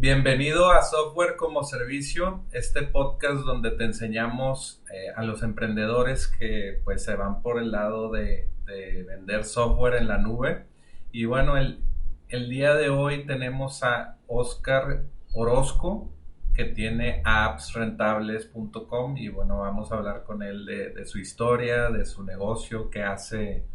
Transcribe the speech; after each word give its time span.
Bienvenido 0.00 0.70
a 0.70 0.82
Software 0.82 1.36
como 1.36 1.62
Servicio, 1.62 2.42
este 2.52 2.84
podcast 2.84 3.44
donde 3.44 3.70
te 3.72 3.84
enseñamos 3.84 4.82
eh, 4.90 5.12
a 5.14 5.22
los 5.24 5.42
emprendedores 5.42 6.26
que 6.26 6.80
pues 6.84 7.04
se 7.04 7.16
van 7.16 7.42
por 7.42 7.58
el 7.58 7.70
lado 7.70 8.10
de, 8.10 8.48
vender 9.06 9.44
software 9.44 9.96
en 9.96 10.08
la 10.08 10.16
nube. 10.16 10.64
Y 11.12 11.26
bueno, 11.26 11.58
el, 11.58 11.84
día 12.30 12.74
de 12.76 12.88
hoy 12.88 13.26
tenemos 13.26 13.82
a 13.82 14.16
Oscar 14.26 15.04
Orozco 15.34 16.10
que 16.54 16.64
tiene 16.64 17.20
appsrentables.com 17.26 19.18
y 19.18 19.28
bueno, 19.28 19.58
vamos 19.58 19.92
a 19.92 19.96
hablar 19.96 20.24
con 20.24 20.42
él 20.42 20.64
de, 20.64 20.94
de 20.94 21.04
su 21.04 21.18
historia, 21.18 21.90
de 21.90 22.06
su 22.06 22.24
negocio, 22.24 22.88
que 22.88 23.02
hace 23.02 23.66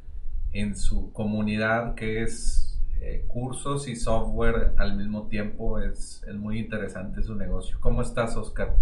en 0.53 0.75
su 0.75 1.13
comunidad, 1.13 1.93
que 1.93 2.23
es 2.23 2.74
eh, 3.01 3.25
cursos 3.27 3.87
y 3.87 3.95
software 3.95 4.73
al 4.77 4.95
mismo 4.95 5.27
tiempo. 5.27 5.79
Es, 5.79 6.23
es, 6.27 6.35
muy 6.35 6.59
interesante 6.59 7.21
su 7.23 7.35
negocio. 7.35 7.77
¿Cómo 7.79 8.01
estás, 8.01 8.35
Oscar? 8.35 8.75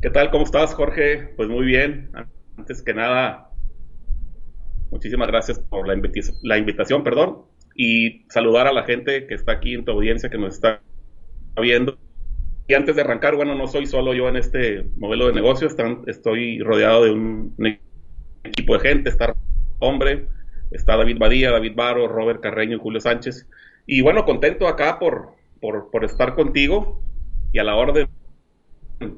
¿Qué 0.00 0.10
tal? 0.10 0.30
¿Cómo 0.30 0.44
estás, 0.44 0.74
Jorge? 0.74 1.34
Pues 1.36 1.48
muy 1.48 1.66
bien. 1.66 2.10
Antes 2.56 2.82
que 2.82 2.94
nada, 2.94 3.48
muchísimas 4.90 5.28
gracias 5.28 5.58
por 5.58 5.86
la, 5.86 5.94
invitación, 6.58 7.04
perdón, 7.04 7.42
y 7.74 8.24
saludar 8.28 8.66
a 8.66 8.72
la 8.72 8.84
gente 8.84 9.26
que 9.26 9.34
está 9.34 9.52
aquí 9.52 9.74
en 9.74 9.84
tu 9.84 9.92
audiencia, 9.92 10.30
que 10.30 10.38
nos 10.38 10.54
está 10.54 10.80
viendo. 11.60 11.98
Y 12.66 12.74
antes 12.74 12.96
de 12.96 13.02
arrancar, 13.02 13.34
bueno, 13.34 13.54
no 13.54 13.66
soy 13.66 13.86
solo 13.86 14.14
yo 14.14 14.28
en 14.28 14.36
este 14.36 14.84
modelo 14.96 15.26
de 15.28 15.32
negocio, 15.32 15.66
están, 15.66 16.02
estoy 16.06 16.60
rodeado 16.60 17.04
de 17.04 17.12
un, 17.12 17.54
equipo 18.44 18.74
de 18.74 18.80
gente, 18.80 19.10
estar 19.10 19.34
hombre, 19.78 20.28
está 20.70 20.96
David 20.96 21.18
Badía, 21.18 21.50
David 21.50 21.74
Baro, 21.74 22.08
Robert 22.08 22.40
Carreño 22.40 22.76
y 22.76 22.80
Julio 22.80 23.00
Sánchez. 23.00 23.46
Y 23.86 24.02
bueno, 24.02 24.24
contento 24.24 24.68
acá 24.68 24.98
por, 24.98 25.32
por, 25.60 26.04
estar 26.04 26.34
contigo 26.34 27.02
y 27.52 27.58
a 27.58 27.64
la 27.64 27.74
orden 27.74 28.08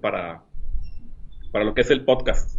para, 0.00 0.42
para 1.52 1.64
lo 1.64 1.74
que 1.74 1.80
es 1.80 1.90
el 1.90 2.04
podcast. 2.04 2.58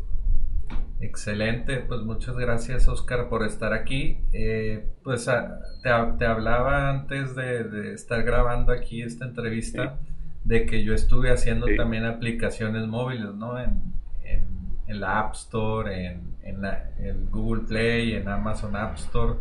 Excelente, 1.00 1.78
pues 1.78 2.02
muchas 2.02 2.38
gracias 2.38 2.88
Oscar 2.88 3.28
por 3.28 3.44
estar 3.44 3.74
aquí. 3.74 4.20
Eh, 4.34 4.86
pues 5.04 5.28
ah, 5.28 5.60
te, 5.82 5.90
te, 6.20 6.26
hablaba 6.26 6.90
antes 6.90 7.36
de, 7.36 7.94
estar 7.94 8.24
grabando 8.24 8.72
aquí 8.72 9.02
esta 9.02 9.26
entrevista 9.26 10.00
de 10.44 10.66
que 10.66 10.84
yo 10.84 10.94
estuve 10.94 11.32
haciendo 11.32 11.68
también 11.76 12.06
aplicaciones 12.06 12.88
móviles, 12.88 13.34
¿no? 13.34 13.60
En, 13.60 13.82
en 14.24 14.61
la 15.00 15.20
App 15.20 15.34
Store, 15.34 16.06
en, 16.06 16.36
en, 16.44 17.30
Google 17.30 17.64
Play, 17.68 18.14
en 18.14 18.28
Amazon 18.28 18.76
App 18.76 18.96
Store, 18.98 19.40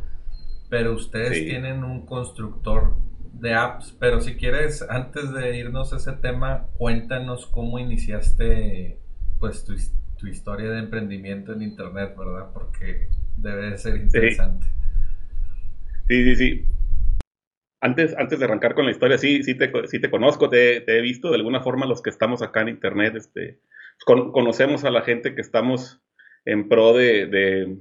pero 0.68 0.94
ustedes 0.94 1.44
tienen 1.44 1.82
un 1.84 2.06
constructor 2.06 2.94
de 3.32 3.54
apps, 3.54 3.96
pero 3.98 4.20
si 4.20 4.34
quieres, 4.36 4.82
antes 4.88 5.32
de 5.32 5.56
irnos 5.56 5.92
a 5.92 5.96
ese 5.96 6.12
tema, 6.12 6.66
cuéntanos 6.76 7.46
cómo 7.46 7.78
iniciaste 7.78 8.98
pues 9.38 9.64
tu, 9.64 9.74
tu 10.18 10.26
historia 10.26 10.70
de 10.70 10.78
emprendimiento 10.78 11.52
en 11.52 11.62
Internet, 11.62 12.14
¿verdad? 12.16 12.50
Porque 12.52 13.08
debe 13.36 13.70
de 13.70 13.78
ser 13.78 13.96
interesante. 13.96 14.66
Sí, 16.06 16.24
sí, 16.24 16.36
sí. 16.36 16.64
Antes, 17.80 18.14
antes 18.18 18.38
de 18.38 18.44
arrancar 18.44 18.74
con 18.74 18.84
la 18.84 18.90
historia, 18.90 19.16
sí, 19.16 19.42
sí 19.42 19.54
te, 19.54 19.72
sí 19.86 20.00
te 20.00 20.10
conozco, 20.10 20.50
te, 20.50 20.82
te, 20.82 20.98
he 20.98 21.00
visto 21.00 21.30
de 21.30 21.36
alguna 21.36 21.62
forma 21.62 21.86
los 21.86 22.02
que 22.02 22.10
estamos 22.10 22.42
acá 22.42 22.60
en 22.60 22.68
Internet, 22.68 23.16
este, 23.16 23.60
conocemos 24.04 24.84
a 24.84 24.90
la 24.90 25.02
gente 25.02 25.34
que 25.34 25.40
estamos 25.40 26.00
en 26.44 26.68
pro 26.68 26.92
de, 26.94 27.78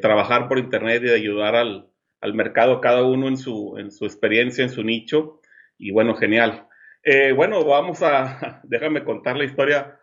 trabajar 0.00 0.48
por 0.48 0.58
Internet 0.58 1.02
y 1.02 1.06
de 1.06 1.14
ayudar 1.14 1.54
al, 1.56 1.90
mercado, 2.34 2.80
cada 2.80 3.02
uno 3.02 3.28
en 3.28 3.36
su, 3.36 3.76
en 3.78 3.90
su 3.90 4.06
experiencia, 4.06 4.64
en 4.64 4.70
su 4.70 4.82
nicho. 4.82 5.40
Y 5.76 5.90
bueno, 5.90 6.14
genial. 6.14 6.68
Eh, 7.02 7.32
bueno, 7.32 7.64
vamos 7.64 8.02
a, 8.02 8.60
déjame 8.64 9.04
contar 9.04 9.36
la 9.36 9.44
historia 9.44 9.98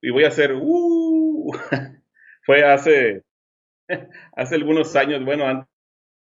y 0.00 0.10
voy 0.10 0.24
a 0.24 0.28
hacer, 0.28 0.54
uh, 0.54 1.52
fue 2.42 2.64
hace, 2.64 3.24
hace 4.36 4.54
algunos 4.54 4.94
años, 4.96 5.24
bueno, 5.24 5.46
antes 5.46 5.66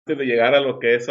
de 0.04 0.24
llegar 0.24 0.54
a 0.54 0.60
lo 0.60 0.78
que 0.78 0.94
es 0.94 1.08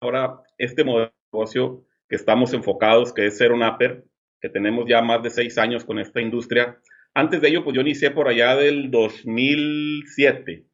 ahora 0.00 0.42
este 0.58 0.84
modelo 0.84 1.06
de 1.06 1.12
negocio 1.32 1.84
que 2.08 2.16
estamos 2.16 2.52
enfocados, 2.52 3.12
que 3.12 3.26
es 3.26 3.36
ser 3.36 3.52
un 3.52 3.62
upper, 3.62 4.04
que 4.40 4.48
tenemos 4.48 4.86
ya 4.88 5.02
más 5.02 5.22
de 5.22 5.30
seis 5.30 5.58
años 5.58 5.84
con 5.84 5.98
esta 5.98 6.20
industria. 6.20 6.78
Antes 7.14 7.40
de 7.40 7.48
ello, 7.48 7.64
pues 7.64 7.74
yo 7.74 7.80
inicié 7.80 8.10
por 8.10 8.28
allá 8.28 8.56
del 8.56 8.90
2007, 8.90 10.66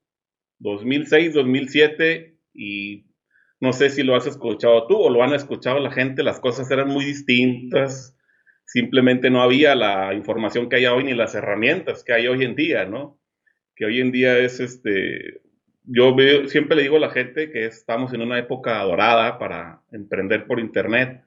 2006, 0.59 1.35
2007, 1.35 2.37
y 2.55 3.07
no 3.61 3.73
sé 3.73 3.91
si 3.91 4.03
lo 4.03 4.17
has 4.17 4.27
escuchado 4.27 4.87
tú 4.87 4.97
o 4.97 5.11
lo 5.11 5.23
han 5.23 5.35
escuchado 5.35 5.79
la 5.79 5.93
gente, 5.93 6.23
las 6.23 6.41
cosas 6.41 6.71
eran 6.71 6.89
muy 6.89 7.05
distintas, 7.05 8.17
simplemente 8.65 9.31
no 9.31 9.43
había 9.43 9.75
la 9.75 10.15
información 10.15 10.69
que 10.69 10.77
hay 10.77 10.87
hoy 10.87 11.05
ni 11.05 11.15
las 11.15 11.35
herramientas 11.35 12.03
que 12.05 12.13
hay 12.13 12.27
hoy 12.27 12.45
en 12.45 12.57
día, 12.57 12.87
¿no? 12.87 13.21
Que 13.77 13.85
hoy 13.85 14.01
en 14.01 14.11
día 14.11 14.39
es 14.39 14.61
este, 14.61 15.43
yo 15.85 16.15
veo, 16.15 16.49
siempre 16.49 16.77
le 16.77 16.83
digo 16.83 16.97
a 16.97 17.01
la 17.01 17.11
gente 17.11 17.51
que 17.51 17.67
estamos 17.67 18.13
en 18.13 18.23
una 18.23 18.39
época 18.39 18.83
dorada 18.83 19.39
para 19.39 19.83
emprender 19.93 20.47
por 20.47 20.61
internet 20.61 21.23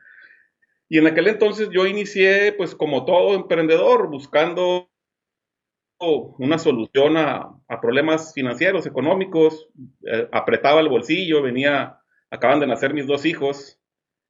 y 0.88 1.00
en 1.00 1.08
aquel 1.08 1.28
entonces 1.28 1.70
yo 1.72 1.86
inicié, 1.86 2.54
pues 2.54 2.76
como 2.76 3.06
todo 3.06 3.36
emprendedor, 3.36 4.10
buscando 4.10 4.90
una 6.00 6.60
solución 6.60 7.18
a, 7.18 7.52
problemas 7.82 8.34
financieros, 8.34 8.86
económicos, 8.86 9.68
eh, 10.06 10.28
apretaba 10.32 10.82
el 10.82 10.90
bolsillo, 10.90 11.42
venía, 11.42 12.00
acaban 12.30 12.60
de 12.60 12.68
nacer 12.68 12.94
mis 12.94 13.08
dos 13.08 13.26
hijos, 13.26 13.80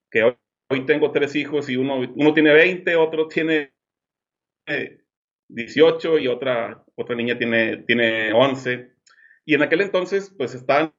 que 0.10 0.24
hoy, 0.24 0.86
tengo 0.86 1.12
tres 1.12 1.36
hijos 1.36 1.69
y 1.69 1.78
uno, 1.78 2.00
uno 2.16 2.34
tiene 2.34 2.54
20, 2.54 2.96
otro 2.96 3.28
tiene 3.28 3.74
18 5.50 6.19
y 6.19 6.28
otra, 6.28 6.84
otra 6.96 7.16
niña 7.16 7.38
tiene, 7.38 7.78
tiene 7.84 8.34
11. 8.34 8.92
Y 9.46 9.54
en 9.54 9.62
aquel 9.62 9.81
entonces, 9.81 10.34
pues 10.38 10.56
estaban 10.56 10.94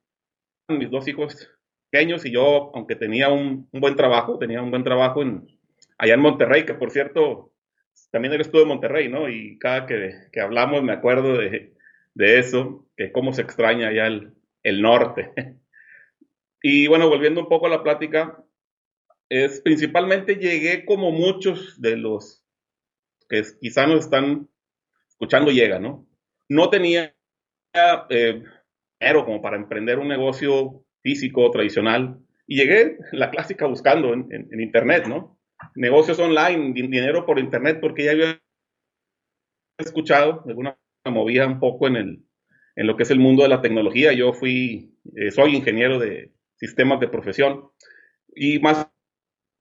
mis 0.69 0.89
dos 0.89 1.07
hijos 1.07 1.49
pequeños 1.89 2.25
y 2.25 2.31
yo, 2.31 2.71
aunque 2.73 2.95
tenía 2.95 3.29
un, 3.29 3.69
buen 3.71 3.95
trabajo, 3.95 4.37
tenía 4.37 4.61
un 4.61 4.71
buen 4.71 4.83
trabajo 4.83 5.21
en, 5.21 5.47
allá 5.97 6.13
en 6.13 6.19
Monterrey, 6.19 6.65
que 6.65 6.73
por 6.73 6.91
cierto, 6.91 7.53
también 8.11 8.33
eres 8.33 8.51
tú 8.51 8.59
de 8.59 8.65
Monterrey, 8.65 9.09
¿no? 9.09 9.29
Y 9.29 9.57
cada 9.57 9.85
que, 9.85 10.41
hablamos 10.41 10.83
me 10.83 10.93
acuerdo 10.93 11.37
de, 11.37 11.73
eso, 12.15 12.87
que 12.95 13.11
cómo 13.11 13.33
se 13.33 13.41
extraña 13.41 13.89
allá 13.89 14.07
el, 14.07 14.81
norte. 14.81 15.31
y 16.61 16.87
bueno, 16.87 17.09
volviendo 17.09 17.41
un 17.41 17.49
poco 17.49 17.67
a 17.67 17.69
la 17.69 17.83
plática, 17.83 18.43
es 19.29 19.61
principalmente 19.61 20.35
llegué 20.35 20.85
como 20.85 21.11
muchos 21.11 21.81
de 21.81 21.97
los 21.97 22.43
que 23.29 23.43
quizá 23.59 23.87
nos 23.87 24.05
están 24.05 24.47
escuchando 25.09 25.51
llega, 25.51 25.79
¿no? 25.79 26.07
No 26.47 26.69
tenía 26.69 27.13
eh, 28.09 28.43
dinero 28.99 29.25
como 29.25 29.41
para 29.41 29.57
emprender 29.57 29.99
un 29.99 30.07
negocio 30.07 30.85
físico 31.07 31.49
tradicional 31.51 32.19
Y 32.47 32.57
llegué, 32.57 32.97
la 33.13 33.29
clásica, 33.29 33.65
buscando 33.65 34.13
en, 34.13 34.27
en, 34.29 34.59
Internet, 34.59 35.05
¿no? 35.07 35.39
Negocios 35.75 36.19
online, 36.19 36.73
dinero 36.73 37.25
por 37.25 37.39
Internet, 37.39 37.79
porque 37.81 38.03
ya 38.05 38.11
había 38.11 38.41
escuchado, 39.77 40.43
alguna 40.45 40.77
movía 41.05 41.47
un 41.47 41.59
poco 41.59 41.87
en, 41.87 41.95
el, 41.95 42.25
en 42.75 42.87
lo 42.87 42.95
que 42.95 43.03
es 43.03 43.11
el 43.11 43.19
mundo 43.19 43.43
de 43.43 43.49
la 43.49 43.61
tecnología. 43.61 44.11
Yo 44.11 44.33
fui, 44.33 44.93
eh, 45.15 45.31
soy 45.31 45.55
ingeniero 45.55 45.97
de 45.97 46.33
sistemas 46.55 46.99
de 46.99 47.07
profesión 47.07 47.69
y 48.35 48.59
más, 48.59 48.89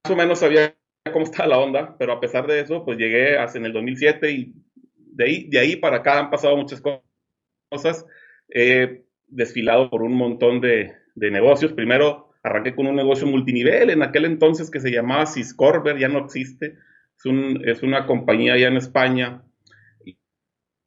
o 0.08 0.16
menos 0.16 0.40
sabía 0.40 0.76
cómo 1.12 1.25
estaba 1.25 1.49
la 1.49 1.58
onda, 1.58 1.96
pero 1.99 2.12
a 2.12 2.20
pesar 2.20 2.46
de 2.46 2.60
eso, 2.60 2.84
pues 2.84 2.99
llegué 2.99 3.38
hasta 3.38 3.58
en 3.58 3.66
el 3.66 3.72
2007 3.72 4.31
y 4.32 4.54
de 4.96 5.25
ahí, 5.25 5.49
de 5.49 5.58
ahí 5.60 5.76
para 5.76 5.99
acá 5.99 6.19
han 6.19 6.31
pasado 6.31 6.56
muchas 6.56 6.81
cosas. 6.81 8.04
He 8.49 9.04
desfilado 9.28 9.90
por 9.90 10.02
un 10.02 10.14
montón 10.14 10.60
de, 10.60 11.05
de 11.16 11.32
negocios. 11.32 11.72
Primero 11.72 12.30
arranqué 12.44 12.76
con 12.76 12.86
un 12.86 12.94
negocio 12.94 13.26
multinivel 13.26 13.90
en 13.90 14.04
aquel 14.04 14.24
entonces 14.24 14.70
que 14.70 14.78
se 14.78 14.92
llamaba 14.92 15.26
Siscorber, 15.26 15.98
ya 15.98 16.08
no 16.08 16.20
existe. 16.20 16.76
Es, 17.18 17.26
un, 17.26 17.60
es 17.64 17.82
una 17.82 18.06
compañía 18.06 18.54
allá 18.54 18.68
en 18.68 18.76
España 18.76 19.42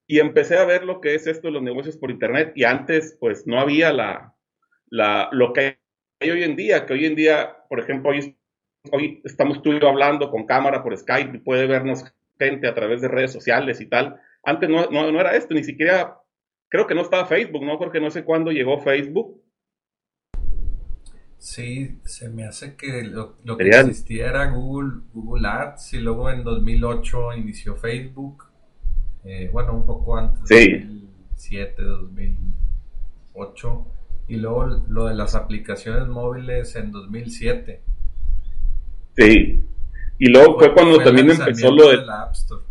y 0.08 0.20
empecé 0.20 0.58
a 0.58 0.66
ver 0.66 0.86
lo 0.86 1.02
que 1.02 1.14
es 1.14 1.28
esto 1.28 1.48
de 1.48 1.54
los 1.54 1.62
negocios 1.62 1.98
por 1.98 2.10
internet 2.10 2.54
y 2.56 2.64
antes 2.64 3.16
pues 3.20 3.46
no 3.46 3.60
había 3.60 3.94
la, 3.94 4.34
la 4.90 5.30
lo 5.31 5.54
que 5.54 5.78
hay 6.20 6.31
hoy 6.31 6.44
en 6.44 6.56
día, 6.56 6.86
que 6.86 6.94
hoy 6.94 7.06
en 7.06 7.16
día, 7.16 7.58
por 7.70 7.80
ejemplo, 7.80 8.10
hoy, 8.10 8.36
hoy 8.92 9.22
estamos 9.24 9.62
tú 9.62 9.72
y 9.72 9.80
yo 9.80 9.88
hablando 9.88 10.31
con 10.31 10.48
cámara 10.48 10.84
por 10.84 10.98
Skype 10.98 11.38
y 11.38 11.42
puede 11.42 11.68
vernos 11.68 12.04
gente 12.40 12.68
a 12.68 12.74
través 12.74 13.02
de 13.02 13.08
redes 13.08 13.31
sociales 13.31 13.81
y 13.81 13.86
tal. 13.86 14.20
Antes 14.44 14.68
no, 14.68 14.90
no, 14.90 15.20
era 15.20 15.36
esto, 15.36 15.54
ni 15.54 15.64
siquiera, 15.64 16.18
creo 16.70 16.88
que 16.88 16.96
no 16.96 17.02
estaba 17.02 17.26
Facebook, 17.26 17.64
¿no? 17.64 17.78
Porque 17.78 18.00
no 18.00 18.10
sé 18.10 18.24
cuándo 18.24 18.52
llegó 18.52 18.80
Facebook. 18.80 19.40
Sí, 21.40 22.00
se 22.04 22.30
me 22.30 22.46
hace 22.46 22.76
que 22.76 23.04
lo, 23.04 23.38
lo 23.44 23.58
que 23.58 23.70
existía 23.70 24.28
era 24.28 24.52
Google, 24.52 25.02
Google 25.14 25.48
Ads 25.48 25.94
y 25.94 26.00
luego 26.00 26.30
en 26.30 26.44
2008 26.44 27.34
inició 27.34 27.76
Facebook 27.76 28.50
eh, 29.24 29.50
bueno, 29.52 29.74
un 29.74 29.86
poco 29.86 30.18
antes, 30.18 30.42
sí. 30.46 30.72
2007, 30.72 31.84
2008, 31.84 33.88
y 34.30 34.38
luego 34.38 34.66
lo 34.88 35.08
de 35.08 35.16
las 35.16 35.36
aplicaciones 35.36 36.08
móviles 36.08 36.76
en 36.76 36.92
2007. 36.92 37.82
Sí, 39.18 39.66
y 40.18 40.30
luego 40.30 40.58
fue, 40.58 40.74
cuando 40.74 41.00
también 41.00 41.32
empezó 41.32 41.72
lo 41.72 41.90
de... 41.90 42.06
la 42.06 42.24
App 42.24 42.34
Store. 42.34 42.64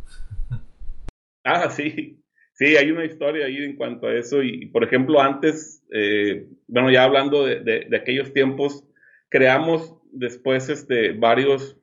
Ah, 1.45 1.71
sí, 1.71 2.18
sí, 2.59 2.77
hay 2.77 2.91
una 2.91 3.05
historia 3.05 3.47
ahí 3.47 3.57
en 3.57 3.77
cuanto 3.77 4.09
a 4.09 4.15
eso, 4.15 4.43
y, 4.43 4.67
por 4.67 4.85
ejemplo, 4.85 5.21
antes, 5.21 5.83
eh, 5.93 6.47
bueno, 6.67 6.91
ya 6.91 7.05
hablando 7.05 7.47
de, 7.47 7.89
aquellos 7.97 8.33
tiempos, 8.33 8.85
creamos 9.29 9.95
después 10.13 10.69
este, 10.69 11.13
varios, 11.13 11.79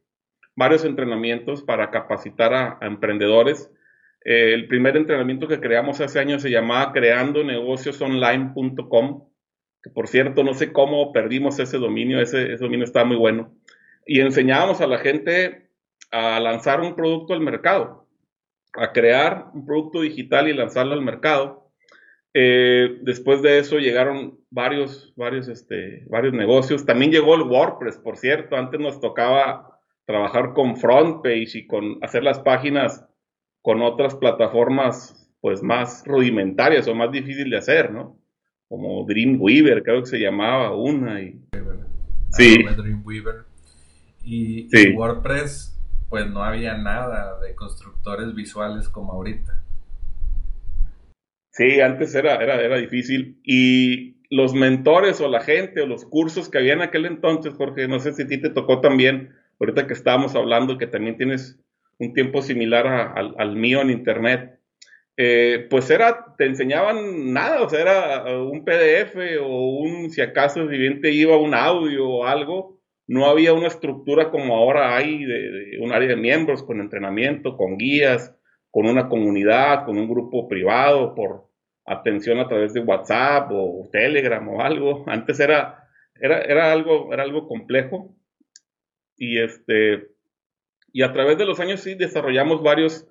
varios 0.56 0.86
entrenamientos 0.86 1.64
para 1.64 1.90
capacitar 1.90 2.54
a 2.54 2.78
emprendedores 2.82 3.72
eh, 4.26 4.56
el 4.56 4.68
primer 4.68 4.98
entrenamiento 4.98 5.48
que 5.48 5.60
creamos 5.60 6.02
hace 6.02 6.20
años 6.20 6.42
se 6.42 6.50
llamaba 6.50 6.92
creando 6.92 7.44
negociosonline.com, 7.44 9.30
que 9.84 9.90
por 9.92 10.08
cierto 10.08 10.44
no 10.44 10.56
sé 10.56 10.74
cómo 10.74 11.14
perdimos 11.14 11.60
ese 11.60 11.78
dominio, 11.78 12.20
ese, 12.20 12.58
dominio 12.58 12.86
estaba 12.86 13.06
muy 13.06 13.18
bueno. 13.18 13.56
Y 14.06 14.22
enseñábamos 14.22 14.82
a 14.82 14.88
la 14.88 14.98
gente 14.98 15.70
a 16.12 16.40
lanzar 16.40 16.82
un 16.82 16.96
producto 16.96 17.36
al 17.36 17.42
mercado, 17.42 18.05
a 18.78 18.92
crear 18.92 19.48
un 19.54 19.66
producto 19.66 20.02
digital 20.02 20.48
y 20.48 20.54
lanzarlo 20.54 20.94
al 20.94 21.02
mercado. 21.02 21.72
Eh, 22.34 23.00
después 23.02 23.42
de 23.42 23.60
eso 23.60 23.78
llegaron 23.78 24.40
varios, 24.50 25.14
varios, 25.16 25.48
este, 25.48 26.06
varios 26.10 26.34
negocios. 26.34 26.86
También 26.86 27.12
llegó 27.12 27.36
el 27.36 27.44
WordPress, 27.44 27.98
por 27.98 28.18
cierto. 28.18 28.58
Antes 28.58 28.80
nos 28.80 29.00
tocaba 29.00 29.80
trabajar 30.06 30.54
con 30.54 30.78
FrontPage 30.78 31.56
y 31.56 31.68
con 31.68 31.98
hacer 32.02 32.24
las 32.24 32.40
páginas 32.40 33.06
con 33.62 33.82
otras 33.82 34.16
plataformas 34.16 35.26
pues 35.42 35.64
más 35.64 36.04
rudimentarias 36.06 36.88
o 36.88 36.96
más 36.96 37.12
difíciles 37.12 37.52
de 37.52 37.58
hacer, 37.58 37.92
¿no? 37.92 38.20
Como 38.68 39.06
Dreamweaver, 39.06 39.84
creo 39.84 40.02
que 40.02 40.08
se 40.08 40.20
llamaba 40.20 40.76
una. 40.76 41.22
Y... 41.22 41.40
Sí. 42.32 42.64
Dreamweaver. 42.64 43.46
Y, 44.24 44.68
WordPress, 44.96 45.75
pues 46.16 46.32
no 46.32 46.46
había 46.46 46.78
nada 46.78 47.42
de 47.42 47.56
constructores 47.56 48.34
visuales 48.34 48.88
como 48.88 49.12
ahorita. 49.12 49.62
Sí, 51.52 51.82
antes 51.82 52.16
era, 52.16 52.36
era, 52.36 52.62
era 52.62 52.78
difícil. 52.78 53.42
Y 53.44 54.16
los 54.30 54.54
mentores 54.54 55.20
o 55.20 55.28
la 55.28 55.42
gente 55.42 55.82
o 55.82 55.88
los 55.88 56.06
cursos 56.06 56.48
que 56.48 56.60
había 56.60 56.72
en 56.72 56.84
aquel 56.84 57.06
entonces, 57.06 57.54
Jorge, 57.56 57.90
no 57.90 58.00
sé 58.00 58.14
si 58.14 58.22
a 58.22 58.28
ti 58.28 58.40
te 58.40 58.50
tocó 58.50 58.80
también, 58.80 59.36
ahorita 59.60 59.88
que 59.88 59.94
estábamos 59.94 60.36
hablando 60.36 60.78
que 60.78 60.88
también 60.88 61.18
tienes 61.18 61.60
un 62.00 62.14
tiempo 62.14 62.42
similar 62.42 62.88
al 62.88 63.56
mío 63.58 63.82
en 63.82 63.90
internet, 63.90 64.58
eh, 65.18 65.68
pues 65.70 65.90
era, 65.90 66.34
te 66.38 66.46
enseñaban 66.46 67.34
nada, 67.34 67.62
o 67.62 67.68
sea, 67.70 67.82
era 67.82 68.40
un 68.40 68.64
PDF 68.64 69.18
o 69.42 69.80
un, 69.82 70.10
si 70.12 70.22
acaso 70.22 70.66
viviente 70.66 71.12
iba 71.12 71.36
un 71.36 71.54
audio 71.54 72.08
o 72.08 72.26
algo, 72.26 72.75
no 73.08 73.28
había 73.28 73.54
una 73.54 73.68
estructura 73.68 74.32
como 74.32 74.56
ahora 74.56 74.96
hay 74.96 75.24
de, 75.26 75.78
un 75.82 75.92
área 75.94 76.10
de 76.10 76.16
miembros 76.16 76.64
con 76.64 76.80
entrenamiento, 76.80 77.56
con 77.58 77.78
guías, 77.78 78.36
con 78.72 78.88
una 78.88 79.08
comunidad, 79.08 79.86
con 79.86 79.98
un 79.98 80.10
grupo 80.10 80.48
privado, 80.48 81.16
por 81.16 81.50
atención 81.86 82.40
a 82.40 82.48
través 82.48 82.74
de 82.74 82.82
WhatsApp 82.82 83.50
o 83.52 83.88
Telegram 83.92 84.48
o 84.50 84.62
algo. 84.62 85.04
Antes 85.08 85.40
era, 85.40 85.88
era, 86.20 86.42
era 86.42 86.72
algo, 86.72 87.14
era 87.14 87.24
algo 87.24 87.48
complejo. 87.48 88.16
Y 89.18 89.40
este, 89.40 90.10
y 90.92 91.04
a 91.04 91.14
través 91.14 91.38
de 91.38 91.46
los 91.46 91.60
años 91.60 91.82
sí 91.82 91.94
desarrollamos 91.96 92.64
varios, 92.64 93.08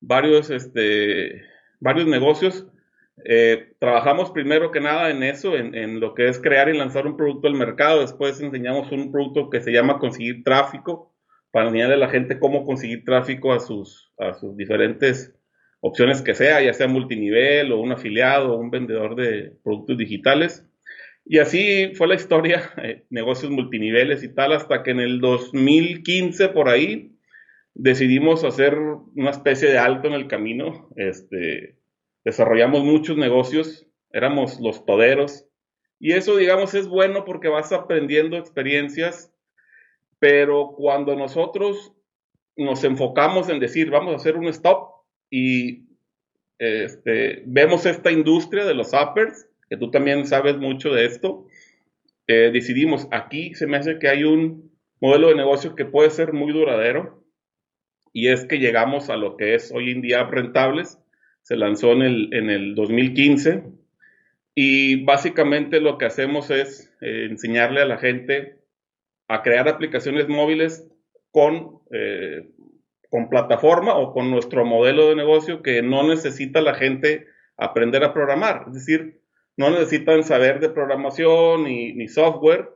varios, 0.00 0.50
este, 0.50 1.42
varios 1.80 2.06
negocios. 2.06 2.66
Eh, 3.24 3.74
trabajamos 3.78 4.32
primero 4.32 4.70
que 4.70 4.80
nada 4.80 5.10
en 5.10 5.22
eso, 5.22 5.56
en, 5.56 6.00
lo 6.00 6.14
que 6.14 6.28
es 6.28 6.40
crear 6.40 6.68
y 6.68 6.76
lanzar 6.76 7.06
un 7.06 7.16
producto 7.16 7.46
al 7.46 7.54
mercado. 7.54 8.00
Después 8.00 8.40
enseñamos 8.40 8.90
un 8.92 9.12
producto 9.12 9.50
que 9.50 9.60
se 9.60 9.72
llama 9.72 9.98
conseguir 9.98 10.42
tráfico, 10.42 11.14
para 11.50 11.66
enseñarle 11.66 11.94
a 11.94 11.98
la 11.98 12.08
gente 12.08 12.40
cómo 12.40 12.64
conseguir 12.64 13.04
tráfico 13.04 13.52
a 13.52 13.60
sus, 13.60 14.12
a 14.18 14.34
sus 14.34 14.56
diferentes 14.56 15.32
opciones 15.80 16.20
que 16.20 16.34
sea, 16.34 16.60
ya 16.60 16.72
sea 16.72 16.88
multinivel 16.88 17.70
o 17.70 17.80
un 17.80 17.92
afiliado 17.92 18.54
o 18.54 18.58
un 18.58 18.70
vendedor 18.70 19.14
de 19.14 19.52
productos 19.62 19.96
digitales. 19.96 20.66
Y 21.24 21.38
así 21.38 21.92
fue 21.94 22.08
la 22.08 22.16
historia, 22.16 22.72
eh, 22.82 23.04
negocios 23.10 23.52
multiniveles 23.52 24.24
y 24.24 24.34
tal, 24.34 24.52
hasta 24.52 24.82
que 24.82 24.90
en 24.90 25.00
el 25.00 25.20
2015 25.20 26.48
por 26.48 26.68
ahí 26.68 27.12
decidimos 27.74 28.44
hacer 28.44 28.76
una 28.76 29.30
especie 29.30 29.68
de 29.68 29.78
alto 29.78 30.08
en 30.08 30.14
el 30.14 30.26
camino. 30.26 30.88
Este, 30.96 31.76
desarrollamos 32.24 32.84
muchos 32.84 33.16
negocios, 33.16 33.86
éramos 34.10 34.60
los 34.60 34.78
poderos. 34.80 35.46
Y 35.98 36.12
eso, 36.12 36.36
digamos, 36.36 36.74
es 36.74 36.88
bueno 36.88 37.24
porque 37.24 37.48
vas 37.48 37.72
aprendiendo 37.72 38.36
experiencias, 38.36 39.32
pero 40.18 40.74
cuando 40.76 41.14
nosotros 41.16 41.92
nos 42.56 42.84
enfocamos 42.84 43.48
en 43.48 43.60
decir, 43.60 43.90
vamos 43.90 44.12
a 44.12 44.16
hacer 44.16 44.36
un 44.36 44.46
stop 44.48 44.90
y 45.30 45.86
este, 46.58 47.42
vemos 47.46 47.86
esta 47.86 48.10
industria 48.10 48.64
de 48.64 48.74
los 48.74 48.92
uppers, 48.92 49.48
que 49.68 49.76
tú 49.76 49.90
también 49.90 50.26
sabes 50.26 50.56
mucho 50.56 50.90
de 50.90 51.06
esto, 51.06 51.46
eh, 52.26 52.50
decidimos, 52.52 53.08
aquí 53.10 53.54
se 53.54 53.66
me 53.66 53.76
hace 53.76 53.98
que 53.98 54.08
hay 54.08 54.24
un 54.24 54.72
modelo 55.00 55.28
de 55.28 55.34
negocio 55.34 55.74
que 55.74 55.84
puede 55.84 56.10
ser 56.10 56.32
muy 56.32 56.52
duradero, 56.52 57.24
y 58.12 58.28
es 58.28 58.46
que 58.46 58.58
llegamos 58.58 59.10
a 59.10 59.16
lo 59.16 59.36
que 59.36 59.56
es 59.56 59.72
hoy 59.72 59.90
en 59.90 60.00
día 60.00 60.22
rentables. 60.24 61.00
Se 61.44 61.56
lanzó 61.56 61.92
en 61.92 62.02
el, 62.02 62.34
en 62.34 62.50
el 62.50 62.74
2015 62.74 63.64
y 64.54 65.04
básicamente 65.04 65.80
lo 65.80 65.98
que 65.98 66.06
hacemos 66.06 66.50
es 66.50 66.90
eh, 67.00 67.26
enseñarle 67.28 67.82
a 67.82 67.86
la 67.86 67.98
gente 67.98 68.60
a 69.28 69.42
crear 69.42 69.68
aplicaciones 69.68 70.26
móviles 70.26 70.88
con, 71.30 71.80
eh, 71.90 72.48
con 73.10 73.28
plataforma 73.28 73.94
o 73.94 74.14
con 74.14 74.30
nuestro 74.30 74.64
modelo 74.64 75.10
de 75.10 75.16
negocio 75.16 75.62
que 75.62 75.82
no 75.82 76.08
necesita 76.08 76.62
la 76.62 76.74
gente 76.74 77.26
aprender 77.58 78.04
a 78.04 78.14
programar. 78.14 78.64
Es 78.68 78.74
decir, 78.74 79.20
no 79.58 79.68
necesitan 79.68 80.24
saber 80.24 80.60
de 80.60 80.70
programación 80.70 81.64
ni, 81.64 81.92
ni 81.92 82.08
software 82.08 82.70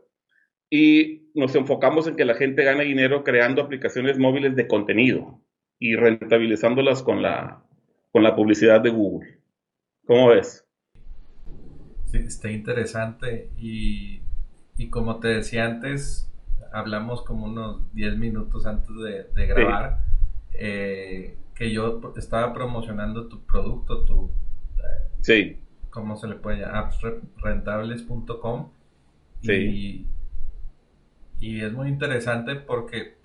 y 0.68 1.30
nos 1.34 1.54
enfocamos 1.54 2.06
en 2.06 2.16
que 2.16 2.26
la 2.26 2.34
gente 2.34 2.64
gane 2.64 2.84
dinero 2.84 3.24
creando 3.24 3.62
aplicaciones 3.62 4.18
móviles 4.18 4.54
de 4.56 4.68
contenido 4.68 5.40
y 5.78 5.96
rentabilizándolas 5.96 7.02
con 7.02 7.22
la, 7.22 7.64
con 8.18 8.24
la 8.24 8.34
publicidad 8.34 8.80
de 8.80 8.90
Google. 8.90 9.38
¿Cómo 10.04 10.28
ves? 10.28 10.66
Sí, 12.06 12.18
está 12.18 12.50
interesante 12.50 13.52
y, 13.56 14.20
como 14.90 15.20
te 15.20 15.28
decía 15.28 15.66
antes, 15.66 16.28
hablamos 16.72 17.22
como 17.22 17.46
unos 17.46 17.94
10 17.94 18.18
minutos 18.18 18.66
antes 18.66 18.90
de, 19.34 19.46
grabar, 19.46 20.00
eh, 20.54 21.36
que 21.54 21.70
yo 21.70 22.12
estaba 22.16 22.52
promocionando 22.52 23.28
tu 23.28 23.44
producto, 23.46 24.04
tu... 24.04 24.32
sí. 25.20 25.60
¿Cómo 25.90 26.16
se 26.16 26.26
le 26.26 26.34
puede 26.34 26.58
llamar? 26.58 26.86
appsrentables.com. 26.86 28.70
Sí. 29.42 30.08
y 31.38 31.60
es 31.60 31.72
muy 31.72 31.88
interesante 31.88 32.56
porque, 32.56 33.17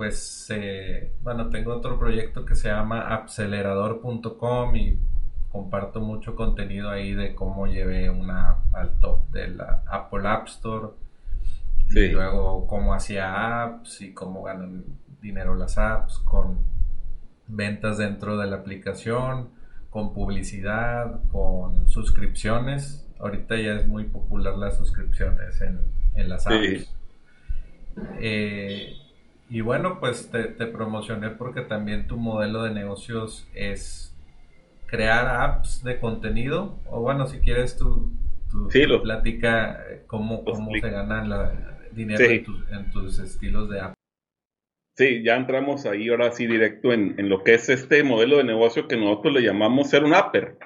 pues, 0.00 0.46
eh, 0.48 1.12
bueno, 1.20 1.50
tengo 1.50 1.74
otro 1.74 1.98
proyecto 1.98 2.46
que 2.46 2.56
se 2.56 2.68
llama 2.68 3.14
acelerador.com 3.14 4.74
y 4.74 4.98
comparto 5.52 6.00
mucho 6.00 6.34
contenido 6.34 6.88
ahí 6.88 7.12
de 7.12 7.34
cómo 7.34 7.66
llevé 7.66 8.08
una 8.08 8.62
al 8.72 8.98
top 8.98 9.28
de 9.30 9.48
la 9.48 9.82
Apple 9.86 10.26
App 10.26 10.46
Store. 10.46 10.88
Y 11.90 12.08
luego 12.08 12.66
cómo 12.66 12.94
hacía 12.94 13.62
apps 13.62 14.00
y 14.00 14.14
cómo 14.14 14.42
ganan 14.42 14.86
dinero 15.20 15.54
las 15.54 15.76
apps 15.76 16.16
con 16.20 16.60
ventas 17.46 17.98
dentro 17.98 18.38
de 18.38 18.46
la 18.46 18.56
aplicación, 18.56 19.50
con 19.90 20.14
publicidad, 20.14 21.20
con 21.30 21.90
suscripciones. 21.90 23.06
Ahorita 23.18 23.54
ya 23.58 23.74
es 23.74 23.86
muy 23.86 24.04
popular 24.04 24.56
las 24.56 24.78
suscripciones 24.78 25.60
en, 25.60 25.78
en 26.14 26.28
las 26.30 26.46
apps. 26.46 26.90
Eh, 28.18 28.94
y 29.50 29.62
bueno, 29.62 29.98
pues 29.98 30.30
te, 30.30 30.44
promocioné 30.66 31.30
porque 31.30 31.62
también 31.62 32.06
tu 32.06 32.16
modelo 32.16 32.62
de 32.62 32.70
negocios 32.70 33.48
es 33.52 34.16
crear 34.86 35.26
apps 35.26 35.82
de 35.82 35.98
contenido. 35.98 36.78
O 36.88 37.00
bueno, 37.00 37.26
si 37.26 37.40
quieres 37.40 37.76
tu, 37.76 38.12
tu, 38.48 38.68
platica 39.02 39.84
eh, 39.90 40.02
cómo, 40.06 40.44
cómo 40.44 40.70
se 40.80 40.88
gana 40.88 41.24
la, 41.24 41.78
dinero 41.90 42.24
en, 42.24 42.90
tus, 42.92 43.18
estilos 43.18 43.68
de 43.70 43.80
app. 43.80 43.94
Sí, 44.96 45.24
ya 45.24 45.36
entramos 45.36 45.84
ahí 45.84 46.08
ahora 46.10 46.30
sí 46.30 46.46
directo 46.46 46.92
en, 46.92 47.28
lo 47.28 47.42
que 47.42 47.54
es 47.54 47.68
este 47.68 48.04
modelo 48.04 48.36
de 48.36 48.44
negocio 48.44 48.86
que 48.86 48.96
nosotros 48.96 49.34
le 49.34 49.42
llamamos 49.42 49.90
ser 49.90 50.04
un 50.04 50.14
apper. 50.14 50.58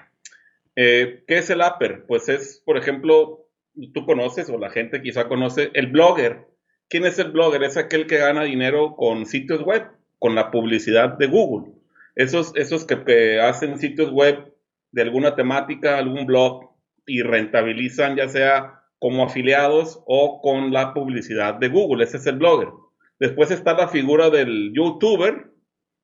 Eh, 0.77 1.25
¿Qué 1.27 1.39
es 1.39 1.49
el 1.49 1.63
apper? 1.63 2.05
Pues 2.07 2.29
es, 2.29 2.63
por 2.67 2.77
ejemplo, 2.77 3.49
tú 3.95 4.05
conoces 4.05 4.51
o 4.51 4.59
la 4.59 4.69
gente 4.69 5.01
quizá 5.01 5.27
conoce 5.27 5.71
el 5.73 5.87
blogger. 5.87 6.49
¿Quién 6.95 7.07
es 7.07 7.19
el 7.19 7.33
blogger? 7.33 7.65
Es 7.65 7.77
aquel 7.77 8.07
que 8.07 8.19
gana 8.19 8.45
dinero 8.45 8.95
con 8.95 9.27
sitios 9.27 9.63
web, 9.63 9.83
con 10.21 10.37
la 10.37 10.53
publicidad 10.53 11.19
de 11.19 11.27
Google. 11.27 11.73
Esos, 12.15 12.53
esos 12.55 12.85
que, 12.85 13.41
hacen 13.41 13.81
sitios 13.81 14.13
web 14.13 14.55
de 14.93 15.03
alguna 15.03 15.35
temática, 15.35 15.99
algún 15.99 16.25
blog 16.25 16.71
y 17.05 17.23
rentabilizan 17.23 18.15
ya 18.15 18.29
sea 18.29 18.85
como 19.01 19.25
afiliados 19.25 20.05
o 20.07 20.41
con 20.41 20.73
la 20.73 20.95
publicidad 20.95 21.55
de 21.55 21.67
Google. 21.67 22.05
Ese 22.05 22.19
es 22.19 22.27
el 22.29 22.37
blogger. 22.37 22.69
Después 23.19 23.51
está 23.51 23.75
la 23.75 23.89
figura 23.89 24.31
del 24.31 24.73
youtuber, 24.73 25.51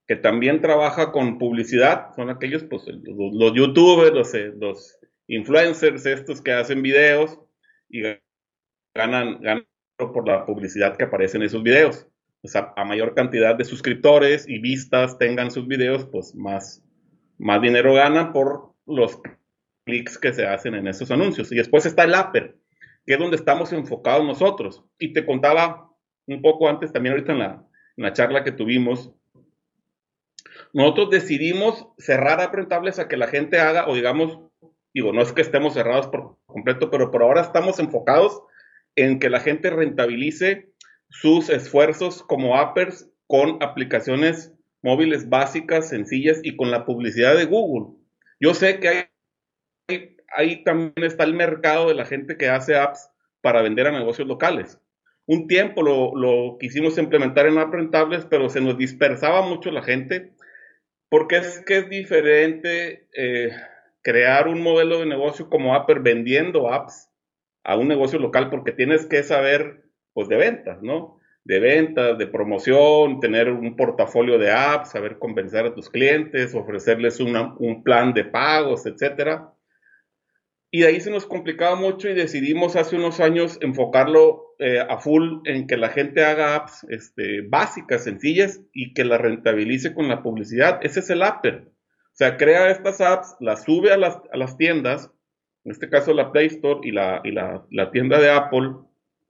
que 0.08 0.16
también 0.16 0.60
trabaja 0.60 1.12
con 1.12 1.38
publicidad. 1.38 2.12
Son 2.16 2.30
aquellos, 2.30 2.64
pues, 2.64 2.82
los, 2.88 3.54
youtubers, 3.54 4.12
los, 4.12 4.34
eh, 4.34 4.52
los, 4.58 4.98
influencers, 5.28 6.04
estos 6.04 6.42
que 6.42 6.50
hacen 6.50 6.82
videos 6.82 7.38
y 7.88 8.02
ganan, 8.92 9.40
ganan 9.40 9.64
por 10.08 10.26
la 10.26 10.44
publicidad 10.44 10.96
que 10.96 11.04
aparece 11.04 11.36
en 11.36 11.44
esos 11.44 11.62
videos. 11.62 12.06
O 12.42 12.48
sea, 12.48 12.72
a 12.76 12.84
mayor 12.84 13.14
cantidad 13.14 13.54
de 13.54 13.64
suscriptores 13.64 14.48
y 14.48 14.58
vistas 14.58 15.18
tengan 15.18 15.50
sus 15.50 15.66
videos, 15.68 16.06
pues 16.06 16.34
más, 16.34 16.82
más 17.38 17.60
dinero 17.60 17.94
ganan 17.94 18.32
por 18.32 18.72
los 18.86 19.20
clics 19.84 20.18
que 20.18 20.32
se 20.32 20.46
hacen 20.46 20.74
en 20.74 20.88
esos 20.88 21.10
anuncios. 21.10 21.52
Y 21.52 21.56
después 21.56 21.84
está 21.84 22.04
el 22.04 22.14
Apper, 22.14 22.56
que 23.06 23.14
es 23.14 23.18
donde 23.18 23.36
estamos 23.36 23.72
enfocados 23.72 24.26
nosotros. 24.26 24.84
Y 24.98 25.12
te 25.12 25.26
contaba 25.26 25.90
un 26.26 26.40
poco 26.40 26.68
antes, 26.68 26.92
también 26.92 27.14
ahorita 27.14 27.32
en 27.32 27.38
la, 27.38 27.66
en 27.96 28.04
la 28.04 28.12
charla 28.12 28.44
que 28.44 28.52
tuvimos, 28.52 29.12
nosotros 30.72 31.10
decidimos 31.10 31.88
cerrar 31.98 32.40
a 32.40 32.50
rentables 32.50 32.98
a 32.98 33.08
que 33.08 33.16
la 33.16 33.26
gente 33.26 33.60
haga, 33.60 33.88
o 33.88 33.94
digamos, 33.94 34.38
digo, 34.94 35.12
no 35.12 35.22
es 35.22 35.32
que 35.32 35.42
estemos 35.42 35.74
cerrados 35.74 36.06
por 36.08 36.36
completo, 36.46 36.90
pero 36.90 37.10
por 37.10 37.22
ahora 37.22 37.40
estamos 37.40 37.78
enfocados 37.78 38.42
en 38.96 39.18
que 39.18 39.30
la 39.30 39.40
gente 39.40 39.70
rentabilice 39.70 40.72
sus 41.08 41.50
esfuerzos 41.50 42.22
como 42.22 42.56
appers 42.56 43.10
con 43.26 43.62
aplicaciones 43.62 44.54
móviles 44.82 45.28
básicas, 45.28 45.88
sencillas 45.88 46.40
y 46.42 46.56
con 46.56 46.70
la 46.70 46.84
publicidad 46.84 47.36
de 47.36 47.44
Google. 47.44 47.96
Yo 48.40 48.54
sé 48.54 48.80
que 48.80 49.10
hay, 49.88 50.16
ahí 50.34 50.64
también 50.64 51.04
está 51.04 51.24
el 51.24 51.34
mercado 51.34 51.88
de 51.88 51.94
la 51.94 52.06
gente 52.06 52.36
que 52.36 52.48
hace 52.48 52.76
apps 52.76 53.10
para 53.40 53.62
vender 53.62 53.86
a 53.86 53.92
negocios 53.92 54.26
locales. 54.26 54.80
Un 55.26 55.46
tiempo 55.46 55.82
lo, 55.82 56.56
quisimos 56.58 56.98
implementar 56.98 57.46
en 57.46 57.58
apps 57.58 57.72
rentables, 57.72 58.26
pero 58.28 58.48
se 58.48 58.60
nos 58.60 58.76
dispersaba 58.78 59.42
mucho 59.42 59.70
la 59.70 59.82
gente, 59.82 60.32
porque 61.08 61.36
es 61.36 61.62
que 61.64 61.78
es 61.78 61.88
diferente 61.88 63.08
eh, 63.16 63.50
crear 64.02 64.48
un 64.48 64.62
modelo 64.62 65.00
de 65.00 65.06
negocio 65.06 65.48
como 65.48 65.74
Apper 65.74 66.00
vendiendo 66.00 66.72
apps 66.72 67.09
a 67.64 67.76
un 67.76 67.88
negocio 67.88 68.18
local 68.18 68.50
porque 68.50 68.72
tienes 68.72 69.06
que 69.06 69.22
saber, 69.22 69.84
pues, 70.12 70.28
de 70.28 70.36
ventas, 70.36 70.82
¿no? 70.82 71.18
De 71.44 71.58
ventas, 71.60 72.18
de 72.18 72.26
promoción, 72.26 73.20
tener 73.20 73.50
un 73.50 73.76
portafolio 73.76 74.38
de 74.38 74.52
apps, 74.52 74.90
saber 74.90 75.18
convencer 75.18 75.66
a 75.66 75.74
tus 75.74 75.88
clientes, 75.88 76.54
ofrecerles 76.54 77.18
un 77.20 77.82
plan 77.82 78.12
de 78.12 78.24
pagos, 78.24 78.86
etcétera. 78.86 79.52
Y 80.72 80.82
de 80.82 80.86
ahí 80.86 81.00
se 81.00 81.10
nos 81.10 81.26
complicaba 81.26 81.74
mucho 81.74 82.08
y 82.08 82.14
decidimos 82.14 82.76
hace 82.76 82.94
unos 82.94 83.18
años 83.18 83.58
enfocarlo 83.60 84.54
eh, 84.60 84.78
a 84.78 84.98
full 84.98 85.40
en 85.44 85.66
que 85.66 85.76
la 85.76 85.88
gente 85.88 86.24
haga 86.24 86.54
apps 86.54 86.86
este, 86.88 87.40
básicas, 87.40 88.04
sencillas 88.04 88.60
y 88.72 88.94
que 88.94 89.04
la 89.04 89.18
rentabilice 89.18 89.94
con 89.94 90.06
la 90.06 90.22
publicidad. 90.22 90.78
Ese 90.82 91.00
es 91.00 91.10
el 91.10 91.22
Apple. 91.22 91.64
O 91.66 92.12
sea, 92.12 92.36
crea 92.36 92.70
estas 92.70 93.00
apps, 93.00 93.34
las 93.40 93.64
sube 93.64 93.92
a 93.92 93.96
las, 93.96 94.20
a 94.32 94.36
las 94.36 94.56
tiendas 94.56 95.10
en 95.64 95.72
este 95.72 95.88
caso 95.88 96.14
la 96.14 96.32
Play 96.32 96.46
Store 96.46 96.80
y 96.82 96.92
la, 96.92 97.22
la, 97.70 97.90
tienda 97.90 98.18
de 98.18 98.30
Apple, 98.30 98.72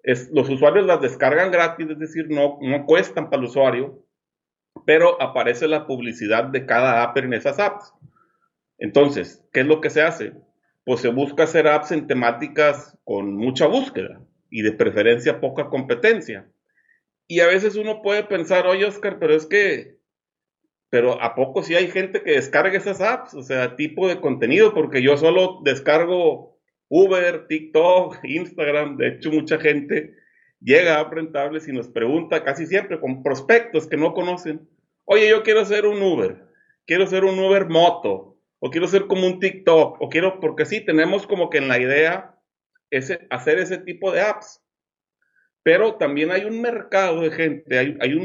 es, 0.03 0.31
los 0.33 0.49
usuarios 0.49 0.87
las 0.87 1.01
descargan 1.01 1.51
gratis, 1.51 1.89
es 1.91 1.99
decir, 1.99 2.31
no, 2.31 2.59
no 2.61 2.87
cuestan 2.87 3.29
para 3.29 3.43
el 3.43 3.49
usuario, 3.49 4.07
pero 4.87 5.21
aparece 5.21 5.67
la 5.67 5.87
publicidad 5.87 6.45
de 6.45 6.67
cada 6.67 7.03
app 7.03 7.17
en 7.19 7.35
esas 7.35 7.59
apps. 7.59 7.93
Entonces, 8.79 9.45
¿qué 9.53 9.61
es 9.61 9.67
lo 9.67 9.81
que 9.81 9.91
se 9.91 10.03
hace? 10.03 10.33
Pues 10.85 11.01
se 11.01 11.09
busca 11.09 11.45
hacer 11.45 11.69
apps 11.69 11.93
en 11.93 12.07
temáticas 12.07 12.97
con 13.05 13.37
mucha 13.37 13.67
búsqueda 13.67 14.21
y 14.49 14.63
de 14.63 14.73
preferencia 14.73 15.41
poca 15.41 15.69
competencia. 15.69 16.51
Y 17.27 17.41
a 17.41 17.47
veces 17.47 17.77
uno 17.77 18.03
puede 18.03 18.25
pensar, 18.25 18.67
oye 18.67 18.87
Oscar, 18.87 19.19
pero 19.21 19.35
es 19.35 19.47
que 19.47 20.00
pero 20.91 21.23
¿a 21.23 21.35
poco 21.35 21.63
sí 21.63 21.75
hay 21.75 21.89
gente 21.89 22.23
que 22.23 22.33
descarga 22.33 22.77
esas 22.77 23.01
apps? 23.01 23.35
O 23.35 23.43
sea, 23.43 23.77
tipo 23.77 24.09
de 24.09 24.21
contenido, 24.21 24.75
porque 24.75 25.03
yo 25.03 25.17
solo 25.17 25.61
descargo 25.65 26.59
Uber, 26.89 27.47
TikTok, 27.47 28.19
Instagram. 28.25 28.97
De 28.97 29.09
hecho, 29.09 29.31
mucha 29.31 29.59
gente 29.59 30.17
llega 30.61 31.01
a 31.01 31.09
Rentables 31.09 31.69
y 31.69 31.73
nos 31.73 31.89
pregunta 31.89 32.45
casi 32.45 32.67
siempre 32.67 33.01
con 33.01 33.23
prospectos 33.23 33.87
que 33.87 33.97
no 33.97 34.13
conocen. 34.13 34.69
Oye, 35.05 35.29
yo 35.29 35.43
quiero 35.43 35.65
ser 35.65 35.87
un 35.87 36.03
Uber, 36.03 36.45
quiero 36.87 37.07
ser 37.07 37.25
un 37.25 37.39
Uber 37.39 37.67
moto, 37.69 38.37
o 38.59 38.71
quiero 38.71 38.87
ser 38.87 39.07
como 39.07 39.27
un 39.27 39.41
TikTok, 39.41 40.01
o 40.01 40.09
quiero, 40.09 40.39
porque 40.41 40.67
sí, 40.67 40.85
tenemos 40.85 41.27
como 41.27 41.49
que 41.49 41.59
en 41.59 41.69
la 41.69 41.81
idea 41.81 42.37
ese, 42.91 43.27
hacer 43.31 43.59
ese 43.59 43.79
tipo 43.79 44.13
de 44.13 44.21
apps. 44.21 44.63
Pero 45.63 45.97
también 45.97 46.31
hay 46.31 46.45
un 46.45 46.61
mercado 46.61 47.21
de 47.21 47.31
gente, 47.31 47.79
hay, 47.79 47.97
hay, 48.01 48.19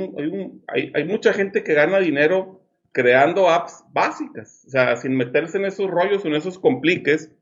hay, 0.68 0.92
hay, 0.94 1.04
mucha 1.04 1.34
gente 1.34 1.64
que 1.64 1.74
gana 1.74 2.00
dinero 2.00 2.62
creando 2.94 3.50
apps 3.50 3.84
básicas, 3.92 4.64
o 4.68 4.70
sea, 4.70 4.96
sin 4.96 5.18
meterse 5.18 5.58
en 5.58 5.66
esos 5.66 5.92
rollos, 5.92 6.24
en 6.24 6.34
esos 6.34 6.58
compliques, 6.58 7.36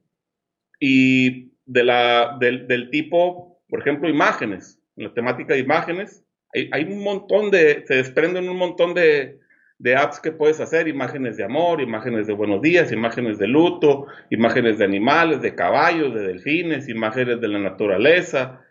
y 0.80 1.52
de 1.66 1.84
la, 1.84 2.38
del, 2.40 2.68
del 2.68 2.90
tipo, 2.90 3.62
por 3.70 3.82
ejemplo, 3.82 4.10
imágenes, 4.10 4.80
en 4.98 5.06
la 5.06 5.14
temática 5.14 5.54
de 5.54 5.60
imágenes, 5.60 6.24
hay, 6.56 6.70
hay, 6.72 6.84
un 6.86 7.04
montón 7.04 7.52
de, 7.52 7.84
se 7.86 7.96
desprenden 7.96 8.50
un 8.50 8.58
montón 8.58 8.96
de, 8.96 9.40
de 9.78 9.96
apps 9.96 10.20
que 10.20 10.32
puedes 10.32 10.60
hacer, 10.60 10.88
imágenes 10.88 11.38
de 11.38 11.44
amor, 11.44 11.82
imágenes 11.82 12.26
de 12.26 12.34
buenos 12.34 12.62
días, 12.62 12.92
imágenes 12.92 13.38
de 13.38 13.48
luto, 13.48 14.08
imágenes 14.30 14.78
de 14.78 14.86
animales, 14.86 15.42
de 15.42 15.56
caballos, 15.56 16.14
de 16.14 16.22
delfines, 16.22 16.90
imágenes 16.90 17.42
de 17.42 17.48
la 17.48 17.60
naturaleza, 17.60 18.63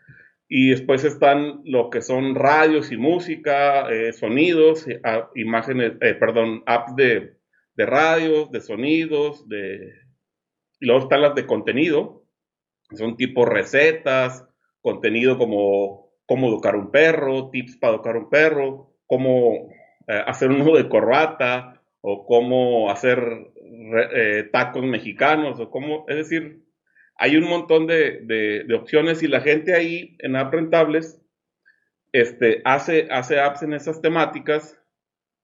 y 0.54 0.68
después 0.68 1.02
están 1.02 1.62
lo 1.64 1.88
que 1.88 2.02
son 2.02 2.34
radios 2.34 2.92
y 2.92 2.98
música, 2.98 3.88
eh, 3.90 4.12
sonidos, 4.12 4.86
imágenes, 5.34 5.94
eh, 6.02 6.12
perdón, 6.12 6.62
apps 6.66 6.94
de, 6.94 7.38
de 7.74 7.86
radios, 7.86 8.50
de 8.50 8.60
sonidos, 8.60 9.48
de... 9.48 9.94
Y 10.78 10.84
luego 10.84 11.04
están 11.04 11.22
las 11.22 11.34
de 11.34 11.46
contenido, 11.46 12.26
son 12.94 13.16
tipo 13.16 13.46
recetas, 13.46 14.46
contenido 14.82 15.38
como 15.38 16.12
cómo 16.26 16.48
educar 16.48 16.76
un 16.76 16.90
perro, 16.90 17.48
tips 17.48 17.78
para 17.78 17.94
educar 17.94 18.18
un 18.18 18.28
perro, 18.28 18.92
cómo 19.06 19.70
eh, 20.06 20.22
hacer 20.26 20.50
un 20.50 20.58
nudo 20.58 20.76
de 20.76 20.90
corbata, 20.90 21.82
o 22.02 22.26
cómo 22.26 22.90
hacer 22.90 23.52
tacos 24.52 24.84
mexicanos, 24.84 25.58
o 25.60 25.70
cómo, 25.70 26.04
es 26.08 26.16
decir, 26.16 26.60
hay 27.22 27.36
un 27.36 27.44
montón 27.44 27.86
de, 27.86 28.66
opciones 28.76 29.22
y 29.22 29.28
la 29.28 29.40
gente 29.40 29.74
ahí 29.74 30.16
en 30.18 30.34
App 30.34 30.52
Rentables 30.52 31.22
este, 32.10 32.60
hace, 32.64 33.06
apps 33.12 33.62
en 33.62 33.74
esas 33.74 34.02
temáticas 34.02 34.76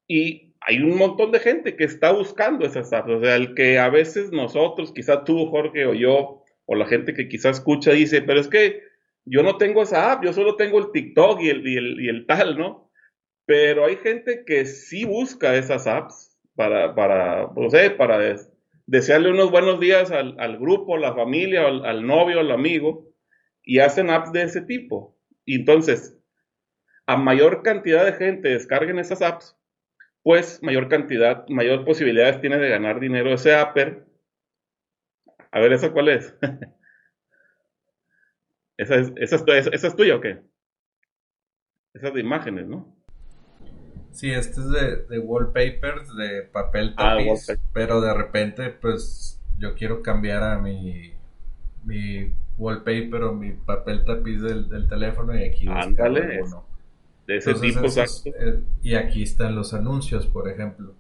y 0.08 0.56
hay 0.61 0.80
un 0.80 0.99
montón 0.99 1.30
de 1.30 1.38
gente 1.38 1.76
que 1.76 1.85
está 1.85 2.11
buscando 2.11 2.66
esas 2.66 2.92
apps. 2.92 3.11
O 3.11 3.20
sea, 3.20 3.37
el 3.37 3.54
que 3.54 3.78
a 3.78 3.90
veces 3.90 4.32
nosotros, 4.32 4.92
quizá 4.92 5.23
tú, 5.23 5.47
Jorge, 5.47 5.87
o 5.87 5.94
yo, 5.94 6.42
o 6.66 6.75
la 6.75 6.85
gente 6.85 7.14
que 7.14 7.28
quizá 7.28 7.50
escucha, 7.50 7.92
dice, 7.92 8.23
pero 8.23 8.40
es 8.40 8.49
que 8.49 8.82
yo 9.25 9.44
no 9.44 9.56
tengo 9.56 9.85
esa 9.85 10.11
app, 10.11 10.25
yo 10.25 10.32
solo 10.32 10.56
tengo 10.56 10.80
el 10.80 10.90
TikTok 10.90 11.40
y 11.42 11.49
el, 11.49 11.64
y 11.64 12.06
y 12.06 12.08
el 12.08 12.26
tal, 12.26 12.58
¿no? 12.58 12.90
Pero 13.47 13.85
hay 13.85 13.94
gente 13.99 14.42
que 14.44 14.66
sí 14.66 15.04
busca 15.04 15.54
esas 15.54 15.87
apps 15.87 16.37
para, 16.56 16.97
para 16.97 17.52
no 17.54 17.70
sé, 17.70 17.90
para 17.90 18.18
desearle 18.88 19.30
unos 19.30 19.50
buenos 19.50 19.78
días 19.78 20.11
al, 20.11 20.59
grupo, 20.59 20.97
a 20.97 20.99
la 20.99 21.14
familia, 21.14 21.66
al, 21.66 21.85
al, 21.85 22.07
novio, 22.07 22.40
al 22.40 22.50
amigo, 22.50 23.14
y 23.62 23.80
hacen 23.80 24.09
apps 24.09 24.33
de 24.33 24.42
ese 24.45 24.62
tipo. 24.62 25.14
Y 25.45 25.57
entonces, 25.57 26.18
a 27.07 27.18
mayor 27.18 27.62
cantidad 27.62 28.07
de 28.07 28.14
gente 28.14 28.49
descarguen 28.49 28.99
esas 28.99 29.21
apps, 29.21 29.57
pues 30.23 30.62
mayor 30.62 30.88
cantidad, 30.88 31.47
mayor 31.49 31.85
posibilidades 31.85 32.40
tiene 32.40 32.57
de 32.57 32.71
ganar 32.71 32.99
dinero 32.99 33.33
ese 33.33 33.54
apper. 33.54 34.07
A 35.50 35.61
ver, 35.61 35.75
¿esa 35.75 35.92
cuál 35.92 36.09
es? 36.09 36.35
¿Esa 38.78 38.95
es, 38.97 39.12
esa, 39.16 39.37
es, 39.37 39.66
¿Esa 39.66 39.87
es 39.87 39.97
tuya 39.97 40.16
o 40.16 40.21
qué? 40.21 40.40
Esas 41.92 42.14
de 42.14 42.21
imágenes, 42.21 42.66
¿no? 42.66 42.98
Sí, 44.12 44.31
este 44.31 44.61
es 44.61 44.71
de, 44.71 44.97
de 45.05 45.19
wallpapers, 45.19 46.15
de 46.17 46.43
papel 46.43 46.95
ah, 46.97 47.17
tapiz, 47.17 47.59
pero 47.73 48.00
de 48.00 48.15
repente, 48.15 48.71
pues, 48.71 49.41
yo 49.59 49.75
quiero 49.75 50.03
cambiar 50.03 50.43
a 50.43 50.59
mi, 50.59 51.12
mi 51.85 52.33
wallpaper 52.57 53.23
o 53.25 53.35
mi 53.35 53.53
papel 53.53 54.05
tapiz 54.05 54.43
del, 54.43 54.69
del 54.69 54.88
teléfono 54.88 55.38
y 55.38 55.45
aquí 55.45 55.67
Ándale, 55.69 56.41
de 57.27 57.37
ese 57.37 57.55
tipo. 57.55 57.87
Eh, 57.87 58.62
y 58.83 58.95
aquí 58.95 59.23
están 59.23 59.55
los 59.55 59.75
anuncios, 59.75 60.27
por 60.27 60.49
ejemplo. 60.49 60.95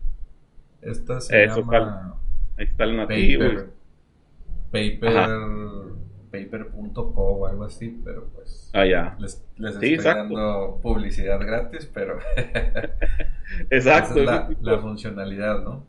Esta 0.82 1.20
se 1.20 1.46
llama 1.46 2.16
Ahí 2.56 2.66
está 2.66 2.84
el 2.84 2.96
nativo. 2.96 3.44
Paper, 3.44 5.00
paper 5.00 5.30
paper.co 6.30 7.22
o 7.22 7.46
algo 7.46 7.64
así, 7.64 8.00
pero 8.04 8.28
pues 8.34 8.70
ah, 8.74 8.86
ya. 8.86 9.16
les, 9.18 9.44
estoy 9.58 9.96
dando 9.96 10.80
publicidad 10.82 11.40
gratis, 11.40 11.90
pero 11.92 12.18
exacto. 13.70 14.22
Esa 14.22 14.48
es 14.50 14.58
la, 14.60 14.78
funcionalidad, 14.78 15.62
¿no? 15.62 15.86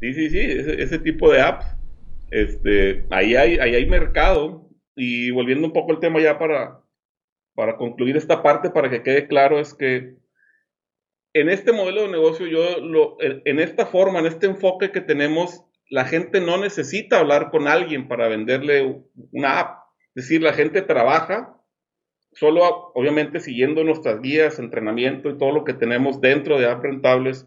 Sí, 0.00 0.14
sí, 0.14 0.30
sí, 0.30 0.38
ese, 0.40 0.98
tipo 0.98 1.32
de 1.32 1.40
apps, 1.40 1.66
este, 2.30 3.06
ahí 3.10 3.34
hay, 3.34 3.58
ahí 3.58 3.74
hay 3.74 3.86
mercado 3.86 4.68
y 4.94 5.30
volviendo 5.30 5.66
un 5.66 5.72
poco 5.72 5.92
al 5.92 6.00
tema 6.00 6.20
ya 6.20 6.38
para, 6.38 6.80
para 7.54 7.76
concluir 7.76 8.16
esta 8.16 8.42
parte, 8.42 8.70
para 8.70 8.90
que 8.90 9.02
quede 9.02 9.26
claro, 9.26 9.58
es 9.58 9.74
que 9.74 10.16
en 11.34 11.48
este 11.48 11.72
modelo 11.72 12.02
de 12.02 12.08
negocio, 12.08 12.46
yo 12.46 12.80
lo, 12.80 13.16
en 13.20 13.58
esta 13.60 13.86
forma, 13.86 14.18
en 14.20 14.26
este 14.26 14.46
enfoque 14.46 14.90
que 14.90 15.00
tenemos, 15.00 15.64
la 15.90 16.04
gente 16.04 16.40
no 16.40 16.58
necesita 16.58 17.18
hablar 17.18 17.50
con 17.50 17.66
alguien 17.66 18.08
para 18.08 18.28
venderle 18.28 19.02
una 19.32 19.60
app. 19.60 19.78
Es 20.14 20.24
decir, 20.24 20.42
la 20.42 20.52
gente 20.52 20.82
trabaja 20.82 21.54
solo, 22.32 22.92
obviamente, 22.94 23.40
siguiendo 23.40 23.84
nuestras 23.84 24.20
guías, 24.20 24.58
entrenamiento 24.58 25.30
y 25.30 25.38
todo 25.38 25.52
lo 25.52 25.64
que 25.64 25.74
tenemos 25.74 26.20
dentro 26.20 26.58
de 26.58 26.66
App 26.66 26.82
Rentables, 26.82 27.46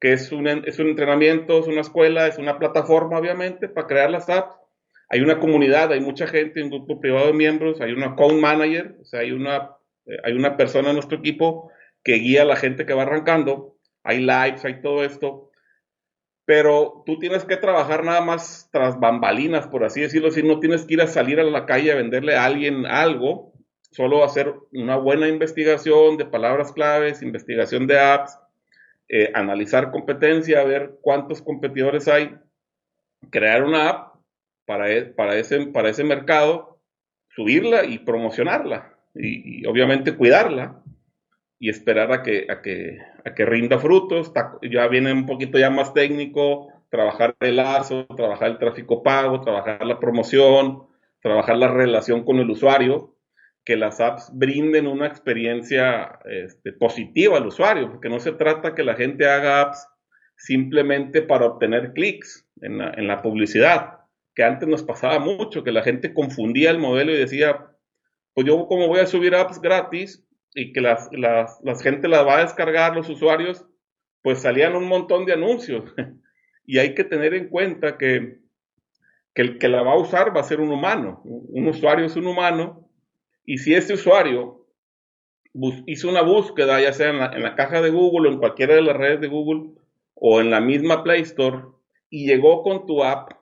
que 0.00 0.12
es 0.12 0.32
un, 0.32 0.46
un 0.46 0.88
entrenamiento, 0.88 1.58
es 1.58 1.66
una 1.66 1.80
escuela, 1.80 2.26
es 2.26 2.38
una 2.38 2.58
plataforma, 2.58 3.18
obviamente, 3.18 3.68
para 3.68 3.86
crear 3.86 4.10
las 4.10 4.28
apps. 4.28 4.54
Hay 5.08 5.20
una 5.20 5.38
comunidad, 5.38 5.92
hay 5.92 6.00
mucha 6.00 6.26
gente, 6.26 6.62
un 6.62 6.70
grupo 6.70 7.00
privado 7.00 7.28
de 7.28 7.32
miembros, 7.32 7.80
hay 7.80 7.92
una 7.92 8.08
account 8.08 8.40
manager, 8.40 8.96
o 9.00 9.04
sea, 9.04 9.22
eh, 9.22 10.16
hay 10.24 10.32
una 10.32 10.56
persona 10.56 10.88
en 10.88 10.96
nuestro 10.96 11.18
equipo 11.18 11.70
que 12.02 12.14
guía 12.14 12.42
a 12.42 12.46
la 12.46 12.56
gente 12.56 12.84
que 12.84 12.94
va 12.94 13.02
arrancando, 13.02 13.76
hay 14.02 14.18
lives, 14.18 14.64
hay 14.64 14.80
todo 14.82 15.04
esto, 15.04 15.50
pero 16.46 17.02
tú 17.04 17.18
tienes 17.18 17.44
que 17.44 17.56
trabajar 17.56 18.04
nada 18.04 18.20
más 18.20 18.70
tras 18.72 18.98
bambalinas, 18.98 19.66
por 19.66 19.84
así 19.84 20.00
decirlo, 20.00 20.30
si 20.30 20.44
no 20.44 20.60
tienes 20.60 20.84
que 20.84 20.94
ir 20.94 21.02
a 21.02 21.08
salir 21.08 21.40
a 21.40 21.44
la 21.44 21.66
calle 21.66 21.90
a 21.90 21.96
venderle 21.96 22.36
a 22.36 22.44
alguien 22.44 22.86
algo, 22.86 23.52
solo 23.90 24.24
hacer 24.24 24.54
una 24.72 24.96
buena 24.96 25.26
investigación 25.26 26.16
de 26.16 26.24
palabras 26.24 26.72
claves, 26.72 27.20
investigación 27.20 27.88
de 27.88 27.98
apps, 27.98 28.38
eh, 29.08 29.32
analizar 29.34 29.90
competencia, 29.90 30.62
ver 30.62 30.98
cuántos 31.02 31.42
competidores 31.42 32.06
hay, 32.06 32.36
crear 33.30 33.64
una 33.64 33.88
app 33.88 34.14
para, 34.66 34.92
e, 34.92 35.14
ese 35.38 36.04
mercado, 36.04 36.78
subirla 37.30 37.84
y 37.84 37.98
promocionarla 37.98 38.94
y 39.14 39.66
obviamente 39.66 40.14
cuidarla 40.14 40.82
y 41.58 41.70
esperar 41.70 42.12
a 42.12 42.22
que, 42.22 42.46
a 42.50 42.60
que, 42.62 42.98
a 43.24 43.34
que 43.34 43.46
rinda 43.46 43.78
frutos. 43.78 44.32
Ya 44.62 44.88
viene 44.88 45.12
un 45.12 45.26
poquito 45.26 45.58
ya 45.58 45.70
más 45.70 45.94
técnico, 45.94 46.68
trabajar 46.90 47.36
el 47.40 47.56
lazo, 47.56 48.06
trabajar 48.16 48.50
el 48.50 48.58
tráfico 48.58 49.02
pago, 49.02 49.40
trabajar 49.40 49.84
la 49.86 49.98
promoción, 49.98 50.84
trabajar 51.20 51.56
la 51.56 51.68
relación 51.68 52.24
con 52.24 52.38
el 52.38 52.50
usuario, 52.50 53.16
que 53.64 53.76
las 53.76 54.00
apps 54.00 54.30
brinden 54.32 54.86
una 54.86 55.06
experiencia 55.06 56.20
este, 56.24 56.72
positiva 56.72 57.36
al 57.36 57.46
usuario, 57.46 57.90
porque 57.90 58.08
no 58.08 58.20
se 58.20 58.32
trata 58.32 58.74
que 58.74 58.84
la 58.84 58.94
gente 58.94 59.28
haga 59.28 59.60
apps 59.62 59.88
simplemente 60.36 61.22
para 61.22 61.46
obtener 61.46 61.92
clics 61.94 62.46
en 62.60 62.78
la, 62.78 62.90
en 62.96 63.08
la 63.08 63.22
publicidad, 63.22 64.00
que 64.34 64.44
antes 64.44 64.68
nos 64.68 64.82
pasaba 64.82 65.18
mucho, 65.18 65.64
que 65.64 65.72
la 65.72 65.82
gente 65.82 66.14
confundía 66.14 66.70
el 66.70 66.78
modelo 66.78 67.10
y 67.10 67.16
decía, 67.16 67.66
pues 68.34 68.46
yo 68.46 68.66
como 68.68 68.86
voy 68.86 69.00
a 69.00 69.06
subir 69.06 69.34
apps 69.34 69.60
gratis, 69.60 70.24
y 70.56 70.72
que 70.72 70.80
las, 70.80 71.10
las, 71.12 71.60
la 71.62 71.76
gente 71.76 72.08
las 72.08 72.26
va 72.26 72.38
a 72.38 72.40
descargar, 72.40 72.96
los 72.96 73.10
usuarios, 73.10 73.66
pues 74.22 74.40
salían 74.40 74.74
un 74.74 74.88
montón 74.88 75.26
de 75.26 75.34
anuncios. 75.34 75.84
y 76.66 76.78
hay 76.78 76.94
que 76.94 77.04
tener 77.04 77.34
en 77.34 77.50
cuenta 77.50 77.98
que, 77.98 78.40
que, 79.34 79.42
el 79.42 79.58
que 79.58 79.68
la 79.68 79.82
va 79.82 79.92
a 79.92 79.98
usar 79.98 80.34
va 80.34 80.40
a 80.40 80.44
ser 80.44 80.60
un 80.60 80.70
humano. 80.70 81.20
Un 81.24 81.68
usuario 81.68 82.06
es 82.06 82.16
un 82.16 82.26
humano. 82.26 82.88
Y 83.44 83.58
si 83.58 83.74
ese 83.74 83.92
usuario 83.92 84.66
hizo 85.86 86.08
una 86.08 86.22
búsqueda, 86.22 86.80
ya 86.80 86.94
sea 86.94 87.10
en 87.10 87.18
la, 87.18 87.26
en 87.26 87.42
la 87.42 87.54
caja 87.54 87.82
de 87.82 87.90
Google 87.90 88.30
o 88.30 88.32
en 88.32 88.38
cualquiera 88.38 88.74
de 88.74 88.82
las 88.82 88.96
redes 88.96 89.20
de 89.20 89.28
Google 89.28 89.74
o 90.14 90.40
en 90.40 90.50
la 90.50 90.62
misma 90.62 91.04
Play 91.04 91.20
Store 91.20 91.64
y 92.08 92.26
llegó 92.26 92.62
con 92.62 92.86
tu 92.86 93.04
app, 93.04 93.32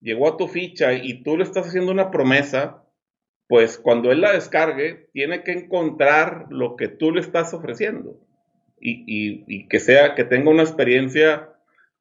llegó 0.00 0.28
a 0.28 0.36
tu 0.36 0.46
ficha 0.46 0.92
y 0.92 1.24
tú 1.24 1.36
le 1.36 1.42
estás 1.42 1.66
haciendo 1.66 1.90
una 1.90 2.12
promesa, 2.12 2.83
pues 3.48 3.78
cuando 3.78 4.10
él 4.10 4.20
la 4.20 4.32
descargue, 4.32 5.08
tiene 5.12 5.42
que 5.42 5.52
encontrar 5.52 6.46
lo 6.50 6.76
que 6.76 6.88
tú 6.88 7.12
le 7.12 7.20
estás 7.20 7.52
ofreciendo 7.54 8.18
y, 8.80 9.66
que 9.68 9.80
sea, 9.80 10.14
que 10.14 10.24
tenga 10.24 10.50
una 10.50 10.62
experiencia 10.62 11.50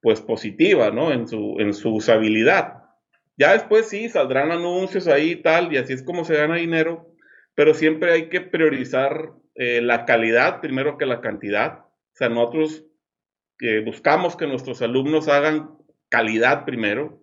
pues 0.01 0.19
positiva, 0.19 0.91
¿no? 0.91 1.13
En 1.13 1.27
su, 1.27 1.56
en 1.60 1.73
su 1.73 1.95
usabilidad. 1.95 2.84
Ya 3.38 3.53
después 3.53 3.88
sí, 3.88 4.10
saldrán 4.10 4.51
anuncios 4.51 5.08
ahí 5.08 5.32
y 5.32 5.36
tal, 5.41 5.73
y 5.73 5.77
así 5.77 5.93
es 5.93 6.03
como 6.03 6.25
se 6.25 6.36
gana 6.36 6.56
dinero, 6.56 7.15
pero 7.56 7.73
siempre 7.73 8.12
hay 8.12 8.29
que 8.29 8.41
priorizar 8.41 9.32
eh, 9.56 9.82
la 9.82 10.06
calidad 10.06 10.60
primero 10.62 10.97
que 10.97 11.06
la 11.06 11.21
cantidad. 11.21 11.79
O 11.79 12.15
sea, 12.15 12.29
nosotros 12.29 12.86
que 13.58 13.79
buscamos 13.79 14.36
que 14.36 14.47
nuestros 14.47 14.82
alumnos 14.82 15.27
hagan 15.29 15.69
calidad 16.10 16.65
primero, 16.65 17.22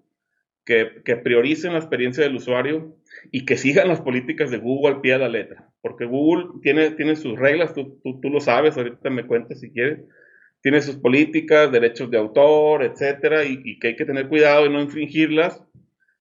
que, 0.64 1.16
prioricen 1.16 1.72
la 1.72 1.78
experiencia 1.78 2.22
del 2.22 2.36
usuario 2.36 2.96
y 3.30 3.44
que 3.44 3.56
sigan 3.56 3.88
las 3.88 4.00
políticas 4.00 4.50
de 4.50 4.58
Google 4.58 4.94
al 4.94 5.00
pie 5.00 5.12
de 5.12 5.18
la 5.18 5.28
letra, 5.28 5.68
porque 5.80 6.04
Google 6.04 6.60
tiene, 6.62 6.90
tiene 6.92 7.16
sus 7.16 7.38
reglas, 7.38 7.74
tú, 7.74 8.00
tú, 8.02 8.30
lo 8.30 8.40
sabes, 8.40 8.76
ahorita 8.76 9.10
me 9.10 9.26
cuentas 9.26 9.60
si 9.60 9.70
quieres, 9.70 10.00
tiene 10.62 10.80
sus 10.82 10.96
políticas, 10.96 11.72
derechos 11.72 12.10
de 12.10 12.18
autor, 12.18 12.84
etcétera, 12.84 13.44
y, 13.44 13.78
que 13.78 13.88
hay 13.88 13.96
que 13.96 14.04
tener 14.04 14.28
cuidado 14.28 14.64
de 14.64 14.70
no 14.70 14.80
infringirlas, 14.80 15.62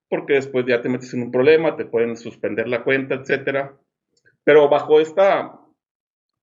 porque 0.07 0.33
después 0.33 0.65
ya 0.65 0.81
te 0.81 0.89
metes 0.89 1.13
en 1.13 1.23
un 1.23 1.31
problema, 1.31 1.75
te 1.75 1.85
pueden 1.85 2.17
suspender 2.17 2.67
la 2.67 2.83
cuenta, 2.83 3.15
etcétera. 3.15 3.77
Pero 4.43 4.69
bajo 4.69 4.99
esta, 4.99 5.59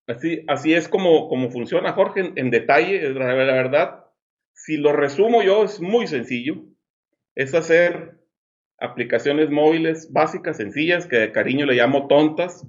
así, 0.07 0.45
así 0.47 0.75
es 0.75 0.89
como, 0.89 1.29
como 1.29 1.51
funciona, 1.51 1.93
Jorge, 1.93 2.33
en, 2.37 2.51
detalle, 2.51 3.11
la, 3.15 3.35
la 3.35 3.55
verdad, 3.55 4.05
si 4.53 4.77
lo 4.77 4.93
resumo 4.93 5.43
yo, 5.43 5.65
es 5.65 5.81
muy 5.81 6.07
sencillo, 6.07 6.67
es 7.37 7.55
hacer 7.55 8.19
aplicaciones 8.79 9.51
móviles 9.51 10.13
básicas, 10.13 10.57
sencillas, 10.57 11.07
que 11.07 11.17
de 11.17 11.33
cariño 11.33 11.67
le 11.67 11.75
llamo 11.75 12.09
tontas, 12.09 12.67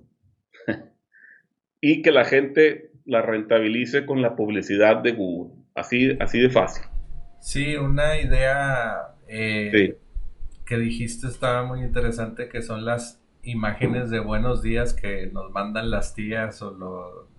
y 1.82 2.02
que 2.02 2.12
la 2.12 2.26
gente 2.26 2.92
la 3.06 3.22
rentabilice 3.22 4.06
con 4.06 4.22
la 4.22 4.36
publicidad 4.36 4.98
de 4.98 5.14
Google. 5.14 5.54
Así, 5.74 6.18
así 6.20 6.40
de 6.40 6.50
fácil. 6.50 6.86
Sí, 7.40 7.76
una 7.76 8.20
idea 8.20 9.16
eh, 9.28 9.98
que 10.66 10.78
dijiste 10.78 11.28
estaba 11.28 11.64
muy 11.64 11.82
interesante, 11.82 12.50
que 12.50 12.62
son 12.62 12.84
las 12.84 13.22
imágenes 13.44 14.10
de 14.10 14.20
buenos 14.20 14.62
días 14.62 14.94
que 14.94 15.28
nos 15.28 15.52
mandan 15.52 15.90
las 15.90 16.14
tías 16.14 16.62
o 16.62 16.72
lo, 16.72 17.30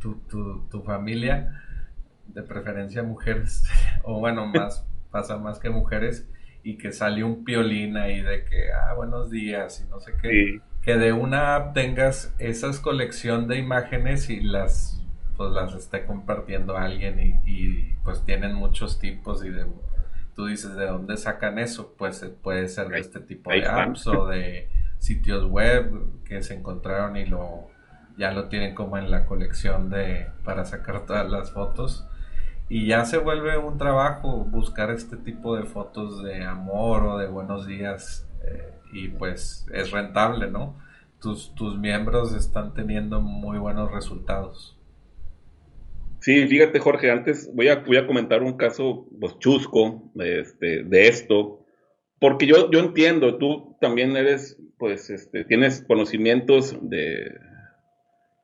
tu, 0.00 0.14
tu, 0.28 0.66
tu 0.68 0.82
familia, 0.82 1.62
de 2.26 2.42
preferencia 2.42 3.02
mujeres, 3.02 3.62
o 4.02 4.18
bueno, 4.18 4.46
más 4.46 4.87
pasa 5.10 5.38
más 5.38 5.58
que 5.58 5.70
mujeres, 5.70 6.28
y 6.62 6.76
que 6.76 6.92
sale 6.92 7.24
un 7.24 7.44
piolín 7.44 7.96
ahí 7.96 8.20
de 8.20 8.44
que, 8.44 8.72
ah, 8.72 8.92
buenos 8.94 9.30
días 9.30 9.82
y 9.84 9.88
no 9.88 10.00
sé 10.00 10.12
qué. 10.20 10.60
Que 10.82 10.96
de 10.96 11.12
una 11.12 11.54
app 11.54 11.74
tengas 11.74 12.34
esas 12.38 12.80
colección 12.80 13.48
de 13.48 13.58
imágenes 13.58 14.28
y 14.28 14.40
las 14.40 15.02
pues 15.38 15.52
las 15.52 15.72
esté 15.72 16.04
compartiendo 16.04 16.76
alguien 16.76 17.40
y, 17.46 17.94
pues 18.02 18.24
tienen 18.24 18.54
muchos 18.54 18.98
tipos 18.98 19.44
y 19.44 19.50
de 19.50 19.64
tú 20.34 20.46
dices 20.46 20.74
de 20.74 20.86
dónde 20.86 21.16
sacan 21.16 21.58
eso 21.58 21.94
pues 21.96 22.24
puede 22.42 22.68
ser 22.68 22.88
de 22.88 22.98
este 22.98 23.20
tipo 23.20 23.50
de 23.50 23.64
apps 23.64 24.06
o 24.08 24.26
de 24.26 24.68
sitios 24.98 25.44
web 25.44 25.92
que 26.24 26.42
se 26.42 26.54
encontraron 26.54 27.16
y 27.16 27.24
lo 27.24 27.68
ya 28.16 28.32
lo 28.32 28.48
tienen 28.48 28.74
como 28.74 28.98
en 28.98 29.10
la 29.12 29.26
colección 29.26 29.90
de 29.90 30.26
para 30.44 30.64
sacar 30.64 31.06
todas 31.06 31.30
las 31.30 31.52
fotos 31.52 32.07
y 32.68 32.86
ya 32.86 33.04
se 33.04 33.18
vuelve 33.18 33.56
un 33.56 33.78
trabajo 33.78 34.44
buscar 34.44 34.90
este 34.90 35.16
tipo 35.16 35.56
de 35.56 35.64
fotos 35.64 36.22
de 36.22 36.44
amor 36.44 37.04
o 37.04 37.18
de 37.18 37.26
buenos 37.26 37.66
días 37.66 38.28
eh, 38.44 38.72
y 38.92 39.08
pues 39.08 39.66
es 39.72 39.90
rentable, 39.90 40.50
¿no? 40.50 40.76
Tus, 41.20 41.54
tus 41.54 41.78
miembros 41.78 42.34
están 42.34 42.74
teniendo 42.74 43.20
muy 43.20 43.58
buenos 43.58 43.90
resultados. 43.90 44.78
Sí, 46.20 46.46
fíjate 46.46 46.78
Jorge, 46.78 47.10
antes 47.10 47.50
voy 47.54 47.68
a, 47.68 47.76
voy 47.76 47.96
a 47.96 48.06
comentar 48.06 48.42
un 48.42 48.56
caso 48.56 49.06
pues, 49.18 49.38
chusco 49.38 50.10
este, 50.16 50.82
de 50.84 51.08
esto, 51.08 51.64
porque 52.20 52.46
yo, 52.46 52.70
yo 52.70 52.80
entiendo, 52.80 53.38
tú 53.38 53.76
también 53.80 54.16
eres, 54.16 54.58
pues, 54.78 55.10
este, 55.10 55.44
tienes 55.44 55.84
conocimientos 55.86 56.76
de, 56.82 57.38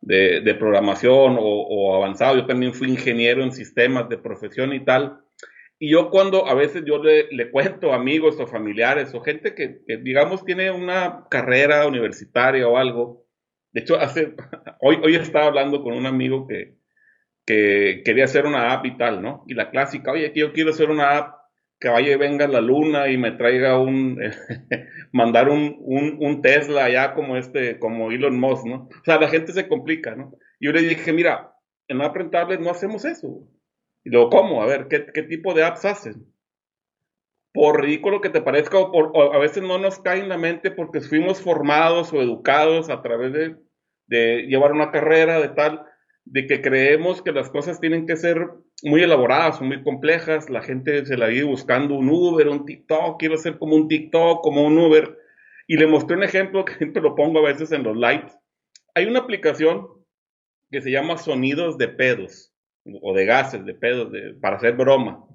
de, 0.07 0.55
programación 0.55 1.37
o, 1.38 1.97
avanzado. 1.97 2.37
Yo 2.37 2.47
también 2.47 2.75
fui 2.75 2.88
ingeniero 2.88 3.43
en 3.43 3.53
sistemas 3.53 4.09
de 4.09 4.19
profesión 4.19 4.73
y 4.73 4.85
tal. 4.85 5.21
Y 5.79 5.90
yo 5.90 6.11
cuando 6.11 6.47
a 6.47 6.55
veces 6.55 6.85
yo 6.87 7.03
le, 7.03 7.51
cuento 7.51 7.93
a 7.93 7.97
amigos 7.97 8.38
o 8.38 8.47
familiares 8.47 9.14
o 9.14 9.21
gente 9.21 9.55
que, 9.55 9.81
digamos 10.03 10.45
tiene 10.45 10.71
una 10.71 11.27
carrera 11.31 11.87
universitaria 11.87 12.69
o 12.69 12.77
algo. 12.77 13.27
De 13.73 13.81
hecho, 13.81 13.99
hace, 13.99 14.35
hoy, 14.81 15.01
hoy 15.03 15.17
estaba 15.17 15.47
hablando 15.47 15.83
con 15.83 15.95
un 15.95 16.07
amigo 16.07 16.47
que, 16.47 16.77
que 17.47 18.03
quería 18.05 18.25
hacer 18.25 18.47
una 18.47 18.73
app 18.73 18.87
y 18.87 18.97
tal, 18.97 19.21
¿no? 19.21 19.45
Y 19.47 19.55
la 19.55 19.71
clásica, 19.71 20.12
oye, 20.12 20.33
yo 20.35 20.53
quiero 20.53 20.71
hacer 20.71 20.90
una 20.90 21.19
app 21.19 21.43
que 21.80 21.88
vaya 21.88 22.12
y 22.12 22.16
venga 22.16 22.46
la 22.46 22.60
luna 22.60 23.08
y 23.08 23.18
me 23.18 23.32
traiga 23.32 23.78
un, 23.78 24.18
mandar 25.12 25.48
un, 25.48 25.76
un, 25.80 26.42
Tesla 26.42 26.84
allá 26.84 27.14
como 27.14 27.37
este, 27.37 27.78
como 27.78 28.10
Elon 28.10 28.38
Musk, 28.38 28.66
¿no? 28.66 28.88
O 28.88 29.04
sea, 29.04 29.18
la 29.20 29.28
gente 29.28 29.52
se 29.52 29.68
complica, 29.68 30.14
¿no? 30.14 30.32
Y 30.58 30.66
yo 30.66 30.72
le 30.72 30.82
dije, 30.82 31.12
mira, 31.12 31.54
en 31.88 32.00
App 32.00 32.16
no 32.60 32.70
hacemos 32.70 33.04
eso. 33.04 33.48
Y 34.04 34.10
luego, 34.10 34.30
¿cómo? 34.30 34.62
A 34.62 34.66
ver, 34.66 34.88
¿qué, 34.88 35.06
qué 35.12 35.22
tipo 35.22 35.54
de 35.54 35.64
apps 35.64 35.84
hacen? 35.84 36.26
Por 37.52 37.82
ridículo 37.82 38.20
que 38.20 38.30
te 38.30 38.42
parezca, 38.42 38.78
o, 38.78 39.32
a 39.32 39.38
veces 39.38 39.62
no 39.62 39.78
nos 39.78 39.98
cae 39.98 40.20
en 40.20 40.28
la 40.28 40.37
mente 40.37 40.70
porque 40.70 41.00
fuimos 41.00 41.40
formados 41.40 42.12
o 42.12 42.20
educados 42.20 42.90
a 42.90 43.00
través 43.00 43.32
de, 43.32 43.56
de 44.06 44.42
llevar 44.46 44.72
una 44.72 44.90
carrera 44.90 45.40
de 45.40 45.48
tal, 45.48 45.87
de 46.24 46.46
que 46.46 46.62
creemos 46.62 47.22
que 47.22 47.32
las 47.32 47.50
cosas 47.50 47.80
tienen 47.80 48.06
que 48.06 48.16
ser 48.16 48.48
muy 48.82 49.02
elaboradas, 49.02 49.60
muy 49.60 49.82
complejas, 49.82 50.50
la 50.50 50.62
gente 50.62 51.04
se 51.04 51.16
la 51.16 51.26
vive 51.26 51.44
buscando 51.44 51.94
un 51.94 52.08
Uber, 52.08 52.48
un 52.48 52.64
TikTok, 52.64 53.18
quiero 53.18 53.37
ser 53.37 53.58
como 53.58 53.76
un 53.76 53.88
TikTok, 53.88 54.42
como 54.42 54.64
un 54.64 54.78
Uber. 54.78 55.18
Y 55.66 55.76
le 55.76 55.87
mostré 55.87 56.16
un 56.16 56.22
ejemplo 56.22 56.64
que 56.64 56.74
siempre 56.74 57.02
lo 57.02 57.14
pongo 57.14 57.38
a 57.38 57.52
veces 57.52 57.72
en 57.72 57.82
los 57.82 57.96
lives. 57.96 58.37
Hay 58.94 59.06
una 59.06 59.20
aplicación 59.20 59.88
que 60.70 60.80
se 60.80 60.90
llama 60.90 61.18
Sonidos 61.18 61.78
de 61.78 61.88
Pedos, 61.88 62.52
o 62.84 63.14
de 63.14 63.24
gases, 63.24 63.64
de 63.64 63.74
pedos, 63.74 64.12
de, 64.12 64.34
para 64.34 64.56
hacer 64.56 64.74
broma. 64.74 65.26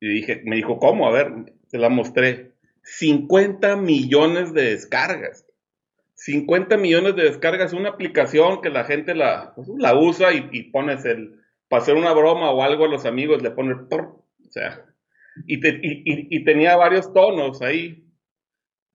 Y 0.00 0.08
dije, 0.08 0.42
me 0.44 0.56
dijo, 0.56 0.78
¿cómo? 0.78 1.06
A 1.06 1.12
ver, 1.12 1.54
se 1.66 1.78
la 1.78 1.88
mostré. 1.88 2.52
50 2.82 3.76
millones 3.76 4.52
de 4.52 4.70
descargas. 4.70 5.46
50 6.14 6.76
millones 6.76 7.16
de 7.16 7.24
descargas, 7.24 7.72
una 7.72 7.90
aplicación 7.90 8.60
que 8.62 8.70
la 8.70 8.84
gente 8.84 9.14
la, 9.14 9.52
pues, 9.54 9.68
la 9.78 9.98
usa 9.98 10.32
y, 10.32 10.48
y 10.52 10.70
pones 10.70 11.04
el, 11.04 11.40
para 11.68 11.82
hacer 11.82 11.96
una 11.96 12.12
broma 12.12 12.50
o 12.50 12.62
algo 12.62 12.84
a 12.84 12.88
los 12.88 13.04
amigos 13.04 13.42
le 13.42 13.50
pone, 13.50 13.74
o 13.74 14.50
sea, 14.50 14.84
y, 15.46 15.58
y, 16.36 16.44
tenía 16.44 16.76
varios 16.76 17.12
tonos 17.12 17.60
ahí. 17.62 18.04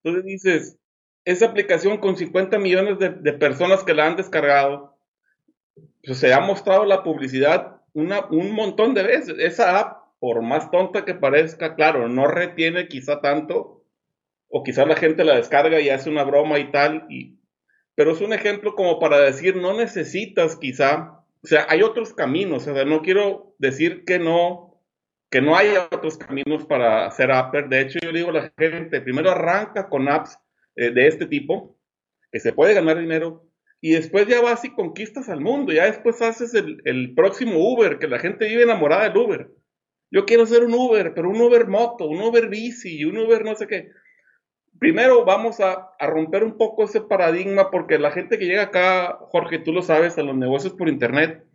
Entonces 0.02 0.26
dices, 0.26 0.80
esa 1.26 1.48
aplicación 1.48 1.98
con 1.98 2.16
50 2.16 2.58
millones 2.60 2.98
de, 3.00 3.34
personas 3.34 3.84
que 3.84 3.94
la 3.94 4.08
han 4.08 4.16
descargado, 4.16 4.98
pues 6.04 6.18
se 6.18 6.34
ha 6.34 6.40
mostrado 6.40 6.86
la 6.86 7.04
publicidad 7.04 7.82
una, 7.94 8.26
un 8.28 8.52
montón 8.52 8.94
de 8.94 9.04
veces. 9.04 9.36
Esa 9.40 9.80
app, 9.80 9.98
por 10.20 10.42
más 10.42 10.72
tonta 10.72 11.04
que 11.04 11.14
parezca, 11.14 11.76
claro, 11.76 12.08
no 12.08 12.28
retiene 12.28 12.88
quizá 12.88 13.20
tanto, 13.20 13.79
o 14.50 14.64
quizá 14.64 14.86
la 14.86 14.96
gente 14.96 15.24
la 15.24 15.36
descarga 15.36 15.80
y 15.80 15.90
hace 15.90 16.10
una 16.10 16.24
broma 16.24 16.60
y 16.60 16.72
tal, 16.72 17.06
y, 17.10 17.40
pero 17.96 18.12
es 18.12 18.22
un 18.22 18.34
ejemplo 18.34 18.76
como 18.76 19.00
para 19.00 19.20
decir, 19.20 19.56
no 19.56 19.74
necesitas 19.74 20.56
quizá 20.58 21.20
o 21.42 21.48
sea, 21.48 21.66
hay 21.70 21.82
otros 21.84 22.14
caminos, 22.14 22.68
o 22.68 22.74
sea, 22.74 22.86
no 22.86 23.02
quiero 23.02 23.56
decir 23.60 24.04
que 24.04 24.20
no, 24.20 24.84
que 25.30 25.42
no 25.42 25.56
hay 25.56 25.70
otros 25.92 26.18
caminos 26.18 26.66
para 26.66 27.06
hacer 27.06 27.32
apper. 27.32 27.70
De 27.70 27.82
hecho, 27.82 28.00
yo 28.02 28.12
digo 28.12 28.30
a 28.30 28.34
la 28.34 28.54
gente, 28.58 29.02
primero 29.02 29.32
arranca 29.32 29.88
con 29.88 30.10
apps 30.10 30.38
eh, 30.76 30.92
de 30.92 31.08
este 31.08 31.26
tipo, 31.28 31.78
que 32.32 32.40
se 32.40 32.52
puede 32.52 32.74
ganar 32.74 33.00
dinero, 33.00 33.46
y 33.82 33.92
después 33.92 34.28
ya 34.28 34.42
vas 34.42 34.66
y 34.66 34.74
conquistas 34.74 35.30
al 35.30 35.40
mundo, 35.40 35.72
ya 35.72 35.86
después 35.86 36.22
haces 36.22 36.54
el, 36.54 36.82
el 36.84 37.16
próximo 37.16 37.58
Uber, 37.58 37.98
que 37.98 38.10
la 38.10 38.20
gente 38.20 38.50
vive 38.50 38.64
enamorada 38.64 39.08
del 39.08 39.18
Uber. 39.18 39.50
Yo 40.12 40.26
quiero 40.26 40.46
ser 40.46 40.66
un 40.66 40.74
Uber, 40.74 41.14
pero 41.14 41.30
un 41.30 41.40
Uber 41.40 41.68
moto, 41.68 42.06
un 42.08 42.20
Uber 42.20 42.50
bici, 42.50 43.06
un 43.06 43.18
Uber 43.18 43.46
no 43.46 43.56
sé 43.56 43.68
qué 43.68 43.92
primero 44.78 45.26
vamos 45.26 45.60
a, 45.60 45.92
romper 46.00 46.44
un 46.44 46.58
poco 46.58 46.84
ese 46.84 47.02
paradigma 47.02 47.72
porque 47.72 47.98
la 48.00 48.12
gente 48.12 48.38
que 48.38 48.46
llega 48.46 48.64
acá, 48.64 49.18
Jorge, 49.30 49.60
tú 49.60 49.74
lo 49.74 49.82
sabes, 49.82 50.18
a 50.18 50.24
los 50.24 50.36
negocios 50.36 50.74
por 50.74 50.90
internet, 50.90 51.46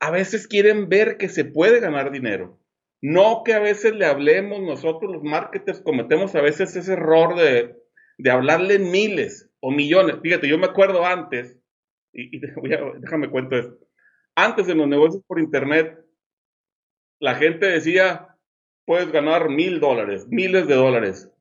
a 0.00 0.10
veces 0.10 0.46
quieren 0.46 0.88
ver 0.88 1.16
que 1.16 1.28
se 1.28 1.44
puede 1.44 1.80
ganar 1.80 2.10
dinero. 2.10 2.58
No 3.00 3.42
que 3.44 3.52
a 3.52 3.58
veces 3.58 3.94
le 3.94 4.06
hablemos, 4.06 4.60
nosotros 4.62 5.12
los 5.12 5.22
marketers 5.22 5.80
cometemos 5.82 6.34
a 6.34 6.40
veces 6.40 6.74
ese 6.74 6.94
error 6.94 7.36
de, 7.36 7.76
hablarle 8.30 8.74
en 8.74 8.90
miles 8.90 9.50
o 9.60 9.70
millones. 9.70 10.16
Fíjate, 10.22 10.48
yo 10.48 10.58
me 10.58 10.66
acuerdo 10.66 11.04
antes, 11.04 11.58
y, 12.12 12.40
déjame 13.00 13.30
cuento 13.30 13.56
esto, 13.56 13.78
antes 14.34 14.68
en 14.68 14.78
los 14.78 14.88
negocios 14.88 15.22
por 15.26 15.38
internet, 15.38 15.98
la 17.20 17.34
gente 17.34 17.66
decía, 17.66 18.36
puedes 18.84 19.12
ganar 19.12 19.48
mil 19.48 19.80
dólares, 19.80 20.26
miles 20.28 20.66
de 20.66 20.74
dólares 20.74 21.33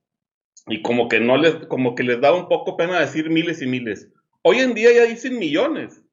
y 0.67 0.82
como 0.82 1.10
que 1.10 1.19
no 1.19 1.38
les, 1.38 1.56
como 1.67 1.95
que 1.95 2.04
les 2.04 2.21
da 2.21 2.34
un 2.34 2.47
poco 2.47 2.78
pena 2.78 2.99
decir 2.99 3.30
miles 3.30 3.62
y 3.62 3.67
miles. 3.67 4.10
Hoy 4.41 4.60
en 4.60 4.73
día 4.73 4.91
ya 4.93 5.04
dicen 5.06 5.38
millones. 5.38 6.04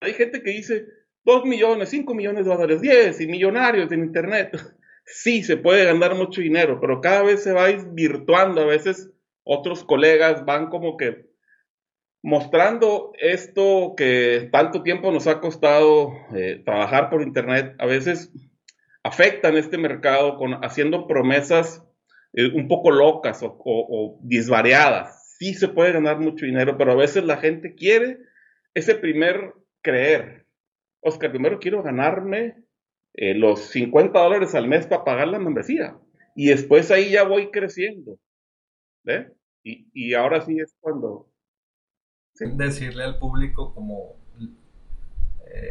hay 0.00 0.12
gente 0.14 0.42
que 0.42 0.50
dice 0.50 0.86
dos 1.24 1.44
millones, 1.44 1.90
cinco 1.90 2.14
millones 2.14 2.44
de 2.44 2.50
dólares, 2.50 2.80
diez 2.80 3.20
y 3.20 3.26
millonarios 3.26 3.90
en 3.92 4.04
internet. 4.04 4.50
Sí, 5.12 5.42
se 5.42 5.56
puede 5.56 5.86
ganar 5.86 6.14
mucho 6.14 6.40
dinero, 6.40 6.78
pero 6.80 7.00
cada 7.00 7.22
vez 7.22 7.42
se 7.42 7.52
va 7.52 7.66
virtuando. 7.66 8.60
A 8.60 8.66
veces 8.66 9.10
otros 9.42 9.82
colegas 9.82 10.44
van 10.44 10.68
como 10.68 10.96
que 10.96 11.26
mostrando 12.22 13.12
esto 13.18 13.94
que 13.96 14.50
tanto 14.52 14.84
tiempo 14.84 15.10
nos 15.10 15.26
ha 15.26 15.40
costado 15.40 16.12
eh, 16.36 16.62
trabajar 16.64 17.10
por 17.10 17.22
internet. 17.22 17.74
A 17.78 17.86
veces 17.86 18.32
afectan 19.02 19.56
este 19.56 19.78
mercado 19.78 20.36
con 20.36 20.64
haciendo 20.64 21.08
promesas 21.08 21.82
eh, 22.32 22.50
un 22.54 22.68
poco 22.68 22.90
locas 22.90 23.40
o, 23.42 24.18
disvariadas. 24.22 25.36
Sí 25.38 25.54
se 25.54 25.68
puede 25.68 25.92
ganar 25.92 26.18
mucho 26.20 26.46
dinero, 26.46 26.76
pero 26.76 26.92
a 26.92 26.96
veces 26.96 27.24
la 27.24 27.38
gente 27.38 27.74
quiere 27.74 28.18
ese 28.74 28.94
primer 28.94 29.54
creer. 29.82 30.46
Oscar, 31.00 31.30
primero 31.30 31.58
quiero 31.58 31.82
ganarme 31.82 32.62
eh, 33.14 33.34
los 33.34 33.60
50 33.70 34.18
dólares 34.18 34.54
al 34.54 34.68
mes 34.68 34.86
para 34.86 35.04
pagar 35.04 35.28
la 35.28 35.38
membresía. 35.38 35.98
Y 36.36 36.48
después 36.48 36.90
ahí 36.90 37.10
ya 37.10 37.24
voy 37.24 37.50
creciendo. 37.50 38.18
¿Ve? 39.02 39.32
Y, 39.62 40.14
ahora 40.14 40.40
sí 40.42 40.58
es 40.58 40.74
cuando... 40.80 41.26
Decirle 42.34 43.04
al 43.04 43.18
público 43.18 43.74
como 43.74 44.19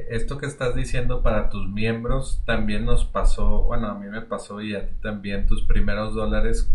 esto 0.10 0.38
que 0.38 0.46
estás 0.46 0.76
diciendo 0.76 1.22
para 1.22 1.50
tus 1.50 1.68
miembros 1.70 2.42
también 2.46 2.86
nos 2.86 3.06
pasó, 3.06 3.63
bueno, 3.63 3.88
a 3.88 3.96
mí 3.96 4.08
me 4.08 4.22
pasó 4.22 4.62
y 4.62 4.76
a 4.76 4.88
ti 4.88 4.94
también, 5.02 5.48
tus 5.48 5.63
primeros 5.63 6.13
dólares, 6.13 6.72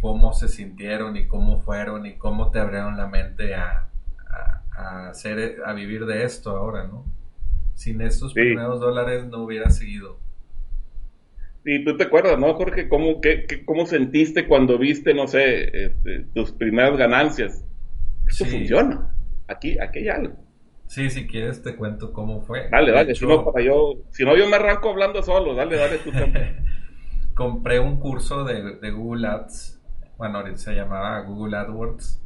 cómo 0.00 0.32
se 0.32 0.48
sintieron 0.48 1.16
y 1.16 1.26
cómo 1.26 1.60
fueron 1.60 2.06
y 2.06 2.14
cómo 2.14 2.50
te 2.50 2.58
abrieron 2.58 2.96
la 2.96 3.06
mente 3.06 3.54
a, 3.54 3.88
a, 4.76 5.08
hacer, 5.08 5.62
a 5.64 5.72
vivir 5.72 6.06
de 6.06 6.24
esto 6.24 6.50
ahora, 6.50 6.84
¿no? 6.84 7.04
Sin 7.74 8.00
estos 8.00 8.34
primeros 8.34 8.80
dólares 8.80 9.26
no 9.26 9.38
hubiera 9.38 9.70
seguido. 9.70 10.18
Y 11.64 11.84
tú 11.84 11.96
te 11.96 12.04
acuerdas, 12.04 12.38
¿no, 12.38 12.52
Jorge? 12.54 12.88
¿Cómo, 12.88 13.20
qué, 13.20 13.46
cómo 13.64 13.86
sentiste 13.86 14.48
cuando 14.48 14.78
viste, 14.78 15.14
no 15.14 15.28
sé, 15.28 15.86
este, 15.86 16.26
tus 16.34 16.50
primeras 16.50 16.96
ganancias? 16.96 17.64
Eso 18.26 18.44
funciona. 18.44 19.14
Aquí, 19.46 19.78
aquí 19.78 20.00
hay 20.00 20.08
algo. 20.08 20.36
Sí, 20.92 21.08
si 21.08 21.26
quieres 21.26 21.62
te 21.62 21.74
cuento 21.74 22.12
cómo 22.12 22.42
fue. 22.42 22.68
Dale, 22.68 22.92
dale, 22.92 23.14
si, 23.14 23.26
no, 23.26 23.50
para 23.50 23.64
yo, 23.64 23.94
si 24.10 24.26
no 24.26 24.36
yo 24.36 24.46
me 24.46 24.56
arranco 24.56 24.90
hablando 24.90 25.22
solo, 25.22 25.54
dale, 25.54 25.78
dale 25.78 25.96
tú 25.96 26.12
también. 26.12 26.66
Compré 27.34 27.80
un 27.80 27.98
curso 27.98 28.44
de, 28.44 28.76
de, 28.76 28.90
Google 28.90 29.26
Ads, 29.26 29.80
bueno, 30.18 30.42
se 30.58 30.74
llamaba 30.74 31.18
Google 31.20 31.56
AdWords. 31.56 32.20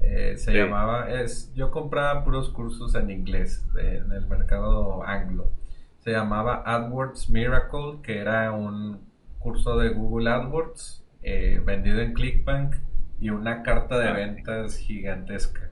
Eh, 0.00 0.38
se 0.38 0.54
llamaba, 0.54 1.10
es, 1.10 1.52
yo 1.54 1.70
compraba 1.70 2.24
puros 2.24 2.48
cursos 2.48 2.94
en 2.94 3.10
inglés 3.10 3.62
en 3.78 4.10
el 4.10 4.26
mercado 4.26 5.04
anglo. 5.04 5.50
Se 5.98 6.12
llamaba 6.12 6.62
AdWords 6.64 7.28
Miracle, 7.28 7.98
que 8.02 8.16
era 8.16 8.50
un 8.50 8.98
curso 9.40 9.76
de 9.76 9.90
Google 9.90 10.30
AdWords 10.30 11.04
eh, 11.22 11.60
vendido 11.62 12.00
en 12.00 12.14
ClickBank 12.14 12.76
y 13.20 13.28
una 13.28 13.62
carta 13.62 13.98
de 13.98 14.10
ventas 14.10 14.78
gigantesca. 14.78 15.70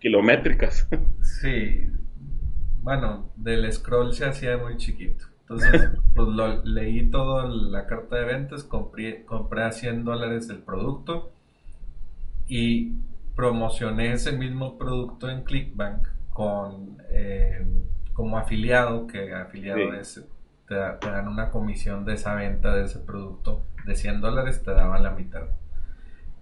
Kilométricas. 0.00 0.88
Sí, 1.20 1.88
bueno, 2.82 3.30
del 3.36 3.70
scroll 3.72 4.12
se 4.12 4.26
hacía 4.26 4.58
muy 4.58 4.76
chiquito. 4.76 5.26
Entonces, 5.40 5.90
pues 6.14 6.28
lo, 6.28 6.64
leí 6.64 7.08
toda 7.10 7.46
la 7.48 7.86
carta 7.86 8.16
de 8.16 8.24
ventas, 8.24 8.64
compré, 8.64 9.24
compré 9.24 9.64
a 9.64 9.72
100 9.72 10.04
dólares 10.04 10.48
el 10.50 10.58
producto 10.58 11.32
y 12.48 12.92
promocioné 13.36 14.12
ese 14.12 14.32
mismo 14.32 14.76
producto 14.78 15.30
en 15.30 15.42
Clickbank 15.44 16.06
con 16.30 16.98
eh, 17.10 17.64
como 18.12 18.36
afiliado, 18.38 19.06
que 19.06 19.32
afiliado 19.34 19.94
es, 19.94 20.24
te, 20.68 20.74
dan 20.74 21.28
una 21.28 21.50
comisión 21.50 22.04
de 22.04 22.14
esa 22.14 22.34
venta 22.34 22.74
de 22.74 22.84
ese 22.84 22.98
producto 22.98 23.62
de 23.86 23.94
100 23.94 24.20
dólares, 24.20 24.62
te 24.62 24.72
daban 24.72 25.02
la 25.02 25.10
mitad. 25.10 25.42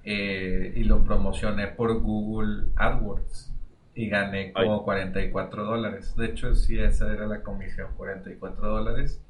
Eh, 0.05 0.73
y 0.77 0.85
lo 0.85 1.05
promocioné 1.05 1.67
por 1.69 2.01
Google 2.01 2.69
AdWords 2.77 3.55
y 3.95 4.09
gané 4.09 4.53
como 4.53 4.83
44 4.83 5.65
dólares. 5.65 6.15
De 6.17 6.27
hecho, 6.27 6.55
sí, 6.55 6.79
esa 6.79 7.13
era 7.13 7.27
la 7.27 7.43
comisión, 7.43 7.91
44 7.97 8.67
dólares. 8.67 9.23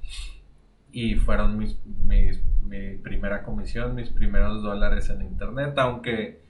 Y 0.93 1.17
fueron 1.17 1.57
mis, 1.57 1.79
mi 1.85 2.97
primera 2.97 3.43
comisión, 3.43 3.95
mis 3.95 4.11
primeros 4.11 4.63
dólares 4.63 5.09
en 5.11 5.23
internet, 5.23 5.75
aunque 5.77 6.41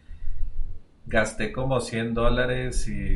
gasté 1.06 1.52
como 1.52 1.80
100 1.80 2.14
dólares 2.14 2.88
y 2.88 3.14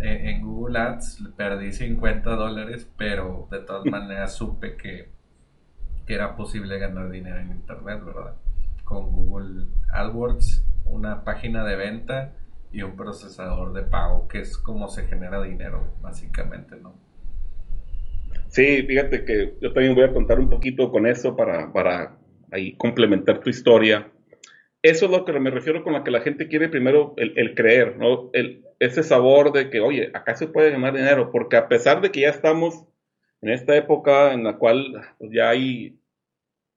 en, 0.00 0.42
Google 0.42 0.78
Ads 0.78 1.22
perdí 1.36 1.72
50 1.72 2.30
dólares, 2.30 2.88
pero 2.96 3.48
de 3.50 3.60
todas 3.60 3.84
maneras 3.90 4.34
supe 4.36 4.76
que, 4.76 5.08
que 6.06 6.14
era 6.14 6.36
posible 6.36 6.78
ganar 6.78 7.10
dinero 7.10 7.38
en 7.38 7.50
internet, 7.50 8.02
¿verdad? 8.04 8.34
Con 8.86 9.12
Google 9.12 9.66
AdWords, 9.92 10.64
una 10.86 11.24
página 11.24 11.62
de 11.66 11.76
venta 11.76 12.32
y 12.72 12.82
un 12.82 12.96
procesador 12.96 13.74
de 13.74 13.82
pago, 13.82 14.28
que 14.28 14.38
es 14.38 14.56
como 14.56 14.88
se 14.88 15.06
genera 15.06 15.42
dinero, 15.42 15.92
básicamente, 16.00 16.76
¿no? 16.76 16.94
Sí, 18.48 18.84
fíjate 18.86 19.24
que 19.24 19.58
yo 19.60 19.72
también 19.72 19.94
voy 19.94 20.04
a 20.04 20.12
contar 20.12 20.38
un 20.38 20.48
poquito 20.48 20.90
con 20.90 21.06
eso 21.06 21.36
para, 21.36 21.72
para 21.72 22.16
ahí 22.52 22.76
complementar 22.76 23.40
tu 23.40 23.50
historia. 23.50 24.10
Eso 24.82 25.06
es 25.06 25.10
lo 25.10 25.24
que 25.24 25.32
me 25.38 25.50
refiero 25.50 25.82
con 25.82 25.92
la 25.94 26.04
que 26.04 26.10
la 26.10 26.20
gente 26.20 26.46
quiere 26.46 26.68
primero 26.68 27.14
el, 27.16 27.54
creer, 27.54 27.96
¿no? 27.96 28.30
El, 28.32 28.64
ese 28.78 29.02
sabor 29.02 29.52
de 29.52 29.68
que, 29.68 29.80
oye, 29.80 30.10
acá 30.14 30.36
se 30.36 30.46
puede 30.46 30.70
ganar 30.70 30.94
dinero, 30.94 31.32
porque 31.32 31.56
a 31.56 31.68
pesar 31.68 32.00
de 32.00 32.10
que 32.10 32.20
ya 32.20 32.28
estamos 32.28 32.84
en 33.42 33.50
esta 33.50 33.76
época 33.76 34.32
en 34.32 34.44
la 34.44 34.58
cual 34.58 35.02
pues, 35.18 35.30
ya 35.32 35.50
hay, 35.50 35.98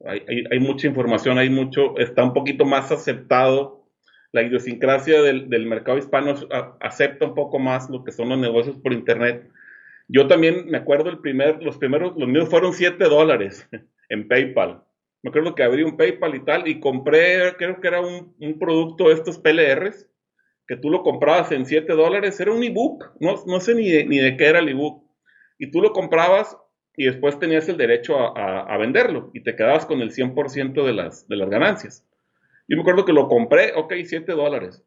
hay, 0.06 0.46
hay, 0.50 0.60
mucha 0.60 0.88
información, 0.88 1.38
hay 1.38 1.50
mucho, 1.50 1.98
está 1.98 2.24
un 2.24 2.34
poquito 2.34 2.66
más 2.66 2.92
aceptado 2.92 3.80
la 4.32 4.44
idiosincrasia 4.44 5.22
del, 5.22 5.66
mercado 5.66 5.98
hispano 5.98 6.36
acepta 6.80 7.26
un 7.26 7.34
poco 7.34 7.58
más 7.58 7.90
lo 7.90 8.04
que 8.04 8.12
son 8.12 8.30
los 8.30 8.38
negocios 8.38 8.78
por 8.78 8.94
internet. 8.94 9.50
Yo 10.08 10.28
también 10.28 10.66
me 10.68 10.78
acuerdo 10.78 11.10
el 11.10 11.20
primer, 11.20 11.62
los 11.64 11.78
primeros, 11.78 12.16
los 12.16 12.28
míos 12.28 12.50
fueron 12.50 12.74
7 12.74 13.04
dólares 13.06 13.68
en 14.10 14.28
PayPal. 14.28 14.84
Me 15.22 15.30
acuerdo 15.30 15.56
que 15.56 15.64
abrí 15.64 15.84
un 15.84 15.98
PayPal 15.98 16.36
y 16.36 16.46
tal 16.46 16.68
y 16.68 16.80
compré, 16.80 17.56
creo 17.58 17.82
que 17.82 17.88
era 17.88 18.02
un, 18.02 18.36
producto 18.60 19.08
de 19.08 19.16
estos 19.16 19.38
PLRs, 19.40 20.08
que 20.68 20.78
tú 20.78 20.90
lo 20.90 21.02
comprabas 21.02 21.52
en 21.52 21.66
7 21.66 21.92
dólares, 21.94 22.40
era 22.40 22.52
un 22.52 22.64
ebook, 22.64 23.12
no, 23.20 23.36
no 23.46 23.60
sé 23.60 23.74
ni 23.74 23.90
de, 23.90 24.06
ni 24.06 24.20
de 24.20 24.38
qué 24.38 24.46
era 24.46 24.60
el 24.60 24.70
ebook. 24.70 25.04
Y 25.58 25.72
tú 25.72 25.82
lo 25.82 25.92
comprabas 25.92 26.56
y 27.00 27.06
después 27.06 27.40
tenías 27.40 27.70
el 27.70 27.78
derecho 27.78 28.38
a, 28.38 28.78
venderlo 28.78 29.32
y 29.34 29.42
te 29.42 29.56
quedabas 29.56 29.86
con 29.86 30.02
el 30.02 30.12
100% 30.12 30.86
de 30.86 30.92
las, 30.92 31.26
de 31.30 31.38
las 31.38 31.50
ganancias. 31.50 32.06
Yo 32.68 32.76
me 32.76 32.82
acuerdo 32.82 33.06
que 33.06 33.14
lo 33.14 33.30
compré, 33.30 33.72
ok, 33.74 33.94
7 34.04 34.30
dólares. 34.34 34.84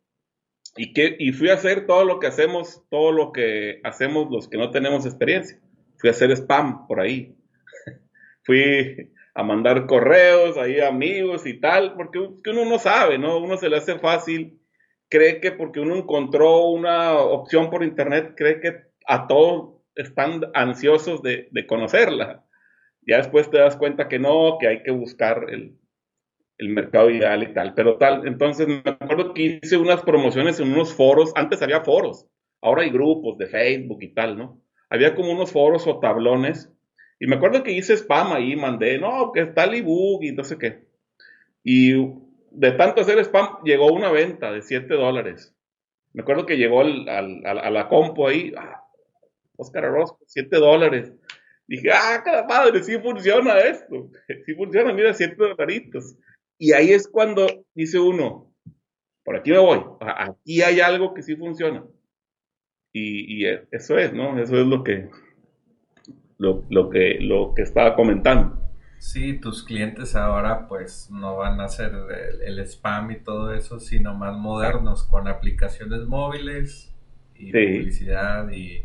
Y, 0.77 0.93
que, 0.93 1.17
y 1.19 1.33
fui 1.33 1.49
a 1.49 1.55
hacer 1.55 1.87
todo 1.87 2.05
lo 2.05 2.21
que 2.21 2.27
hacemos, 2.27 2.83
todo 2.91 3.13
lo 3.13 3.33
que 3.33 3.81
hacemos 3.83 4.31
los 4.31 4.47
que 4.47 4.59
no 4.59 4.71
tenemos 4.71 5.07
experiencia. 5.07 5.59
Fui 5.97 6.09
a 6.09 6.11
hacer 6.11 6.31
spam 6.33 6.87
por 6.87 7.01
ahí. 7.01 7.35
fui 8.45 9.11
a 9.35 9.43
mandar 9.43 9.87
correos 9.87 10.59
ahí 10.59 10.81
a 10.81 10.89
amigos 10.89 11.47
y 11.47 11.61
tal, 11.61 11.95
porque 11.95 12.19
uno 12.19 12.67
no 12.67 12.79
sabe, 12.79 13.17
¿no? 13.17 13.39
Uno 13.39 13.57
se 13.57 13.71
le 13.71 13.79
hace 13.79 13.99
fácil, 13.99 14.61
cree 15.09 15.41
que 15.41 15.53
porque 15.53 15.81
uno 15.81 15.97
encontró 15.97 16.67
una 16.67 17.15
opción 17.15 17.71
por 17.71 17.83
internet, 17.83 18.35
cree 18.37 18.61
que 18.61 18.83
a 19.07 19.27
todos 19.27 19.72
están 19.95 20.43
ansiosos 20.55 21.23
de, 21.23 21.49
de 21.51 21.67
conocerla. 21.67 22.45
Ya 23.07 23.19
después 23.19 23.51
te 23.51 23.59
das 23.59 23.77
cuenta 23.77 24.09
que 24.09 24.19
no, 24.19 24.59
que 24.61 24.69
hay 24.69 24.83
que 24.83 24.93
buscar 24.93 25.47
el, 25.49 25.77
el 26.59 26.69
mercado 26.69 27.11
ideal 27.11 27.43
y 27.43 27.53
tal, 27.53 27.75
pero 27.75 27.97
tal, 27.99 28.27
entonces 28.27 28.69
me 28.69 28.83
acuerdo 28.85 29.35
que 29.35 29.61
hice 29.63 29.77
unas 29.77 30.03
promociones 30.03 30.61
en 30.61 30.73
unos 30.73 30.95
foros, 30.95 31.33
antes 31.35 31.61
había 31.61 31.81
foros, 31.81 32.29
ahora 32.61 32.83
hay 32.83 32.91
grupos 32.91 33.37
de 33.39 33.47
Facebook 33.47 34.03
y 34.03 34.15
tal, 34.15 34.39
¿no? 34.39 34.63
Había 34.89 35.15
como 35.15 35.33
unos 35.33 35.51
foros 35.51 35.87
o 35.89 35.99
tablones, 35.99 36.71
y 37.19 37.27
me 37.27 37.37
acuerdo 37.37 37.63
que 37.63 37.73
hice 37.73 37.95
spam 37.97 38.33
ahí, 38.33 38.55
mandé, 38.55 38.99
no, 38.99 39.33
que 39.33 39.41
está 39.41 39.65
ebook 39.65 40.23
y 40.23 40.33
no 40.33 40.45
sé 40.45 40.59
qué. 40.59 40.85
Y 41.65 41.95
de 42.51 42.73
tanto 42.73 43.01
hacer 43.01 43.19
spam, 43.21 43.63
llegó 43.65 43.93
una 43.93 44.11
venta 44.11 44.53
de 44.53 44.63
7 44.63 44.93
dólares. 44.95 45.57
Me 46.13 46.23
acuerdo 46.23 46.47
que 46.47 46.59
llegó 46.59 46.81
al, 46.81 47.09
a 47.09 47.71
la 47.71 47.89
compu 47.89 48.27
ahí, 48.27 48.53
ah, 48.57 48.82
Oscar 49.63 49.87
Arroz, 49.87 50.15
7 50.27 50.57
dólares. 50.57 51.13
Dije, 51.67 51.91
ah, 51.91 52.21
cada 52.25 52.47
padre, 52.47 52.83
sí 52.83 52.99
funciona 52.99 53.59
esto. 53.59 54.11
Sí 54.47 54.55
funciona, 54.55 54.93
mira, 54.93 55.15
7 55.15 55.35
dolaritos. 55.37 56.17
Y 56.59 56.73
ahí 56.73 56.93
es 56.93 57.09
cuando 57.09 57.47
dice 57.75 57.99
uno, 57.99 58.55
por 59.25 59.37
aquí 59.37 59.51
me 59.51 59.59
voy, 59.59 59.81
aquí 60.01 60.63
hay 60.63 60.81
algo 60.81 61.15
que 61.15 61.23
sí 61.23 61.37
funciona. 61.37 61.85
Y, 62.93 63.47
eso 63.47 63.97
es, 63.97 64.13
¿no? 64.13 64.39
Eso 64.39 64.61
es 64.61 64.67
lo 64.67 64.85
que, 64.85 65.09
lo, 66.39 66.91
que, 66.91 67.19
lo 67.21 67.55
que 67.55 67.63
estaba 67.63 67.95
comentando. 67.95 68.59
Sí, 68.99 69.41
tus 69.41 69.65
clientes 69.65 70.15
ahora 70.15 70.69
pues 70.69 71.11
no 71.11 71.37
van 71.37 71.61
a 71.61 71.65
hacer 71.65 71.91
el, 72.45 72.61
spam 72.61 73.11
y 73.11 73.17
todo 73.17 73.53
eso, 73.53 73.81
sino 73.81 74.15
más 74.15 74.37
modernos, 74.37 75.03
con 75.05 75.27
aplicaciones 75.27 76.07
móviles 76.07 76.95
y 77.35 77.51
publicidad 77.51 78.49
y, 78.53 78.85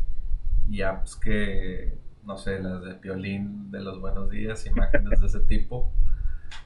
y, 0.70 0.82
apps 0.82 1.16
que, 1.16 1.94
no 2.24 2.36
sé, 2.36 2.60
las 2.60 2.82
de 2.82 2.94
violín 2.94 3.70
de 3.70 3.80
los 3.80 4.00
buenos 4.00 4.30
días, 4.30 4.66
imágenes 4.66 5.20
de 5.20 5.26
ese 5.26 5.40
tipo 5.40 5.92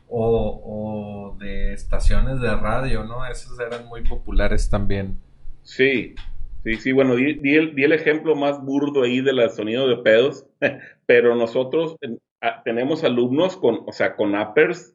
o, 0.09 1.37
de 1.39 1.73
estaciones 1.73 2.41
de 2.41 2.55
radio, 2.55 3.05
¿no? 3.05 3.25
Esos 3.27 3.59
eran 3.59 3.87
muy 3.87 4.03
populares 4.03 4.69
también. 4.69 5.19
Sí, 5.63 6.15
sí, 6.65 6.75
sí, 6.75 6.93
bueno, 6.93 7.17
di, 7.17 7.39
el, 7.55 7.93
ejemplo 7.93 8.35
más 8.35 8.63
burdo 8.63 9.03
ahí 9.03 9.21
del 9.21 9.49
sonido 9.51 9.89
de 9.89 9.97
pedos, 9.99 10.47
pero 11.07 11.35
nosotros 11.35 11.97
tenemos 12.65 13.05
alumnos 13.05 13.57
con, 13.57 13.81
o 13.87 13.93
sea, 13.93 14.17
con 14.17 14.35
appers 14.35 14.95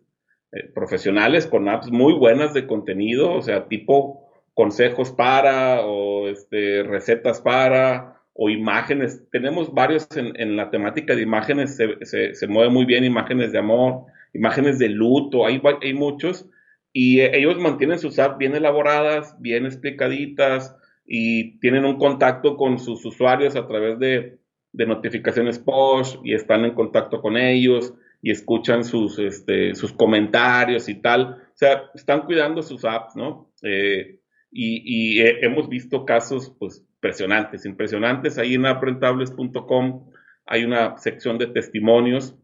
eh, 0.52 0.70
profesionales, 0.74 1.48
con 1.48 1.68
apps 1.68 1.90
muy 1.90 2.14
buenas 2.14 2.54
de 2.54 2.68
contenido, 2.68 3.34
o 3.34 3.42
sea, 3.42 3.68
tipo 3.68 4.28
consejos 4.54 5.12
para, 5.12 5.82
o 5.82 6.28
este, 6.28 6.84
recetas 6.84 7.42
para, 7.42 8.17
o 8.38 8.50
imágenes. 8.50 9.24
Tenemos 9.32 9.74
varios 9.74 10.08
en, 10.16 10.56
la 10.56 10.70
temática 10.70 11.16
de 11.16 11.24
imágenes, 11.24 11.76
se, 11.76 12.06
se, 12.06 12.36
se 12.36 12.48
mueve 12.48 12.70
muy 12.70 12.86
bien 12.86 13.04
imágenes 13.04 13.52
de 13.52 13.60
amor, 13.60 14.06
imágenes 14.34 14.80
de 14.80 14.90
luto, 14.90 15.46
hay, 15.46 15.62
hay 15.82 15.94
muchos, 15.94 16.48
y 16.94 17.20
eh, 17.20 17.32
ellos 17.34 17.58
mantienen 17.60 18.00
sus 18.00 18.20
apps 18.20 18.38
bien 18.38 18.56
elaboradas, 18.56 19.36
bien 19.40 19.66
explicaditas, 19.66 20.76
y 21.06 21.60
tienen 21.60 21.86
un 21.86 21.98
contacto 21.98 22.58
con 22.58 22.80
sus 22.80 23.04
usuarios 23.06 23.56
a 23.56 23.68
través 23.68 24.00
de, 24.00 24.38
notificaciones 24.74 25.58
push, 25.58 26.18
y 26.24 26.34
están 26.36 26.64
en 26.66 26.76
contacto 26.76 27.22
con 27.22 27.38
ellos, 27.38 27.94
y 28.22 28.32
escuchan 28.32 28.84
sus, 28.84 29.18
este, 29.20 29.74
sus 29.74 29.94
comentarios 29.94 30.90
y 30.90 30.96
tal. 30.96 31.42
O 31.54 31.58
sea, 31.58 31.84
están 31.96 32.22
cuidando 32.22 32.62
sus 32.62 32.86
apps, 32.86 33.16
¿no? 33.16 33.52
Eh, 33.64 34.20
y, 34.52 35.20
eh, 35.22 35.40
hemos 35.42 35.70
visto 35.70 36.06
casos, 36.06 36.56
pues, 36.58 36.84
impresionantes, 36.98 37.66
impresionantes. 37.66 38.38
Ahí 38.38 38.56
en 38.56 38.66
aprentables.com 38.66 40.12
hay 40.46 40.64
una 40.64 40.98
sección 40.98 41.38
de 41.38 41.48
testimonios 41.48 42.36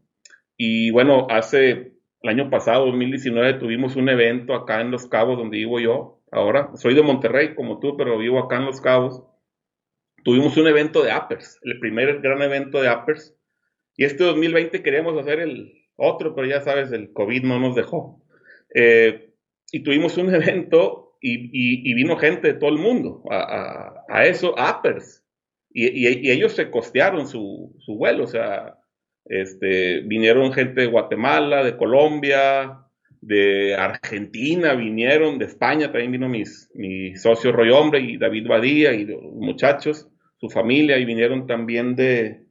y 0.56 0.90
bueno, 0.90 1.26
hace 1.30 1.94
el 2.24 2.30
año 2.30 2.48
pasado, 2.48 2.86
2019, 2.86 3.54
tuvimos 3.54 3.96
un 3.96 4.08
evento 4.08 4.54
acá 4.54 4.80
en 4.80 4.90
Los 4.90 5.06
Cabos, 5.06 5.36
donde 5.36 5.58
vivo 5.58 5.78
yo. 5.78 6.22
Ahora, 6.32 6.70
soy 6.74 6.94
de 6.94 7.02
Monterrey 7.02 7.54
como 7.54 7.80
tú, 7.80 7.98
pero 7.98 8.16
vivo 8.16 8.38
acá 8.38 8.56
en 8.56 8.64
Los 8.64 8.80
Cabos. 8.80 9.22
Tuvimos 10.24 10.56
un 10.56 10.66
evento 10.66 11.02
de 11.02 11.10
Appers, 11.10 11.60
el 11.62 11.78
primer 11.80 12.22
gran 12.22 12.40
evento 12.40 12.80
de 12.80 12.88
Appers. 12.88 13.36
Y 13.94 14.06
este 14.06 14.24
2020 14.24 14.82
queríamos 14.82 15.18
hacer 15.18 15.40
el 15.40 15.70
otro, 15.96 16.34
pero 16.34 16.46
ya 16.46 16.62
sabes, 16.62 16.92
el 16.92 17.12
COVID 17.12 17.42
no 17.42 17.60
nos 17.60 17.76
dejó. 17.76 18.24
Eh, 18.74 19.34
y 19.70 19.82
tuvimos 19.82 20.16
un 20.16 20.34
evento 20.34 21.03
y, 21.26 21.94
vino 21.94 22.16
gente 22.16 22.48
de 22.48 22.54
todo 22.54 22.70
el 22.70 22.78
mundo 22.78 23.22
a, 23.30 24.24
eso, 24.24 24.58
Appers. 24.58 25.24
Y, 25.70 26.06
y, 26.06 26.30
ellos 26.30 26.52
se 26.52 26.70
costearon 26.70 27.26
su, 27.26 27.74
su 27.80 27.96
vuelo, 27.96 28.24
o 28.24 28.28
sea, 28.28 28.78
este, 29.24 30.00
vinieron 30.00 30.52
gente 30.52 30.82
de 30.82 30.86
Guatemala, 30.86 31.64
de 31.64 31.76
Colombia, 31.76 32.84
de 33.26 33.74
Argentina 33.74 34.74
vinieron, 34.74 35.38
de 35.38 35.46
España 35.46 35.90
también 35.90 36.12
vino 36.12 36.28
mis, 36.28 36.70
mi 36.74 37.16
socio 37.16 37.52
Roy 37.52 37.70
Hombre 37.70 38.00
y 38.00 38.18
David 38.18 38.46
Badía 38.46 38.92
y 38.92 39.06
los 39.06 39.22
muchachos, 39.22 40.08
su 40.36 40.50
familia, 40.50 40.98
y 40.98 41.06
vinieron 41.06 41.46
también 41.46 41.96
de 41.96 42.44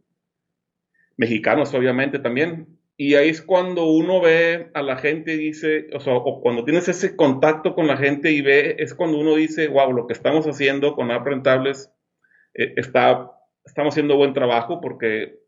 mexicanos, 1.16 1.74
obviamente 1.76 2.18
también. 2.18 2.68
Y 2.96 3.16
ahí 3.16 3.30
es 3.30 3.42
cuando 3.42 3.86
uno 3.86 4.22
ve 4.22 4.70
a 4.74 4.84
la 4.84 4.98
gente 4.98 5.34
y 5.34 5.38
dice, 5.38 5.88
o 5.94 6.00
sea, 6.00 6.14
o 6.14 6.42
cuando 6.42 6.64
tienes 6.64 6.88
ese 6.88 7.16
contacto 7.16 7.74
con 7.74 7.88
la 7.88 7.98
gente 7.98 8.32
y 8.32 8.42
ve, 8.42 8.76
es 8.78 8.94
cuando 8.94 9.18
uno 9.18 9.36
dice, 9.36 9.68
wow, 9.68 9.92
lo 9.92 10.06
que 10.06 10.14
estamos 10.14 10.46
haciendo 10.46 10.96
con 10.96 11.10
App 11.10 11.26
Rentables 11.26 11.92
eh, 12.54 12.74
está, 12.78 13.32
estamos 13.66 13.94
haciendo 13.94 14.16
buen 14.16 14.34
trabajo 14.34 14.80
porque 14.80 15.40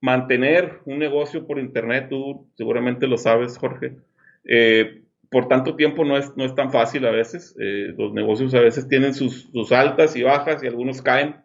mantener 0.00 0.80
un 0.86 0.98
negocio 0.98 1.46
por 1.46 1.58
internet, 1.58 2.08
tú 2.08 2.50
seguramente 2.56 3.06
lo 3.06 3.18
sabes, 3.18 3.58
Jorge, 3.58 3.96
eh, 4.44 5.02
por 5.30 5.48
tanto 5.48 5.76
tiempo 5.76 6.04
no 6.04 6.16
es, 6.16 6.34
no 6.36 6.44
es 6.44 6.54
tan 6.54 6.70
fácil 6.70 7.06
a 7.06 7.10
veces. 7.10 7.56
Eh, 7.60 7.92
los 7.98 8.12
negocios 8.12 8.54
a 8.54 8.60
veces 8.60 8.88
tienen 8.88 9.14
sus, 9.14 9.72
altas 9.72 10.16
y 10.16 10.22
bajas 10.22 10.62
y 10.62 10.66
algunos 10.66 11.02
caen. 11.02 11.36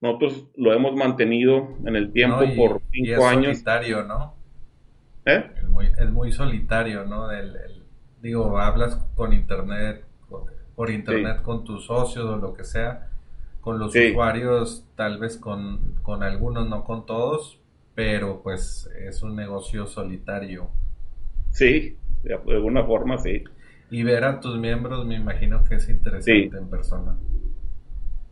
Nosotros 0.00 0.48
lo 0.56 0.72
hemos 0.72 0.94
mantenido 0.94 1.76
en 1.86 1.96
el 1.96 2.12
tiempo 2.12 2.40
por 2.56 2.82
cinco 2.92 3.26
años. 3.26 3.52
Es 3.52 3.58
solitario, 3.58 4.04
¿no? 4.04 4.39
¿Eh? 5.34 5.50
Es, 5.98 6.10
muy, 6.10 6.32
solitario, 6.32 7.04
¿no? 7.04 7.28
digo, 8.20 8.58
hablas 8.58 8.96
con 9.14 9.32
internet, 9.32 10.04
por 10.74 10.90
internet 10.90 11.42
con 11.42 11.64
tus 11.64 11.86
socios 11.86 12.24
o 12.24 12.36
lo 12.36 12.54
que 12.54 12.64
sea, 12.64 13.10
con 13.60 13.78
los 13.78 13.94
usuarios, 13.94 14.86
tal 14.96 15.18
vez 15.18 15.36
con, 15.36 15.96
con 16.02 16.22
algunos, 16.22 16.68
no 16.68 16.84
con 16.84 17.06
todos, 17.06 17.60
pero 17.94 18.42
pues 18.42 18.90
es 19.06 19.22
un 19.22 19.36
negocio 19.36 19.86
solitario. 19.86 20.70
Sí, 21.50 21.96
de 22.22 22.34
alguna 22.34 22.84
forma, 22.84 23.18
sí. 23.18 23.44
Y 23.90 24.02
ver 24.02 24.24
a 24.24 24.40
tus 24.40 24.58
miembros 24.58 25.04
me 25.04 25.16
imagino 25.16 25.64
que 25.64 25.74
es 25.74 25.88
interesante 25.88 26.56
en 26.56 26.70
persona. 26.70 27.16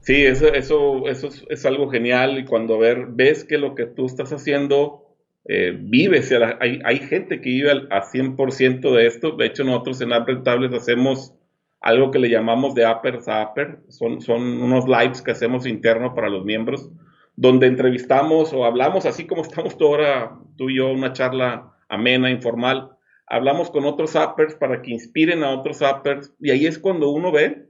Sí, 0.01 0.25
eso, 0.25 0.55
eso, 0.55 1.07
eso 1.09 1.29
es, 1.51 1.67
algo 1.67 1.91
genial 1.91 2.39
y 2.39 2.45
cuando 2.45 2.79
ver, 2.79 3.09
ves 3.11 3.45
que 3.45 3.59
lo 3.59 3.75
que 3.75 3.85
tú 3.85 4.07
estás 4.07 4.33
haciendo 4.33 5.08
eh, 5.49 5.77
vive, 5.79 6.23
hay, 6.61 6.81
hay, 6.85 6.99
gente 6.99 7.41
que 7.41 7.49
vive 7.49 7.71
al, 7.71 7.89
a 7.91 8.03
100% 8.03 8.95
de 8.95 9.07
esto, 9.07 9.33
de 9.33 9.47
hecho 9.47 9.65
nosotros 9.65 10.01
en 10.01 10.13
App 10.13 10.29
Rentables 10.29 10.73
hacemos 10.73 11.35
algo 11.81 12.11
que 12.11 12.19
le 12.19 12.29
llamamos 12.29 12.75
de 12.75 12.85
Appers 12.85 13.29
a 13.29 13.43
Apper, 13.43 13.79
son, 13.89 14.21
son 14.21 14.43
unos 14.63 14.87
lives 14.87 15.23
que 15.23 15.31
hacemos 15.31 15.67
internos 15.67 16.13
para 16.15 16.29
los 16.29 16.45
miembros, 16.45 16.91
donde 17.35 17.67
entrevistamos 17.67 18.53
o 18.53 18.65
hablamos 18.65 19.07
así 19.07 19.27
como 19.27 19.43
estamos 19.43 19.79
tú 19.79 19.87
ahora, 19.87 20.39
tú 20.57 20.71
y 20.71 20.77
yo, 20.77 20.91
una 20.91 21.13
charla 21.13 21.73
amena, 21.89 22.31
informal, 22.31 22.91
hablamos 23.27 23.71
con 23.71 23.85
otros 23.85 24.17
appers 24.17 24.55
para 24.55 24.83
que 24.83 24.91
inspiren 24.91 25.45
a 25.45 25.51
otros 25.51 25.83
appers 25.83 26.35
y 26.41 26.51
ahí 26.51 26.67
es 26.67 26.79
cuando 26.79 27.11
uno 27.11 27.33
ve 27.33 27.69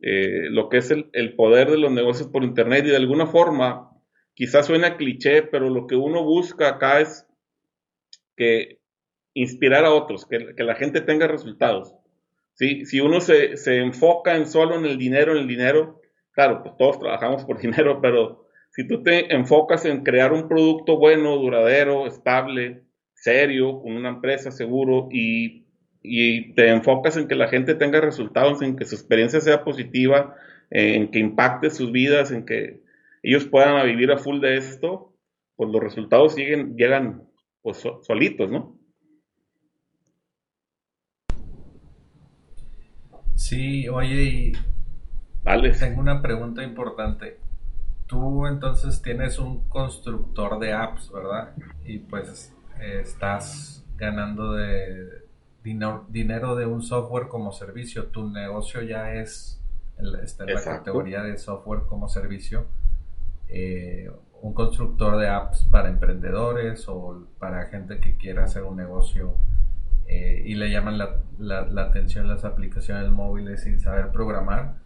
eh, 0.00 0.48
lo 0.50 0.68
que 0.68 0.78
es 0.78 0.90
el, 0.90 1.34
poder 1.34 1.70
de 1.70 1.78
los 1.78 1.90
negocios 1.90 2.28
por 2.28 2.44
internet 2.44 2.84
y 2.86 2.90
de 2.90 2.96
alguna 2.96 3.26
forma, 3.26 3.90
quizás 4.38 4.66
suena 4.66 4.96
cliché, 4.96 5.42
pero 5.42 5.68
lo 5.68 5.88
que 5.88 5.96
uno 5.96 6.22
busca 6.22 6.68
acá 6.68 7.00
es 7.00 7.26
que 8.36 8.78
inspirar 9.34 9.84
a 9.84 9.92
otros, 9.92 10.26
que, 10.26 10.54
la 10.62 10.76
gente 10.76 11.00
tenga 11.00 11.26
resultados. 11.26 11.92
Si 12.54 13.00
uno 13.00 13.20
se, 13.20 13.56
enfoca 13.78 14.36
en 14.36 14.46
solo 14.46 14.76
en 14.76 14.84
el 14.84 14.96
dinero, 14.96 15.32
en 15.32 15.38
el 15.38 15.48
dinero, 15.48 16.00
claro, 16.30 16.62
pues 16.62 16.76
todos 16.76 17.00
trabajamos 17.00 17.44
por 17.44 17.58
dinero, 17.60 18.00
pero 18.00 18.46
si 18.70 18.86
tú 18.86 19.02
te 19.02 19.34
enfocas 19.34 19.84
en 19.86 20.04
crear 20.04 20.32
un 20.32 20.46
producto 20.46 20.98
bueno, 20.98 21.36
duradero, 21.36 22.06
estable, 22.06 22.84
serio, 23.14 23.80
con 23.82 23.96
una 23.96 24.10
empresa 24.10 24.52
seguro 24.52 25.08
y, 25.10 25.66
te 26.54 26.68
enfocas 26.68 27.16
en 27.16 27.26
que 27.26 27.34
la 27.34 27.48
gente 27.48 27.74
tenga 27.74 28.00
resultados, 28.00 28.62
en 28.62 28.76
que 28.76 28.84
su 28.84 28.94
experiencia 28.94 29.40
sea 29.40 29.64
positiva, 29.64 30.36
en 30.70 31.10
que 31.10 31.18
impacte 31.18 31.70
sus 31.70 31.90
vidas, 31.90 32.30
en 32.30 32.46
que 32.46 32.87
ellos 33.22 33.46
puedan 33.46 33.84
vivir 33.86 34.10
a 34.10 34.18
full 34.18 34.40
de 34.40 34.56
esto, 34.56 35.14
pues 35.56 35.70
los 35.70 35.82
resultados 35.82 36.34
siguen, 36.34 36.76
llegan 36.76 37.28
pues 37.62 37.84
solitos, 38.02 38.50
¿no? 38.50 38.78
Sí, 43.34 43.88
oye, 43.88 44.24
y 44.24 44.52
tengo 45.78 46.00
una 46.00 46.20
pregunta 46.20 46.62
importante. 46.62 47.38
Tú 48.06 48.46
entonces 48.46 49.00
tienes 49.02 49.38
un 49.38 49.68
constructor 49.68 50.58
de 50.58 50.72
apps, 50.72 51.10
¿verdad? 51.12 51.54
Y 51.84 51.98
pues 51.98 52.54
estás 52.80 53.84
ganando 53.96 54.52
de 54.52 55.24
dinero, 55.62 56.56
de 56.56 56.66
un 56.66 56.82
software 56.82 57.28
como 57.28 57.52
servicio. 57.52 58.06
Tu 58.06 58.28
negocio 58.28 58.82
ya 58.82 59.14
es 59.14 59.62
está 60.22 60.44
en 60.44 60.54
la 60.54 60.64
categoría 60.64 61.22
de 61.22 61.36
software 61.38 61.82
como 61.86 62.08
servicio. 62.08 62.66
Eh, 63.48 64.10
un 64.40 64.54
constructor 64.54 65.18
de 65.18 65.28
apps 65.28 65.64
para 65.70 65.88
emprendedores 65.88 66.88
o 66.88 67.26
para 67.38 67.66
gente 67.66 67.98
que 67.98 68.16
quiera 68.16 68.44
hacer 68.44 68.62
un 68.62 68.76
negocio 68.76 69.34
eh, 70.06 70.42
y 70.44 70.54
le 70.54 70.70
llaman 70.70 70.96
la, 70.96 71.20
la, 71.38 71.82
atención 71.82 72.28
las 72.28 72.44
aplicaciones 72.44 73.10
móviles 73.10 73.62
sin 73.62 73.78
saber 73.78 74.10
programar. 74.10 74.76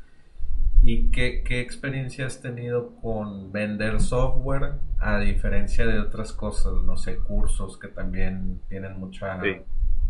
¿Y 0.82 1.10
qué, 1.12 1.44
qué 1.44 1.60
experiencia 1.60 2.26
has 2.26 2.40
tenido 2.40 2.96
con 2.96 3.52
vender 3.52 4.00
software 4.00 4.72
a 4.98 5.20
diferencia 5.20 5.86
de 5.86 6.00
otras 6.00 6.32
cosas? 6.32 6.72
No 6.84 6.96
sé, 6.96 7.18
cursos 7.18 7.78
que 7.78 7.86
también 7.86 8.60
tienen 8.68 8.98
mucha, 8.98 9.40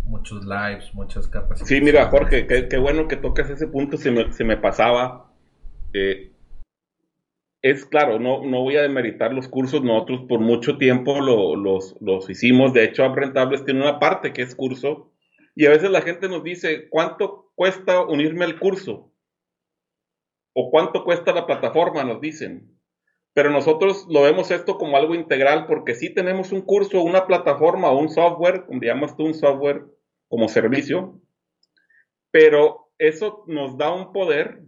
muchos 0.04 0.46
lives, 0.46 0.94
muchas 0.94 1.28
capacidades. 1.28 1.68
Sí, 1.68 1.80
mira, 1.82 2.08
Jorge, 2.08 2.46
qué, 2.46 2.78
bueno 2.78 3.06
que 3.06 3.16
tocas 3.16 3.50
ese 3.50 3.66
punto, 3.66 3.98
se 3.98 4.10
me, 4.10 4.32
se 4.32 4.44
me 4.44 4.56
pasaba. 4.56 5.30
Eh, 5.92 6.31
es 7.62 7.86
claro, 7.86 8.18
no, 8.18 8.44
no 8.44 8.62
voy 8.62 8.76
a 8.76 8.82
demeritar 8.82 9.32
los 9.32 9.48
cursos, 9.48 9.82
nosotros 9.82 10.24
por 10.28 10.40
mucho 10.40 10.78
tiempo 10.78 11.20
los, 11.20 11.96
los 12.00 12.28
hicimos, 12.28 12.72
de 12.72 12.84
hecho, 12.84 13.08
Rentables 13.14 13.64
tiene 13.64 13.80
una 13.80 13.98
parte 13.98 14.32
que 14.32 14.42
es 14.42 14.54
curso, 14.54 15.12
y 15.54 15.66
a 15.66 15.70
veces 15.70 15.90
la 15.90 16.02
gente 16.02 16.28
nos 16.28 16.42
dice, 16.42 16.88
¿cuánto 16.90 17.52
cuesta 17.54 18.02
unirme 18.02 18.44
al 18.44 18.58
curso? 18.58 19.12
o 20.54 20.70
cuánto 20.70 21.04
cuesta 21.04 21.32
la 21.32 21.46
plataforma, 21.46 22.04
nos 22.04 22.20
dicen. 22.20 22.78
Pero 23.34 23.50
nosotros 23.50 24.06
lo 24.10 24.22
vemos 24.22 24.50
esto 24.50 24.76
como 24.76 24.96
algo 24.96 25.14
integral 25.14 25.66
porque 25.66 25.94
si 25.94 26.12
tenemos 26.12 26.52
un 26.52 26.62
curso, 26.62 27.02
una 27.02 27.26
plataforma 27.26 27.90
o 27.90 27.98
un 27.98 28.10
software, 28.10 28.66
como 28.66 28.82
llamas 28.82 29.16
tú 29.16 29.24
un 29.24 29.34
software 29.34 29.84
como 30.28 30.48
servicio, 30.48 31.20
pero 32.30 32.90
eso 32.98 33.44
nos 33.46 33.78
da 33.78 33.92
un 33.92 34.12
poder 34.12 34.62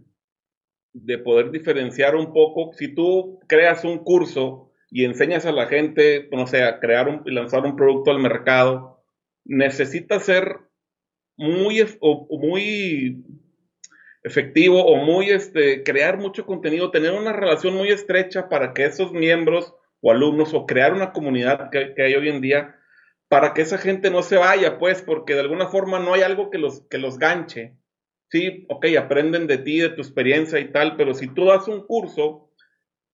de 0.95 1.17
poder 1.17 1.51
diferenciar 1.51 2.15
un 2.15 2.31
poco. 2.31 2.71
Si 2.73 2.87
tú 2.87 3.39
creas 3.47 3.83
un 3.83 3.99
curso 3.99 4.71
y 4.89 5.03
enseñas 5.03 5.45
a 5.45 5.51
la 5.51 5.67
gente, 5.67 6.29
no 6.31 6.47
sé, 6.47 6.63
a 6.63 6.79
crear 6.79 7.09
un, 7.09 7.21
lanzar 7.25 7.65
un 7.65 7.75
producto 7.75 8.11
al 8.11 8.19
mercado, 8.19 9.03
necesita 9.43 10.19
ser 10.19 10.57
muy, 11.35 11.85
muy 12.29 13.25
efectivo 14.23 14.85
o 14.85 14.95
muy, 14.95 15.31
este, 15.31 15.83
crear 15.83 16.17
mucho 16.17 16.45
contenido, 16.45 16.91
tener 16.91 17.11
una 17.11 17.33
relación 17.33 17.75
muy 17.75 17.89
estrecha 17.89 18.47
para 18.47 18.73
que 18.73 18.85
esos 18.85 19.11
miembros 19.11 19.75
o 20.01 20.11
alumnos 20.11 20.53
o 20.53 20.65
crear 20.65 20.93
una 20.93 21.11
comunidad 21.11 21.69
que, 21.69 22.01
hay 22.01 22.15
hoy 22.15 22.29
en 22.29 22.39
día 22.39 22.79
para 23.27 23.53
que 23.53 23.63
esa 23.63 23.77
gente 23.77 24.09
no 24.09 24.23
se 24.23 24.37
vaya, 24.37 24.79
pues, 24.79 25.01
porque 25.01 25.33
de 25.33 25.41
alguna 25.41 25.67
forma 25.67 25.99
no 25.99 26.13
hay 26.13 26.21
algo 26.21 26.49
que 26.49 26.57
los, 26.57 26.87
que 26.87 26.99
los 26.99 27.19
ganche. 27.19 27.75
Sí, 28.35 28.65
ok, 28.67 28.87
aprenden 28.99 29.47
de 29.47 29.59
ti, 29.59 29.79
de 29.79 29.91
tu 29.91 30.01
experiencia 30.01 30.59
y 30.59 30.69
tal, 30.69 30.97
pero 30.97 31.13
si 31.13 31.33
tú 31.33 31.45
das 31.45 31.69
un 31.69 31.87
curso, 31.87 32.51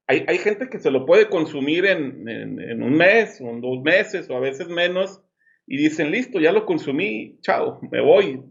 hay, 0.07 0.25
hay 0.27 0.39
gente 0.39 0.67
que 0.67 0.79
se 0.79 0.89
lo 0.89 1.05
puede 1.05 1.29
consumir 1.29 1.85
en, 1.85 2.27
en, 2.27 2.81
un 2.81 2.95
mes, 2.95 3.39
o 3.39 3.51
en 3.51 3.61
dos 3.61 3.83
meses, 3.83 4.27
o 4.31 4.35
a 4.35 4.39
veces 4.39 4.67
menos, 4.67 5.21
y 5.67 5.77
dicen, 5.77 6.09
listo, 6.09 6.39
ya 6.39 6.51
lo 6.51 6.65
consumí, 6.65 7.37
chao, 7.41 7.79
me 7.91 8.01
voy, 8.01 8.41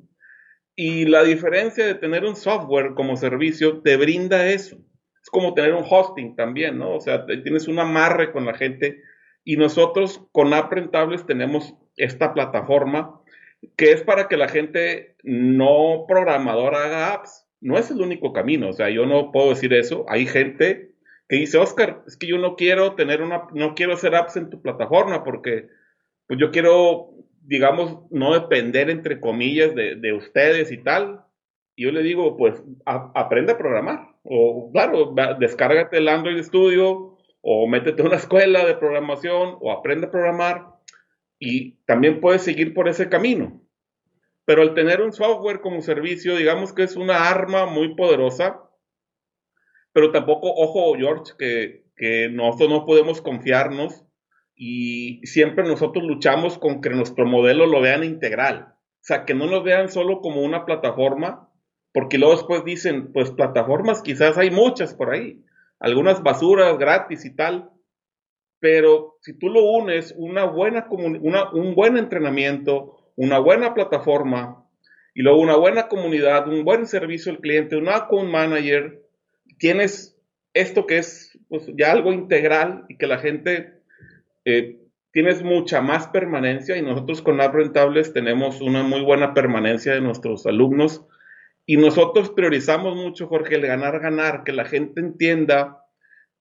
y 0.76 1.06
la 1.06 1.24
diferencia 1.24 1.84
de 1.84 1.96
tener 1.96 2.24
un 2.24 2.36
software 2.36 2.94
como 2.94 3.16
servicio 3.16 3.82
te 3.82 3.96
brinda 3.96 4.46
eso. 4.46 4.76
Es 5.20 5.28
como 5.28 5.54
tener 5.54 5.74
un 5.74 5.84
hosting 5.84 6.36
también, 6.36 6.78
¿no? 6.78 6.94
O 6.94 7.00
sea, 7.00 7.26
tienes 7.26 7.66
un 7.66 7.80
amarre 7.80 8.30
con 8.30 8.46
la 8.46 8.54
gente 8.54 9.02
y 9.42 9.56
nosotros 9.56 10.24
con 10.30 10.54
App 10.54 10.70
Rentables 10.72 11.26
tenemos 11.26 11.74
esta 11.96 12.32
plataforma 12.32 13.19
que 13.76 13.92
es 13.92 14.02
para 14.02 14.28
que 14.28 14.36
la 14.36 14.48
gente 14.48 15.16
no 15.22 16.04
programadora 16.08 16.84
haga 16.84 17.12
apps. 17.14 17.46
No 17.60 17.76
es 17.76 17.90
el 17.90 18.00
único 18.00 18.32
camino, 18.32 18.70
o 18.70 18.72
sea, 18.72 18.88
yo 18.88 19.04
no 19.04 19.32
puedo 19.32 19.50
decir 19.50 19.74
eso. 19.74 20.06
Hay 20.08 20.26
gente 20.26 20.92
que 21.28 21.36
dice, 21.36 21.58
Oscar, 21.58 22.02
es 22.06 22.16
que 22.16 22.26
yo 22.26 22.38
no 22.38 22.56
quiero 22.56 22.94
tener 22.94 23.20
una, 23.22 23.48
no 23.52 23.74
quiero 23.74 23.92
hacer 23.92 24.14
apps 24.14 24.36
en 24.36 24.48
tu 24.48 24.62
plataforma 24.62 25.24
porque 25.24 25.68
pues 26.26 26.38
yo 26.40 26.50
quiero 26.50 27.10
digamos, 27.50 27.98
no 28.10 28.32
depender, 28.32 28.90
entre 28.90 29.18
comillas, 29.18 29.74
de, 29.74 30.12
ustedes 30.12 30.70
y 30.70 30.78
tal. 30.78 31.24
Y 31.74 31.84
yo 31.84 31.90
le 31.90 32.02
digo, 32.02 32.36
pues, 32.36 32.62
aprende 32.84 33.52
a 33.52 33.58
programar. 33.58 34.10
O, 34.22 34.70
claro, 34.72 35.14
descárgate 35.38 35.98
el 35.98 36.08
Android 36.08 36.40
Studio, 36.44 37.16
o 37.40 37.66
métete 37.66 38.02
a 38.02 38.06
una 38.06 38.16
escuela 38.16 38.64
de 38.64 38.74
programación, 38.74 39.56
o 39.60 39.72
aprende 39.72 40.06
a 40.06 40.10
programar. 40.12 40.66
Y 41.40 41.78
también 41.86 42.20
puedes 42.20 42.42
seguir 42.42 42.74
por 42.74 42.88
ese 42.88 43.08
camino. 43.08 43.60
Pero 44.44 44.62
al 44.62 44.74
tener 44.74 45.00
un 45.00 45.12
software 45.12 45.60
como 45.60 45.82
servicio, 45.82 46.36
digamos 46.36 46.72
que 46.72 46.84
es 46.84 46.94
una 46.94 47.28
arma 47.28 47.66
muy 47.66 47.96
poderosa, 47.96 48.70
pero 49.92 50.12
tampoco, 50.12 50.52
ojo, 50.54 50.94
George, 50.96 51.32
que, 51.38 51.86
que 51.96 52.28
nosotros 52.28 52.68
no 52.68 52.86
podemos 52.86 53.20
confiarnos 53.22 54.04
y 54.54 55.20
siempre 55.26 55.64
nosotros 55.64 56.04
luchamos 56.04 56.58
con 56.58 56.80
que 56.80 56.90
nuestro 56.90 57.26
modelo 57.26 57.66
lo 57.66 57.80
vean 57.80 58.04
integral. 58.04 58.74
O 59.00 59.02
sea, 59.02 59.24
que 59.24 59.34
no 59.34 59.46
lo 59.46 59.62
vean 59.62 59.88
solo 59.88 60.20
como 60.20 60.42
una 60.42 60.66
plataforma, 60.66 61.50
porque 61.92 62.18
luego 62.18 62.34
después 62.34 62.64
dicen, 62.64 63.12
pues 63.12 63.30
plataformas 63.30 64.02
quizás 64.02 64.36
hay 64.36 64.50
muchas 64.50 64.94
por 64.94 65.10
ahí, 65.10 65.42
algunas 65.78 66.22
basuras 66.22 66.76
gratis 66.78 67.24
y 67.24 67.34
tal, 67.34 67.70
pero 68.60 69.16
si 69.22 69.38
tú 69.38 69.48
lo 69.48 69.64
unes, 69.64 70.14
una 70.16 70.44
buena 70.44 70.86
una, 70.90 71.50
un 71.52 71.74
buen 71.74 71.96
entrenamiento, 71.96 72.98
una 73.16 73.38
buena 73.38 73.74
plataforma 73.74 74.64
y 75.14 75.22
luego 75.22 75.40
una 75.40 75.56
buena 75.56 75.88
comunidad, 75.88 76.46
un 76.46 76.64
buen 76.64 76.86
servicio 76.86 77.32
al 77.32 77.40
cliente, 77.40 77.76
un 77.76 77.88
account 77.88 78.30
manager, 78.30 79.02
tienes 79.58 80.16
esto 80.54 80.86
que 80.86 80.98
es 80.98 81.38
pues, 81.48 81.66
ya 81.76 81.92
algo 81.92 82.12
integral 82.12 82.84
y 82.88 82.96
que 82.96 83.06
la 83.06 83.18
gente 83.18 83.80
eh, 84.44 84.78
tienes 85.12 85.42
mucha 85.42 85.80
más 85.80 86.08
permanencia 86.08 86.76
y 86.76 86.82
nosotros 86.82 87.22
con 87.22 87.40
App 87.40 87.54
Rentables 87.54 88.12
tenemos 88.12 88.60
una 88.60 88.82
muy 88.82 89.02
buena 89.02 89.34
permanencia 89.34 89.92
de 89.92 90.00
nuestros 90.00 90.46
alumnos 90.46 91.06
y 91.66 91.76
nosotros 91.76 92.30
priorizamos 92.30 92.96
mucho, 92.96 93.28
Jorge, 93.28 93.54
el 93.54 93.66
ganar, 93.66 94.00
ganar, 94.00 94.44
que 94.44 94.52
la 94.52 94.64
gente 94.64 95.00
entienda 95.00 95.79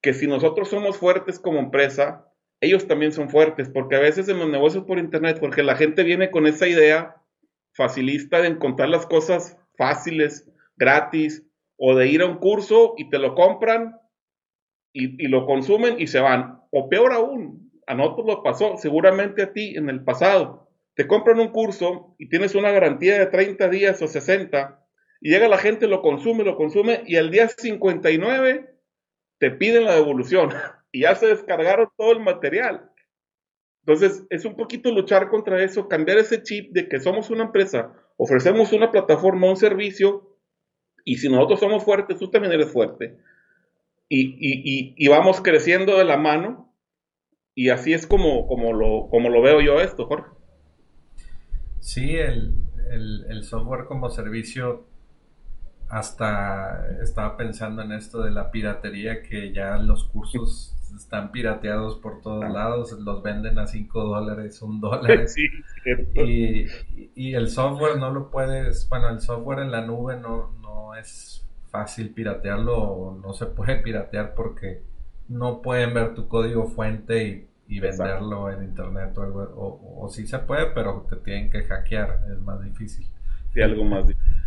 que 0.01 0.13
si 0.13 0.27
nosotros 0.27 0.69
somos 0.69 0.97
fuertes 0.97 1.39
como 1.39 1.59
empresa, 1.59 2.25
ellos 2.61 2.87
también 2.87 3.11
son 3.11 3.29
fuertes, 3.29 3.69
porque 3.69 3.95
a 3.95 3.99
veces 3.99 4.27
en 4.29 4.39
los 4.39 4.49
negocios 4.49 4.85
por 4.85 4.99
Internet, 4.99 5.37
porque 5.39 5.63
la 5.63 5.75
gente 5.75 6.03
viene 6.03 6.31
con 6.31 6.47
esa 6.47 6.67
idea 6.67 7.15
facilista 7.73 8.41
de 8.41 8.49
encontrar 8.49 8.89
las 8.89 9.05
cosas 9.05 9.57
fáciles, 9.77 10.49
gratis, 10.75 11.45
o 11.77 11.95
de 11.95 12.07
ir 12.07 12.21
a 12.21 12.25
un 12.25 12.37
curso 12.37 12.93
y 12.97 13.09
te 13.09 13.19
lo 13.19 13.35
compran 13.35 13.97
y, 14.91 15.23
y 15.23 15.27
lo 15.29 15.45
consumen 15.45 15.95
y 15.99 16.07
se 16.07 16.19
van. 16.19 16.61
O 16.71 16.89
peor 16.89 17.13
aún, 17.13 17.71
a 17.87 17.95
nosotros 17.95 18.27
lo 18.27 18.43
pasó, 18.43 18.77
seguramente 18.77 19.43
a 19.43 19.53
ti 19.53 19.75
en 19.77 19.89
el 19.89 20.03
pasado. 20.03 20.69
Te 20.95 21.07
compran 21.07 21.39
un 21.39 21.49
curso 21.49 22.15
y 22.19 22.27
tienes 22.27 22.53
una 22.55 22.71
garantía 22.71 23.17
de 23.17 23.27
30 23.27 23.69
días 23.69 24.01
o 24.01 24.07
60 24.07 24.85
y 25.21 25.29
llega 25.29 25.47
la 25.47 25.57
gente, 25.57 25.87
lo 25.87 26.01
consume, 26.01 26.43
lo 26.43 26.57
consume 26.57 27.03
y 27.05 27.15
al 27.15 27.31
día 27.31 27.47
59 27.47 28.78
te 29.39 29.51
piden 29.51 29.85
la 29.85 29.95
devolución 29.95 30.51
y 30.91 31.01
ya 31.01 31.15
se 31.15 31.27
descargaron 31.27 31.89
todo 31.97 32.11
el 32.11 32.19
material. 32.19 32.91
Entonces, 33.85 34.25
es 34.29 34.45
un 34.45 34.55
poquito 34.55 34.91
luchar 34.91 35.29
contra 35.29 35.63
eso, 35.63 35.87
cambiar 35.87 36.19
ese 36.19 36.43
chip 36.43 36.71
de 36.73 36.87
que 36.87 36.99
somos 36.99 37.29
una 37.31 37.45
empresa, 37.45 37.93
ofrecemos 38.17 38.71
una 38.73 38.91
plataforma, 38.91 39.49
un 39.49 39.57
servicio, 39.57 40.37
y 41.05 41.17
si 41.17 41.29
nosotros 41.29 41.59
somos 41.59 41.83
fuertes, 41.83 42.19
tú 42.19 42.29
también 42.29 42.53
eres 42.53 42.71
fuerte. 42.71 43.17
Y, 44.09 45.07
vamos 45.07 45.41
creciendo 45.41 45.97
de 45.97 46.05
la 46.05 46.17
mano, 46.17 46.75
y 47.55 47.69
así 47.69 47.93
es 47.93 48.05
como, 48.05 48.47
como, 48.47 48.73
lo, 48.73 49.07
como 49.09 49.29
lo 49.29 49.41
veo 49.41 49.61
yo 49.61 49.79
esto, 49.79 50.05
Jorge. 50.05 50.29
Sí, 51.79 52.15
el, 52.15 52.53
el 52.91 53.43
software 53.43 53.85
como 53.85 54.09
servicio 54.09 54.88
hasta 55.89 56.87
estaba 57.01 57.35
pensando 57.35 57.81
en 57.81 57.91
esto 57.91 58.21
de 58.21 58.31
la 58.31 58.51
piratería, 58.51 59.23
que 59.23 59.51
ya 59.51 59.77
los 59.77 60.05
cursos 60.05 60.75
están 60.95 61.31
pirateados 61.31 61.97
por 61.97 62.21
todos 62.21 62.49
lados, 62.49 62.91
los 62.99 63.23
venden 63.23 63.57
a 63.59 63.67
5 63.67 64.03
dólares, 64.03 64.61
un 64.61 64.79
dólar. 64.79 65.25
y, 66.15 66.65
y, 67.15 67.33
el 67.33 67.49
software 67.49 67.97
no 67.97 68.11
lo 68.11 68.29
puedes, 68.29 68.87
bueno, 68.89 69.09
el 69.09 69.19
software 69.19 69.59
en 69.59 69.71
la 69.71 69.85
nube 69.85 70.17
no, 70.17 70.51
no 70.61 70.95
es 70.95 71.47
fácil 71.69 72.09
piratearlo, 72.11 73.19
no 73.21 73.33
se 73.33 73.47
puede 73.47 73.77
piratear 73.77 74.33
porque 74.35 74.83
no 75.27 75.61
pueden 75.61 75.93
ver 75.93 76.15
tu 76.15 76.27
código 76.27 76.67
fuente 76.67 77.47
y, 77.67 77.79
venderlo 77.79 78.51
en 78.51 78.63
internet 78.63 79.15
o, 79.15 79.21
algo, 79.21 79.41
o, 79.41 80.03
o, 80.03 80.09
sí 80.09 80.25
se 80.25 80.39
puede, 80.39 80.67
pero 80.73 81.05
te 81.07 81.17
tienen 81.17 81.51
que 81.51 81.63
hackear, 81.63 82.23
es 82.31 82.39
más 82.39 82.63
difícil. 82.63 83.07
Sí, 83.53 83.61
algo 83.61 83.83
más 83.83 84.07
difícil. 84.07 84.38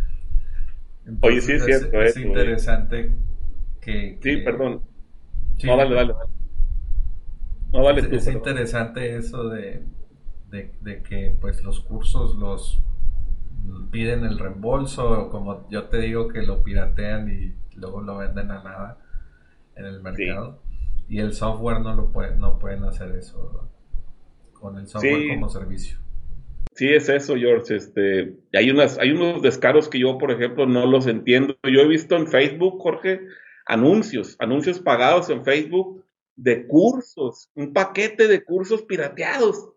Oye, 1.21 1.41
sí 1.41 1.53
es 1.53 1.65
cierto. 1.65 2.01
Es, 2.01 2.17
interesante 2.17 3.13
que, 3.81 4.19
Sí, 4.21 4.37
perdón. 4.37 4.81
no, 5.63 5.77
dale, 5.77 5.95
dale. 5.95 6.13
No, 7.71 7.83
dale 7.83 8.01
es, 8.01 8.27
es 8.27 8.27
interesante 8.27 9.15
eso 9.17 9.49
de, 9.49 9.83
de, 10.49 11.03
que 11.03 11.35
pues 11.41 11.63
los 11.63 11.81
cursos 11.81 12.35
los 12.35 12.81
piden 13.91 14.23
el 14.23 14.37
reembolso, 14.37 15.29
como 15.29 15.67
yo 15.69 15.85
te 15.85 15.97
digo 15.97 16.27
que 16.27 16.43
lo 16.43 16.63
piratean 16.63 17.29
y 17.29 17.55
luego 17.75 18.01
lo 18.01 18.17
venden 18.17 18.51
a 18.51 18.63
nada 18.63 18.97
en 19.75 19.85
el 19.85 20.01
mercado. 20.01 20.61
Y 21.09 21.19
el 21.19 21.33
software 21.33 21.81
no 21.81 21.95
lo 21.95 22.11
puede, 22.11 22.37
no 22.37 22.59
pueden 22.59 22.83
hacer 22.85 23.13
eso 23.15 23.69
con 24.53 24.77
el 24.77 24.87
software 24.87 25.27
como 25.33 25.49
servicio. 25.49 26.02
Sí, 26.75 26.89
es 26.91 27.07
eso, 27.09 27.35
George. 27.35 27.75
Este, 27.75 28.35
hay, 28.53 28.71
unas, 28.71 28.97
hay 28.97 29.11
unos 29.11 29.41
descaros 29.41 29.89
que 29.89 29.99
yo, 29.99 30.17
por 30.17 30.31
ejemplo, 30.31 30.65
no 30.65 30.85
los 30.85 31.07
entiendo. 31.07 31.55
Yo 31.63 31.81
he 31.81 31.87
visto 31.87 32.15
en 32.15 32.27
Facebook, 32.27 32.81
Jorge, 32.81 33.21
anuncios, 33.65 34.35
anuncios 34.39 34.79
pagados 34.79 35.29
en 35.29 35.45
Facebook 35.45 36.03
de 36.35 36.65
cursos, 36.65 37.51
un 37.53 37.73
paquete 37.73 38.27
de 38.27 38.43
cursos 38.43 38.81
pirateados. 38.83 39.69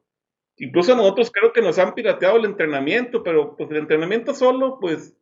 Incluso 0.57 0.97
nosotros 0.97 1.31
creo 1.31 1.53
que 1.53 1.61
nos 1.61 1.79
han 1.79 1.95
pirateado 1.95 2.39
el 2.39 2.47
entrenamiento, 2.47 3.23
pero 3.23 3.57
pues 3.57 3.71
el 3.71 3.77
entrenamiento 3.77 4.33
solo, 4.33 4.79
pues, 4.81 5.15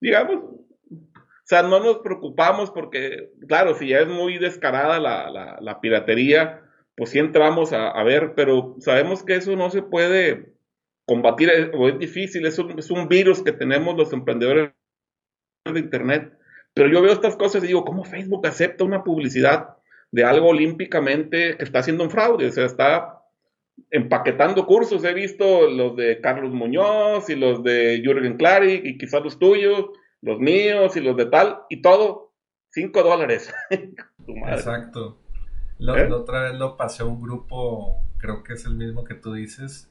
digamos, 0.00 0.44
o 0.44 1.46
sea, 1.46 1.62
no 1.62 1.80
nos 1.80 1.98
preocupamos 1.98 2.70
porque, 2.70 3.32
claro, 3.48 3.74
si 3.74 3.88
ya 3.88 3.98
es 3.98 4.08
muy 4.08 4.38
descarada 4.38 5.00
la, 5.00 5.58
la, 5.60 5.80
piratería, 5.80 6.62
pues 6.96 7.10
sí 7.10 7.18
entramos 7.18 7.72
a 7.72 8.02
ver, 8.04 8.34
pero 8.36 8.76
sabemos 8.78 9.24
que 9.24 9.34
eso 9.34 9.54
no 9.56 9.68
se 9.70 9.82
puede 9.82 10.53
combatir 11.06 11.50
es, 11.50 11.70
es 11.72 11.98
difícil, 11.98 12.46
es 12.46 12.58
un, 12.58 12.78
es 12.78 12.90
un, 12.90 13.08
virus 13.08 13.42
que 13.42 13.52
tenemos 13.52 13.96
los 13.96 14.12
emprendedores 14.12 14.72
de 15.64 15.80
Internet. 15.80 16.38
Pero 16.74 16.88
yo 16.88 17.02
veo 17.02 17.12
estas 17.12 17.36
cosas 17.36 17.62
y 17.62 17.68
digo, 17.68 17.84
¿cómo 17.84 18.04
Facebook 18.04 18.46
acepta 18.46 18.84
una 18.84 19.04
publicidad 19.04 19.76
de 20.10 20.24
algo 20.24 20.48
olímpicamente 20.48 21.56
que 21.56 21.64
está 21.64 21.80
haciendo 21.80 22.04
un 22.04 22.10
fraude? 22.10 22.46
O 22.46 22.50
sea, 22.50 22.64
está 22.64 23.22
empaquetando 23.90 24.66
cursos. 24.66 25.04
He 25.04 25.14
visto 25.14 25.68
los 25.70 25.96
de 25.96 26.20
Carlos 26.20 26.52
Muñoz 26.52 27.28
y 27.30 27.36
los 27.36 27.62
de 27.62 28.00
Jürgen 28.04 28.36
Klarik 28.36 28.84
y 28.84 28.98
quizás 28.98 29.22
los 29.22 29.38
tuyos, 29.38 29.90
los 30.20 30.38
míos 30.40 30.96
y 30.96 31.00
los 31.00 31.16
de 31.16 31.26
tal, 31.26 31.60
y 31.68 31.82
todo, 31.82 32.32
5 32.70 33.02
dólares. 33.02 33.54
Exacto. 34.48 35.20
¿Eh? 35.78 36.08
La 36.08 36.16
otra 36.16 36.42
vez 36.44 36.54
lo 36.54 36.76
pasé 36.76 37.02
a 37.02 37.06
un 37.06 37.20
grupo, 37.20 38.02
creo 38.18 38.42
que 38.42 38.54
es 38.54 38.64
el 38.64 38.74
mismo 38.74 39.04
que 39.04 39.14
tú 39.14 39.34
dices, 39.34 39.90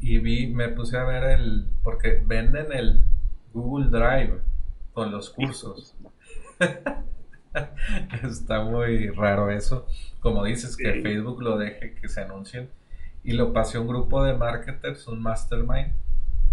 y 0.00 0.18
vi, 0.18 0.46
me 0.46 0.68
puse 0.68 0.96
a 0.96 1.04
ver 1.04 1.24
el, 1.24 1.66
porque 1.82 2.22
venden 2.24 2.72
el 2.72 3.02
Google 3.52 3.88
Drive 3.90 4.40
con 4.92 5.10
los 5.10 5.30
cursos. 5.30 5.96
Está 8.24 8.62
muy 8.62 9.08
raro 9.10 9.50
eso. 9.50 9.86
Como 10.20 10.44
dices, 10.44 10.76
que 10.76 11.02
Facebook 11.02 11.42
lo 11.42 11.58
deje 11.58 11.94
que 11.94 12.08
se 12.08 12.20
anuncien. 12.20 12.70
Y 13.24 13.32
lo 13.32 13.52
pasé 13.52 13.78
a 13.78 13.80
un 13.80 13.88
grupo 13.88 14.22
de 14.22 14.34
marketers, 14.34 15.08
un 15.08 15.20
mastermind. 15.20 15.92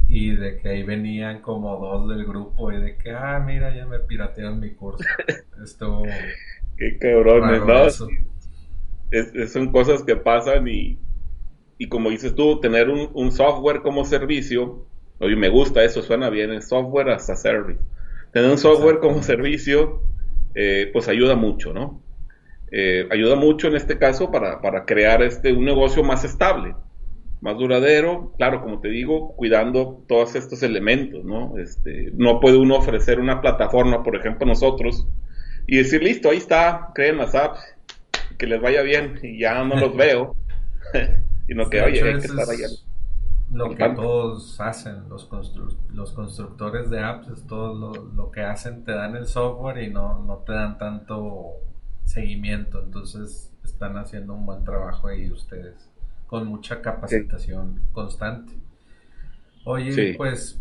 Y 0.08 0.36
de 0.36 0.58
que 0.58 0.70
ahí 0.70 0.84
venían 0.84 1.42
como 1.42 1.78
dos 1.78 2.10
del 2.10 2.26
grupo. 2.26 2.72
Y 2.72 2.78
de 2.78 2.98
que, 2.98 3.12
ah, 3.12 3.40
mira, 3.46 3.76
ya 3.76 3.86
me 3.86 4.00
piratearon 4.00 4.60
mi 4.60 4.72
curso. 4.72 5.04
Esto. 5.64 6.04
Qué 6.78 6.98
cabrones, 6.98 7.62
¿no? 7.66 9.48
son 9.48 9.72
cosas 9.72 10.04
que 10.04 10.16
pasan 10.16 10.68
y, 10.68 11.00
y 11.78 11.90
como 11.90 12.10
dices 12.10 12.36
tú, 12.36 12.60
tener 12.60 12.90
un, 12.90 13.32
software 13.32 13.82
como 13.82 14.06
servicio, 14.06 14.86
oye, 15.20 15.36
me 15.36 15.50
gusta 15.50 15.84
eso, 15.84 16.02
suena 16.02 16.30
bien, 16.30 16.52
el 16.52 16.62
software 16.62 17.10
hasta 17.10 17.36
service. 17.36 17.82
Tener 18.32 18.50
un 18.50 18.58
software 18.58 19.00
como 19.00 19.22
servicio, 19.24 20.02
eh, 20.54 20.90
pues 20.94 21.08
ayuda 21.08 21.36
mucho, 21.36 21.74
¿no? 21.74 22.02
Eh, 22.72 23.08
ayuda 23.12 23.36
mucho 23.36 23.68
en 23.68 23.76
este 23.76 23.98
caso 23.98 24.32
para, 24.32 24.86
crear 24.86 25.22
este, 25.22 25.54
un 25.54 25.66
negocio 25.66 26.04
más 26.04 26.24
estable, 26.24 26.76
más 27.42 27.58
duradero, 27.58 28.34
claro, 28.38 28.62
como 28.62 28.80
te 28.80 28.90
digo, 28.90 29.36
cuidando 29.36 30.04
todos 30.08 30.36
estos 30.36 30.64
elementos, 30.64 31.26
¿no? 31.26 31.58
Este, 31.58 32.12
no 32.16 32.40
puede 32.40 32.58
uno 32.58 32.78
ofrecer 32.78 33.20
una 33.20 33.42
plataforma, 33.42 34.02
por 34.02 34.16
ejemplo, 34.16 34.48
nosotros, 34.48 35.08
y 35.68 35.78
decir, 35.78 36.02
listo, 36.02 36.30
ahí 36.30 36.38
está, 36.38 36.92
creen 36.96 37.18
las 37.18 37.36
apps, 37.36 37.60
que 38.38 38.48
les 38.48 38.62
vaya 38.62 38.82
bien, 38.82 39.20
y 39.22 39.40
ya 39.40 39.64
no 39.64 39.76
los 39.76 39.96
veo. 39.98 40.36
Sino 41.48 41.70
que, 41.70 41.82
oye, 41.82 42.02
hay 42.02 42.20
que 42.20 42.28
estar 42.28 42.50
allá. 42.50 42.68
Lo 43.52 43.76
que 43.76 43.90
todos 43.90 44.60
hacen, 44.60 45.08
los, 45.08 45.30
los 45.94 46.12
constructores 46.12 46.90
de 46.90 47.00
apps, 47.00 47.30
es 47.30 47.46
todo 47.46 47.94
lo, 48.14 48.32
que 48.32 48.42
hacen, 48.42 48.84
te 48.84 48.92
dan 48.92 49.16
el 49.16 49.28
software 49.28 49.84
y 49.84 49.92
no, 49.92 50.24
no 50.24 50.38
te 50.40 50.54
dan 50.54 50.78
tanto 50.78 51.54
seguimiento. 52.04 52.82
Entonces 52.82 53.54
están 53.64 53.98
haciendo 53.98 54.34
un 54.34 54.46
buen 54.46 54.64
trabajo 54.64 55.08
ahí 55.08 55.32
ustedes, 55.32 55.90
con 56.28 56.48
mucha 56.48 56.82
capacitación 56.82 57.82
constante. 57.94 58.54
Oye, 59.64 60.16
pues 60.18 60.60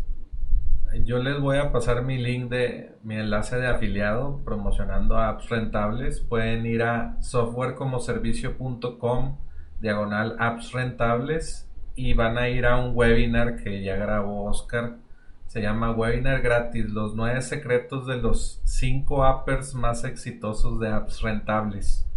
yo 1.03 1.19
les 1.19 1.39
voy 1.39 1.57
a 1.57 1.71
pasar 1.71 2.03
mi 2.03 2.17
link 2.17 2.49
de 2.49 2.95
mi 3.03 3.15
enlace 3.15 3.57
de 3.57 3.67
afiliado 3.67 4.41
promocionando 4.45 5.17
apps 5.17 5.49
rentables. 5.49 6.21
Pueden 6.21 6.65
ir 6.65 6.81
a 6.83 7.21
softwarecomoservicio.com 7.21 9.37
diagonal 9.85 10.35
apps 10.39 10.71
rentables 10.71 11.69
y 11.95 12.13
van 12.13 12.39
a 12.39 12.49
ir 12.49 12.65
a 12.65 12.77
un 12.77 12.95
webinar 12.95 13.63
que 13.63 13.83
ya 13.83 13.95
grabó 13.95 14.45
Oscar. 14.45 14.97
Se 15.45 15.61
llama 15.61 15.91
Webinar 15.91 16.41
gratis, 16.41 16.89
los 16.89 17.15
nueve 17.15 17.39
secretos 17.41 18.07
de 18.07 18.17
los 18.17 18.59
cinco 18.65 19.23
appers 19.23 19.75
más 19.75 20.03
exitosos 20.03 20.79
de 20.79 20.89
apps 20.89 21.21
rentables. 21.21 22.09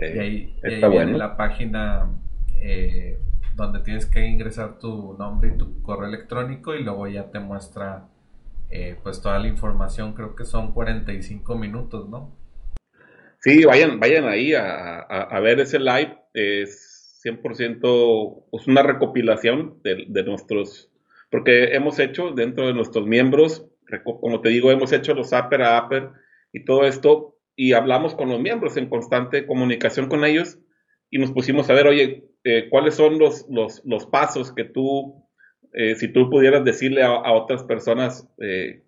Y 0.00 0.18
ahí, 0.18 0.56
viene 0.62 1.16
la 1.16 1.36
página 1.36 2.10
eh, 2.60 3.18
donde 3.54 3.80
tienes 3.80 4.04
que 4.06 4.26
ingresar 4.26 4.78
tu 4.78 5.16
nombre 5.16 5.52
y 5.54 5.56
tu 5.56 5.80
correo 5.82 6.08
electrónico 6.08 6.74
y 6.74 6.82
luego 6.82 7.06
ya 7.06 7.30
te 7.30 7.38
muestra 7.38 8.08
eh, 8.68 8.98
pues 9.00 9.22
toda 9.22 9.38
la 9.38 9.46
información. 9.46 10.12
Creo 10.12 10.34
que 10.34 10.44
son 10.44 10.72
45 10.72 11.56
minutos, 11.56 12.08
¿no? 12.08 12.32
Sí, 13.38 13.64
vayan, 13.64 14.00
vayan 14.00 14.26
ahí 14.26 14.54
a, 14.54 14.98
a 14.98 15.40
ver 15.40 15.60
ese 15.60 15.78
live. 15.78 16.18
Es 16.34 16.95
100% 17.26 18.44
es 18.52 18.66
una 18.66 18.82
recopilación 18.82 19.80
de, 19.82 20.22
nuestros, 20.24 20.90
porque 21.30 21.74
hemos 21.74 21.98
hecho 21.98 22.30
dentro 22.30 22.66
de 22.66 22.74
nuestros 22.74 23.06
miembros, 23.06 23.66
como 24.04 24.40
te 24.40 24.50
digo, 24.50 24.70
hemos 24.70 24.92
hecho 24.92 25.14
los 25.14 25.32
upper 25.32 25.62
a 25.62 25.84
upper 25.84 26.10
y 26.52 26.64
todo 26.64 26.86
esto, 26.86 27.36
y 27.56 27.72
hablamos 27.72 28.14
con 28.14 28.28
los 28.28 28.40
miembros 28.40 28.76
en 28.76 28.88
constante 28.88 29.46
comunicación 29.46 30.08
con 30.08 30.24
ellos 30.24 30.58
y 31.10 31.18
nos 31.18 31.32
pusimos 31.32 31.68
a 31.70 31.74
ver, 31.74 31.86
oye, 31.86 32.24
eh, 32.44 32.68
¿cuáles 32.70 32.94
son 32.94 33.18
los, 33.18 33.46
los, 33.48 34.06
pasos 34.06 34.52
que 34.52 34.64
tú, 34.64 35.26
eh, 35.72 35.96
si 35.96 36.08
tú 36.08 36.30
pudieras 36.30 36.64
decirle 36.64 37.02
a, 37.02 37.32
otras 37.32 37.64
personas, 37.64 38.28
eh, 38.38 38.82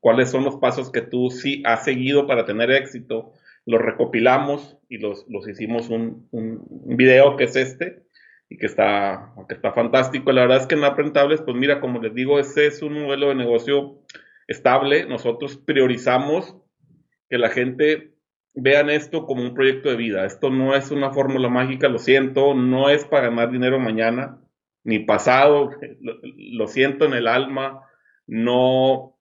cuáles 0.00 0.30
son 0.30 0.44
los 0.44 0.56
pasos 0.56 0.90
que 0.90 1.02
tú 1.02 1.30
sí 1.30 1.62
has 1.64 1.84
seguido 1.84 2.26
para 2.26 2.44
tener 2.44 2.70
éxito? 2.70 3.32
Los 3.70 3.80
recopilamos 3.80 4.76
y 4.88 4.98
los, 4.98 5.24
los 5.28 5.48
hicimos 5.48 5.90
un, 5.90 6.28
un, 6.32 6.96
video 6.96 7.36
que 7.36 7.44
es 7.44 7.54
este 7.54 8.02
y 8.48 8.58
que 8.58 8.66
está, 8.66 9.32
que 9.48 9.54
está 9.54 9.72
fantástico. 9.72 10.32
La 10.32 10.42
verdad 10.42 10.58
es 10.58 10.66
que 10.66 10.74
en 10.74 10.82
Aprentables, 10.82 11.40
pues 11.40 11.56
mira, 11.56 11.80
como 11.80 12.00
les 12.00 12.12
digo, 12.12 12.40
ese 12.40 12.66
es 12.66 12.82
un 12.82 13.00
modelo 13.00 13.28
de 13.28 13.36
negocio 13.36 14.02
estable. 14.48 15.06
Nosotros 15.06 15.56
priorizamos 15.56 16.56
que 17.28 17.38
la 17.38 17.48
gente 17.50 18.16
vean 18.54 18.90
esto 18.90 19.24
como 19.24 19.42
un 19.42 19.54
proyecto 19.54 19.88
de 19.88 19.96
vida. 19.96 20.26
Esto 20.26 20.50
no 20.50 20.74
es 20.74 20.90
una 20.90 21.12
fórmula 21.12 21.48
mágica, 21.48 21.88
lo 21.88 21.98
siento, 21.98 22.54
no 22.54 22.90
es 22.90 23.04
para 23.04 23.28
ganar 23.28 23.52
dinero 23.52 23.78
mañana, 23.78 24.40
ni 24.82 24.98
pasado, 24.98 25.70
lo, 26.00 26.14
lo 26.22 26.66
siento 26.66 27.04
en 27.04 27.12
el 27.12 27.28
alma, 27.28 27.82
no, 28.26 29.16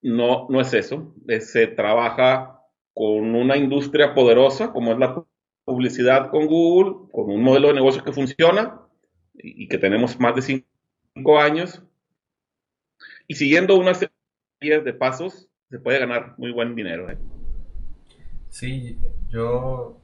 no, 0.00 0.46
no 0.48 0.60
es 0.60 0.72
eso. 0.74 1.12
Se 1.40 1.66
trabaja 1.66 2.53
con 2.94 3.34
una 3.34 3.56
industria 3.56 4.14
poderosa 4.14 4.72
como 4.72 4.92
es 4.92 4.98
la 4.98 5.24
publicidad 5.64 6.30
con 6.30 6.46
Google, 6.46 7.08
con 7.12 7.30
un 7.30 7.42
modelo 7.42 7.68
de 7.68 7.74
negocio 7.74 8.04
que 8.04 8.12
funciona 8.12 8.80
y 9.34 9.68
que 9.68 9.78
tenemos 9.78 10.18
más 10.20 10.36
de 10.36 10.42
cinco 10.42 11.38
años. 11.38 11.82
Y 13.26 13.34
siguiendo 13.34 13.76
una 13.76 13.94
serie 13.94 14.12
de 14.60 14.94
pasos, 14.94 15.48
se 15.70 15.78
puede 15.78 15.98
ganar 15.98 16.34
muy 16.38 16.52
buen 16.52 16.74
dinero. 16.74 17.10
¿eh? 17.10 17.18
Sí, 18.48 18.98
yo, 19.28 19.98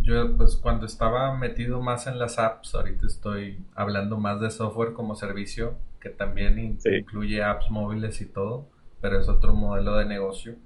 yo 0.00 0.36
pues 0.36 0.56
cuando 0.56 0.86
estaba 0.86 1.36
metido 1.36 1.82
más 1.82 2.06
en 2.06 2.18
las 2.18 2.38
apps, 2.38 2.74
ahorita 2.74 3.06
estoy 3.06 3.58
hablando 3.74 4.16
más 4.16 4.40
de 4.40 4.50
software 4.50 4.94
como 4.94 5.16
servicio, 5.16 5.76
que 6.00 6.10
también 6.10 6.58
incluye 6.58 7.42
apps 7.42 7.70
móviles 7.70 8.20
y 8.20 8.26
todo, 8.26 8.68
pero 9.00 9.18
es 9.20 9.28
otro 9.28 9.54
modelo 9.54 9.96
de 9.96 10.06
negocio 10.06 10.56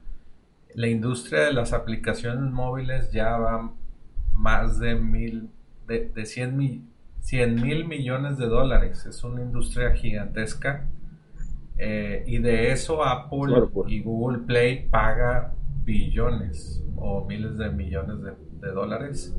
la 0.78 0.86
industria 0.86 1.40
de 1.40 1.52
las 1.52 1.72
aplicaciones 1.72 2.52
móviles 2.52 3.10
ya 3.10 3.36
va 3.36 3.72
más 4.32 4.78
de 4.78 4.94
mil, 4.94 5.50
de, 5.88 6.08
de 6.14 6.24
100 6.24 6.56
mil, 6.56 7.84
millones 7.84 8.38
de 8.38 8.46
dólares. 8.46 9.04
Es 9.04 9.24
una 9.24 9.42
industria 9.42 9.90
gigantesca. 9.96 10.88
Eh, 11.78 12.22
y 12.28 12.38
de 12.38 12.70
eso 12.70 13.04
Apple 13.04 13.70
y 13.88 14.02
Google 14.02 14.38
Play 14.46 14.88
paga 14.88 15.52
billones 15.84 16.80
o 16.94 17.24
miles 17.24 17.58
de 17.58 17.70
millones 17.70 18.22
de, 18.22 18.32
de, 18.64 18.72
dólares. 18.72 19.36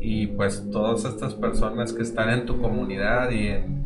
Y 0.00 0.28
pues 0.28 0.70
todas 0.70 1.04
estas 1.04 1.34
personas 1.34 1.92
que 1.92 2.02
están 2.02 2.30
en 2.30 2.46
tu 2.46 2.58
comunidad 2.58 3.30
y 3.32 3.48
en, 3.48 3.83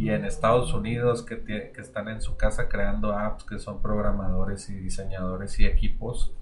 y 0.00 0.08
en 0.08 0.24
Estados 0.24 0.72
Unidos 0.72 1.22
que, 1.22 1.44
que 1.44 1.72
están 1.76 2.08
en 2.08 2.22
su 2.22 2.34
casa 2.34 2.70
creando 2.70 3.12
apps, 3.12 3.44
que 3.44 3.58
son 3.58 3.82
programadores 3.82 4.70
y 4.70 4.74
diseñadores 4.78 5.60
y 5.60 5.66
equipos, 5.66 6.32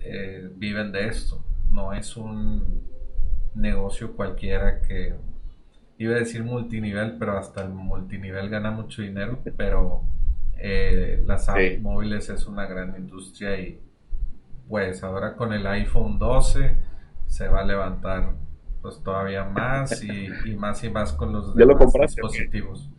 eh, 0.00 0.50
viven 0.56 0.90
de 0.90 1.08
esto. 1.08 1.44
No 1.68 1.92
es 1.92 2.16
un 2.16 2.82
negocio 3.54 4.16
cualquiera 4.16 4.80
que 4.80 5.14
iba 5.98 6.14
a 6.14 6.18
decir 6.18 6.42
multinivel, 6.42 7.18
pero 7.18 7.36
hasta 7.36 7.60
el 7.60 7.68
multinivel 7.68 8.48
gana 8.48 8.70
mucho 8.70 9.02
dinero, 9.02 9.38
pero 9.58 10.04
eh, 10.56 11.22
las 11.26 11.46
apps 11.50 11.82
móviles 11.82 12.30
es 12.30 12.46
una 12.46 12.64
gran 12.64 12.96
industria 12.96 13.60
y 13.60 13.82
pues 14.66 15.04
ahora 15.04 15.36
con 15.36 15.52
el 15.52 15.66
iPhone 15.66 16.18
12 16.18 16.74
se 17.26 17.48
va 17.48 17.60
a 17.60 17.64
levantar 17.66 18.32
pues 18.80 19.02
todavía 19.02 19.44
más 19.44 20.02
y, 20.02 20.28
más 20.56 20.82
y 20.84 20.90
más 20.90 21.12
con 21.12 21.32
los 21.32 21.54
dispositivos. 21.54 22.90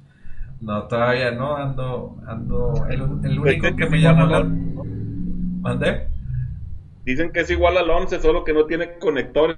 No, 0.61 0.87
todavía 0.87 1.31
no, 1.31 1.55
ando, 1.55 2.17
ando, 2.27 2.85
el, 2.89 3.01
único 3.01 3.75
que 3.75 3.89
me 3.89 4.01
llama 4.01 4.25
la... 4.25 4.43
¿Mandé? 4.43 6.07
Dicen 7.05 7.31
que 7.31 7.41
es 7.41 7.49
igual 7.49 7.77
al 7.77 7.89
11, 7.89 8.19
solo 8.19 8.43
que 8.43 8.53
no 8.53 8.65
tiene 8.65 8.97
conectores 8.99 9.57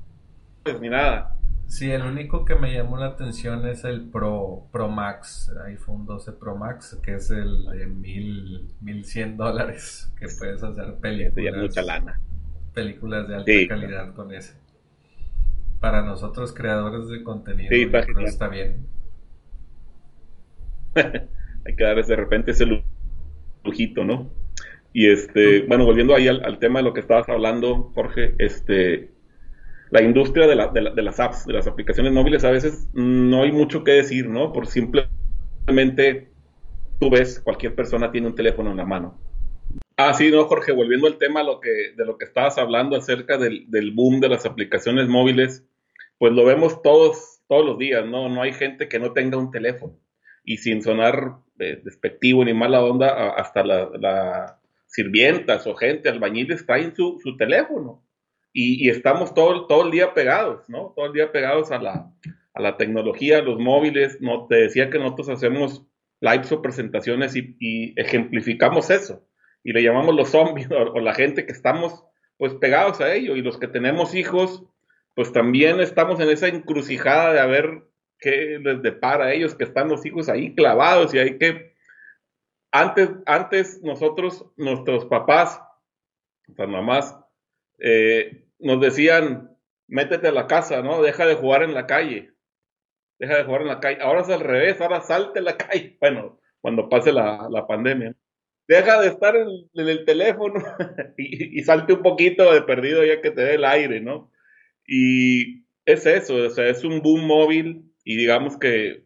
ni 0.80 0.89
nada. 0.89 1.38
Sí, 1.65 1.89
el 1.89 2.03
único 2.03 2.45
que 2.45 2.55
me 2.55 2.74
llamó 2.74 2.97
la 2.97 3.07
atención 3.07 3.65
es 3.65 3.84
el 3.86 4.09
Pro, 4.09 4.67
Pro 4.72 4.89
Max, 4.89 5.51
iPhone 5.65 6.05
12 6.05 6.34
Pro 6.34 6.55
Max, 6.55 6.99
que 7.01 7.15
es 7.15 7.32
el 7.32 7.65
de 7.65 7.88
mil, 7.88 8.67
1100 8.82 9.38
dólares, 9.38 10.11
que 10.19 10.28
puedes 10.38 10.61
hacer 10.61 10.95
películas. 10.95 11.55
mucha 11.61 11.82
lana. 11.82 12.19
Películas 12.74 13.28
de 13.28 13.36
alta 13.36 13.51
calidad 13.69 14.13
con 14.13 14.34
ese 14.34 14.53
para 15.82 16.04
nosotros 16.04 16.54
creadores 16.54 17.10
de 17.10 17.24
contenido 17.24 17.70
está, 18.24 18.48
bien. 18.48 18.86
Hay 21.66 21.76
que 21.76 21.84
darles 21.84 22.08
de 22.08 22.16
repente 22.16 22.52
ese 22.52 22.66
lujito, 23.64 24.06
¿no? 24.06 24.30
Y 24.94 25.10
este, 25.10 25.62
bueno, 25.64 25.86
volviendo 25.86 26.14
ahí 26.14 26.28
al, 26.28 26.60
tema 26.60 26.80
de 26.80 26.84
lo 26.84 26.94
que 26.94 27.00
estabas 27.00 27.28
hablando, 27.30 27.92
Jorge, 27.96 28.36
este, 28.38 29.10
la 29.90 30.04
industria 30.04 30.48
de, 30.48 30.56
de, 30.94 31.02
las 31.02 31.20
apps, 31.20 31.46
de 31.46 31.54
las 31.54 31.66
aplicaciones 31.66 32.14
móviles, 32.14 32.44
a 32.44 32.52
veces 32.52 32.88
no 32.94 33.42
hay 33.42 33.52
mucho 33.52 33.84
que 33.84 33.92
decir, 33.92 34.28
¿no? 34.30 34.54
Por 34.54 34.68
simplemente 34.68 36.30
tú 37.00 37.10
ves, 37.10 37.40
cualquier 37.40 37.74
persona 37.74 38.12
tiene 38.12 38.28
un 38.28 38.36
teléfono 38.36 38.70
en 38.70 38.78
la 38.78 38.86
mano. 38.86 39.18
Ah, 39.98 40.14
sí, 40.14 40.30
no, 40.30 40.46
Jorge, 40.46 40.74
volviendo 40.74 41.08
al 41.08 41.18
tema 41.18 41.42
lo 41.42 41.60
que, 41.60 41.94
de 41.96 42.06
lo 42.06 42.18
que 42.18 42.26
estabas 42.26 42.58
hablando 42.58 42.96
acerca 42.96 43.38
del, 43.38 43.66
del 43.70 43.92
boom 43.92 44.20
de 44.20 44.30
las 44.30 44.46
aplicaciones 44.46 45.08
móviles, 45.08 45.66
pues 46.22 46.34
lo 46.34 46.45
vemos 46.45 46.84
todos, 46.84 47.41
todos 47.47 47.65
los 47.65 47.80
días, 47.80 48.05
¿no? 48.05 48.30
No 48.30 48.43
hay 48.43 48.53
gente 48.53 48.88
que 48.88 48.99
no 48.99 49.11
tenga 49.11 49.39
un 49.39 49.49
teléfono. 49.49 49.97
Y 50.45 50.57
sin 50.57 50.84
sonar 50.84 51.38
eh, 51.57 51.82
despectivo 51.84 52.45
ni 52.45 52.53
mala 52.53 52.86
onda, 52.86 53.32
hasta 53.32 53.63
las 53.63 54.53
sirvientas 54.86 55.65
o 55.65 55.74
gente, 55.74 56.09
albañiles, 56.09 56.63
traen 56.67 56.95
su, 56.95 57.19
su 57.24 57.38
teléfono. 57.38 58.05
Y, 58.53 58.88
estamos 58.88 59.34
todo, 59.34 59.65
todo 59.65 59.84
el 59.84 59.89
día 59.89 60.13
pegados, 60.13 60.69
¿no? 60.69 60.93
Todo 60.95 61.07
el 61.07 61.13
día 61.13 61.32
pegados 61.32 61.72
a 61.72 61.80
la, 61.80 62.13
a 62.53 62.61
la 62.61 62.78
tecnología, 62.78 63.39
a 63.39 63.41
los 63.41 63.57
móviles. 63.57 64.22
No, 64.22 64.45
te 64.45 64.57
decía 64.57 64.91
que 64.91 64.99
nosotros 64.99 65.30
hacemos 65.30 65.88
lives 66.19 66.51
o 66.51 66.61
presentaciones 66.61 67.36
y, 67.36 67.95
ejemplificamos 67.97 68.91
eso. 68.91 69.26
Y 69.63 69.74
le 69.74 69.82
llamamos 69.82 70.13
los 70.13 70.30
zombies 70.30 70.69
o, 70.72 70.93
o, 70.93 70.99
la 70.99 71.15
gente 71.15 71.47
que 71.47 71.51
estamos 71.51 72.05
pues 72.38 72.53
pegados 72.53 73.01
a 73.01 73.11
ello. 73.11 73.36
Y 73.36 73.41
los 73.41 73.57
que 73.57 73.67
tenemos 73.67 74.13
hijos, 74.13 74.67
pues 75.16 75.34
también 75.34 75.80
estamos 75.80 76.20
en 76.20 76.30
esa 76.30 76.47
encrucijada 76.47 77.34
de 77.34 77.39
a 77.39 77.45
ver 77.45 77.84
qué 78.20 78.59
les 78.64 78.82
depara 78.82 79.26
a 79.26 79.34
ellos, 79.34 79.55
que 79.55 79.64
están 79.64 79.89
los 79.89 80.05
hijos 80.05 80.30
ahí 80.30 80.55
clavados 80.55 81.14
y 81.14 81.20
hay 81.20 81.38
que... 81.38 81.76
Antes, 82.72 83.09
antes 83.26 83.82
nosotros, 83.84 84.45
nuestros 84.55 85.05
papás, 85.05 85.62
nuestras 86.47 86.70
mamás, 86.70 87.18
eh, 87.80 88.45
nos 88.59 88.80
decían, 88.80 89.57
métete 89.88 90.30
a 90.30 90.32
la 90.32 90.47
casa, 90.47 90.82
¿no? 90.82 91.01
Deja 91.01 91.26
de 91.26 91.36
jugar 91.36 91.64
en 91.64 91.74
la 91.74 91.86
calle. 91.86 92.34
Deja 93.20 93.38
de 93.38 93.43
jugar 93.43 93.62
en 93.62 93.68
la 93.68 93.80
calle. 93.82 93.97
Ahora 94.01 94.22
es 94.22 94.30
al 94.30 94.39
revés, 94.39 94.80
ahora 94.80 95.01
salte 95.01 95.39
a 95.39 95.43
la 95.43 95.57
calle. 95.57 95.97
Bueno, 95.99 96.39
cuando 96.62 96.88
pase 96.88 97.12
la, 97.12 97.66
pandemia. 97.68 98.16
Deja 98.68 99.01
de 99.01 99.07
estar 99.07 99.36
en, 99.36 99.49
el 99.74 100.05
teléfono 100.05 100.64
y, 101.18 101.59
y, 101.59 101.64
salte 101.64 101.93
un 101.93 102.01
poquito 102.03 102.53
de 102.53 102.62
perdido 102.62 103.03
ya 103.03 103.20
que 103.20 103.32
te 103.32 103.41
dé 103.41 103.55
el 103.55 103.66
aire, 103.66 103.99
¿no? 103.99 104.32
Y 104.94 105.64
es 105.86 106.06
eso, 106.06 106.36
o 106.36 106.50
sea, 106.50 106.68
es 106.68 106.84
un 106.84 107.02
boom 107.02 107.26
móvil 107.26 107.94
y 108.04 108.18
digamos 108.18 108.58
que, 108.58 109.06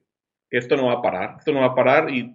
esto 0.49 0.77
no 0.77 0.87
va 0.87 0.93
a 0.93 1.01
parar, 1.03 1.35
esto 1.37 1.51
no 1.51 1.59
va 1.59 1.67
a 1.67 1.75
parar 1.75 2.09
y 2.09 2.33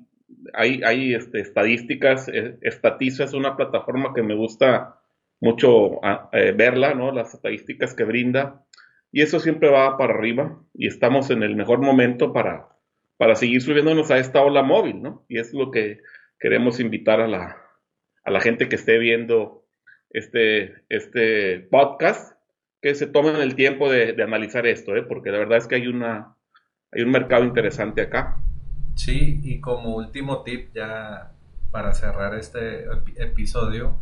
hay, 0.54 0.82
hay 0.84 1.14
este, 1.14 1.40
estadísticas, 1.40 2.28
eh, 2.28 2.58
Estatiza 2.60 3.24
es 3.24 3.32
una 3.32 3.56
plataforma 3.56 4.12
que 4.14 4.22
me 4.22 4.36
gusta 4.36 5.00
mucho 5.40 6.04
ah, 6.04 6.28
eh, 6.32 6.52
verla, 6.52 6.94
¿no? 6.94 7.10
Las 7.10 7.34
estadísticas 7.34 7.94
que 7.94 8.04
brinda. 8.04 8.64
Y 9.10 9.22
eso 9.22 9.40
siempre 9.40 9.68
va 9.68 9.96
para 9.98 10.14
arriba 10.14 10.62
y 10.72 10.86
estamos 10.86 11.30
en 11.30 11.42
el 11.42 11.56
mejor 11.56 11.80
momento 11.80 12.32
para, 12.32 12.68
para 13.16 13.34
seguir 13.34 13.62
subiéndonos 13.62 14.12
a 14.12 14.18
esta 14.18 14.42
ola 14.42 14.62
móvil, 14.62 15.02
¿no? 15.02 15.24
Y 15.28 15.40
es 15.40 15.52
lo 15.54 15.72
que 15.72 16.02
queremos 16.38 16.78
invitar 16.78 17.20
a 17.20 17.26
la, 17.26 17.56
a 18.22 18.30
la 18.30 18.40
gente 18.40 18.68
que 18.68 18.76
esté 18.76 18.98
viendo 18.98 19.66
este, 20.10 20.84
este 20.88 21.60
podcast, 21.70 22.39
que 22.80 22.94
se 22.94 23.06
tomen 23.06 23.36
el 23.36 23.54
tiempo 23.54 23.90
de, 23.90 24.12
de 24.12 24.22
analizar 24.22 24.66
esto, 24.66 24.96
¿eh? 24.96 25.02
porque 25.02 25.30
la 25.30 25.38
verdad 25.38 25.58
es 25.58 25.66
que 25.66 25.76
hay, 25.76 25.86
una, 25.86 26.36
hay 26.92 27.02
un 27.02 27.10
mercado 27.10 27.44
interesante 27.44 28.02
acá. 28.02 28.42
Sí, 28.94 29.40
y 29.42 29.60
como 29.60 29.96
último 29.96 30.42
tip 30.42 30.70
ya 30.74 31.32
para 31.70 31.92
cerrar 31.92 32.34
este 32.34 32.86
episodio, 33.16 33.98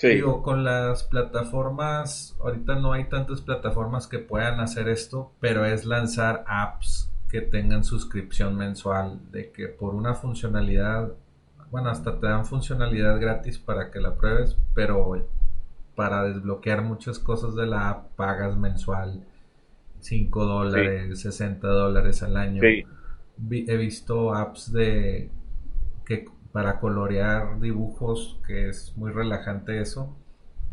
digo, 0.00 0.42
con 0.42 0.64
las 0.64 1.04
plataformas, 1.04 2.36
ahorita 2.40 2.76
no 2.76 2.92
hay 2.92 3.04
tantas 3.04 3.40
plataformas 3.40 4.06
que 4.06 4.18
puedan 4.18 4.60
hacer 4.60 4.88
esto, 4.88 5.32
pero 5.40 5.64
es 5.64 5.84
lanzar 5.84 6.44
apps 6.46 7.10
que 7.28 7.40
tengan 7.40 7.82
suscripción 7.82 8.56
mensual, 8.56 9.20
de 9.30 9.50
que 9.52 9.68
por 9.68 9.94
una 9.94 10.14
funcionalidad, 10.14 11.12
bueno, 11.70 11.90
hasta 11.90 12.20
te 12.20 12.26
dan 12.26 12.44
funcionalidad 12.46 13.20
gratis 13.20 13.58
para 13.58 13.90
que 13.90 14.00
la 14.00 14.16
pruebes, 14.16 14.56
pero 14.74 15.26
para 15.94 16.24
desbloquear 16.24 16.82
muchas 16.82 17.18
cosas 17.18 17.54
de 17.54 17.66
la 17.66 17.90
app 17.90 18.16
pagas 18.16 18.56
mensual 18.56 19.24
5 20.00 20.44
dólares, 20.44 21.20
60 21.20 21.66
dólares 21.66 22.22
al 22.22 22.36
año. 22.36 22.62
He 22.62 23.76
visto 23.76 24.34
apps 24.34 24.72
de 24.72 25.30
que 26.04 26.26
para 26.52 26.80
colorear 26.80 27.60
dibujos 27.60 28.38
que 28.46 28.68
es 28.68 28.96
muy 28.96 29.10
relajante 29.10 29.80
eso 29.80 30.16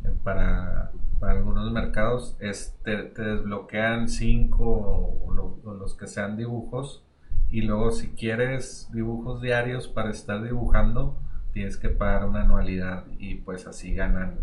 eh, 0.03 0.11
para, 0.23 0.91
algunos 1.21 1.71
mercados. 1.71 2.35
Es, 2.39 2.77
te, 2.83 3.11
desbloquean 3.13 4.09
cinco 4.09 4.65
o, 4.65 5.33
los 5.79 5.95
que 5.95 6.07
sean 6.07 6.37
dibujos 6.37 7.05
y 7.49 7.61
luego 7.61 7.91
si 7.91 8.09
quieres 8.09 8.89
dibujos 8.93 9.41
diarios 9.41 9.87
para 9.87 10.11
estar 10.11 10.43
dibujando 10.43 11.17
tienes 11.53 11.77
que 11.77 11.89
pagar 11.89 12.27
una 12.27 12.41
anualidad 12.41 13.05
y 13.17 13.35
pues 13.35 13.65
así 13.65 13.93
ganan 13.93 14.39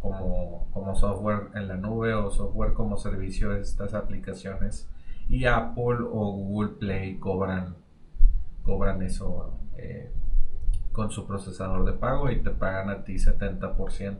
como, 0.00 0.68
como 0.72 0.94
software 0.94 1.48
en 1.54 1.68
la 1.68 1.76
nube 1.76 2.14
o 2.14 2.30
software 2.30 2.72
como 2.72 2.96
servicio 2.96 3.54
estas 3.54 3.94
aplicaciones 3.94 4.88
y 5.28 5.44
Apple 5.44 5.98
o 6.10 6.32
Google 6.32 6.76
Play 6.78 7.18
cobran, 7.18 7.76
cobran 8.64 9.02
eso 9.02 9.58
eh, 9.76 10.10
con 10.92 11.10
su 11.10 11.26
procesador 11.26 11.84
de 11.84 11.92
pago 11.92 12.30
y 12.30 12.42
te 12.42 12.50
pagan 12.50 12.90
a 12.90 13.04
ti 13.04 13.14
70%. 13.14 14.18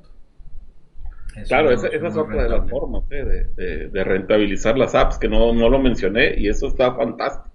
claro, 1.49 1.71
esa, 1.71 1.89
es 1.89 2.17
otra 2.17 2.45
de 2.45 2.49
las 2.49 2.71
formas 2.71 3.05
eh, 3.11 3.91
de, 3.91 4.05
rentabilizar 4.05 4.79
las 4.79 4.95
apps, 4.95 5.19
que 5.19 5.29
no, 5.29 5.53
lo 5.53 5.79
mencioné 5.79 6.35
y 6.39 6.49
eso 6.49 6.69
está 6.69 6.95
fantástico. 6.95 7.51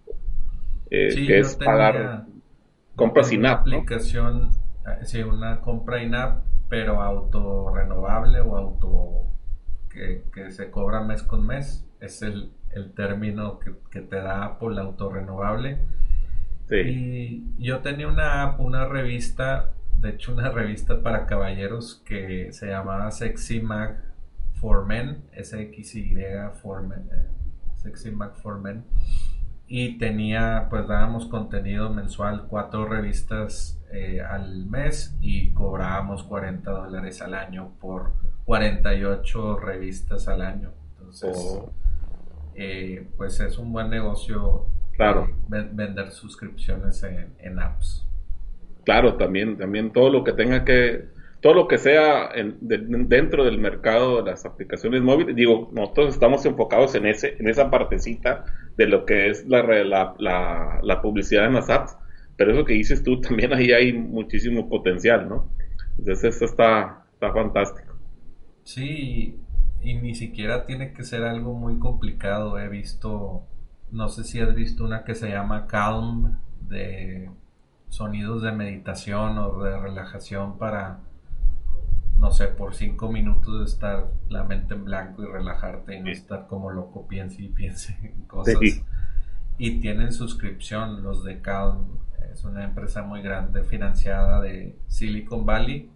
Eh, 0.92 1.26
que 1.28 1.40
es 1.40 1.56
pagar 1.56 2.26
compras 2.96 3.30
sin 3.30 3.46
app. 3.46 3.62
aplicación, 3.62 4.52
sí, 5.04 5.22
una 5.24 5.62
compra 5.62 6.04
in-app, 6.04 6.44
pero 6.70 7.02
auto 7.02 7.74
renovable 7.74 8.42
o 8.42 8.56
auto 8.56 9.32
que, 9.90 10.24
que 10.34 10.52
se 10.52 10.72
cobra 10.72 11.02
mes 11.02 11.24
con 11.24 11.46
mes. 11.46 11.86
Es 12.00 12.22
el, 12.22 12.52
el 12.76 12.94
término 12.94 13.60
que, 13.60 14.02
te 14.02 14.16
da 14.18 14.46
Apple 14.46 14.80
autorrenovable. 14.80 15.80
Sí. 16.68 16.76
Y 16.76 17.64
yo 17.64 17.80
tenía 17.80 18.08
una 18.08 18.56
una 18.58 18.86
revista, 18.86 19.72
de 19.98 20.10
hecho 20.10 20.34
una 20.34 20.50
revista 20.50 21.02
para 21.02 21.26
caballeros 21.26 22.02
que 22.06 22.52
se 22.52 22.68
llamaba 22.68 23.12
Sexy 23.12 23.62
Mag 23.62 23.98
for 24.60 24.86
Men, 24.86 25.24
SXY 25.42 26.16
for 26.62 26.82
Men, 26.82 27.08
eh, 27.12 27.28
Sexy 27.76 28.12
Mag 28.12 28.36
for 28.36 28.60
Men. 28.60 28.84
Y 29.68 29.98
tenía, 29.98 30.68
pues 30.70 30.88
dábamos 30.88 31.28
contenido 31.28 31.90
mensual, 31.92 32.46
cuatro 32.48 32.86
revistas 32.86 33.82
eh, 33.96 34.22
al 34.22 34.66
mes 34.66 35.18
y 35.22 35.52
cobrábamos 35.54 36.24
40 36.24 36.70
dólares 36.70 37.22
al 37.22 37.34
año 37.34 37.72
por 37.80 38.12
48 38.44 39.58
revistas 39.58 40.28
al 40.28 40.42
año. 40.42 40.72
Entonces, 40.98 41.38
oh. 41.38 41.72
Eh, 42.56 43.08
pues 43.18 43.40
es 43.42 43.58
un 43.58 43.72
buen 43.74 43.90
negocio 43.90 44.68
claro. 44.96 45.28
Eh, 45.30 45.70
vender 45.72 46.12
suscripciones 46.12 47.04
en, 47.04 47.60
apps. 47.60 48.08
Claro, 48.86 49.16
también, 49.16 49.58
también 49.58 49.92
todo 49.92 50.10
lo 50.10 50.24
que 50.24 50.32
tenga 50.32 50.64
que, 50.64 51.06
todo 51.42 51.54
lo 51.54 51.68
que 51.68 51.78
sea 51.78 52.32
dentro 52.62 53.44
del 53.44 53.58
mercado 53.58 54.24
de 54.24 54.32
las 54.32 54.46
aplicaciones 54.46 55.02
móviles, 55.02 55.36
digo, 55.36 55.70
nosotros 55.74 56.14
estamos 56.14 56.46
enfocados 56.46 56.96
en 56.96 57.08
ese, 57.08 57.36
en 57.40 57.50
esa 57.50 57.70
partecita 57.70 58.46
de 58.78 58.88
lo 58.88 59.06
que 59.06 59.30
es 59.30 59.46
la, 59.48 59.64
la, 59.64 60.80
la, 60.82 61.02
publicidad 61.02 61.46
en 61.46 61.54
las 61.54 61.70
apps, 61.70 61.98
pero 62.38 62.54
eso 62.54 62.66
que 62.66 62.74
dices 62.74 63.04
tú, 63.04 63.22
también 63.22 63.54
ahí 63.54 63.72
hay 63.72 63.94
muchísimo 63.94 64.70
potencial, 64.70 65.28
¿no? 65.30 65.50
Entonces 65.98 66.36
eso 66.36 66.46
está, 66.46 67.06
está 67.14 67.32
fantástico. 67.32 67.96
Sí, 68.64 69.40
y 69.82 69.94
ni 69.94 70.16
siquiera 70.16 70.66
tiene 70.66 70.94
que 70.94 71.04
ser 71.04 71.24
algo 71.24 71.54
muy 71.54 71.78
complicado. 71.80 72.60
He 72.60 72.68
visto, 72.68 73.44
no 73.92 74.10
sé 74.10 74.24
si 74.24 74.40
has 74.40 74.54
visto 74.56 74.84
una 74.84 75.04
que 75.04 75.16
se 75.16 75.30
llama 75.30 75.68
Calm, 75.68 76.40
de 76.62 77.30
sonidos 77.90 78.42
de 78.42 78.52
meditación 78.52 79.38
o 79.38 79.64
de 79.64 79.80
relajación 79.80 80.58
para, 80.58 81.00
no 82.18 82.32
sé, 82.32 82.48
por 82.48 82.76
cinco 82.76 83.12
minutos 83.12 83.72
estar 83.72 84.08
la 84.28 84.44
mente 84.44 84.74
en 84.74 84.86
blanco 84.86 85.24
y 85.24 85.28
relajarte 85.28 85.96
y 85.96 86.02
no 86.02 86.10
estar 86.10 86.48
como 86.48 86.72
loco, 86.72 87.08
piense 87.08 87.44
y 87.44 87.50
piense 87.50 87.98
en 88.02 88.24
cosas. 88.24 88.56
Y 89.58 89.80
tienen 89.80 90.12
suscripción, 90.12 91.04
los 91.04 91.24
de 91.24 91.40
Calm. 91.42 92.00
Es 92.36 92.44
una 92.44 92.64
empresa 92.64 93.02
muy 93.02 93.24
grande 93.24 93.64
financiada 93.64 94.40
de 94.42 94.78
Silicon 94.88 95.44
Valley. 95.44 95.90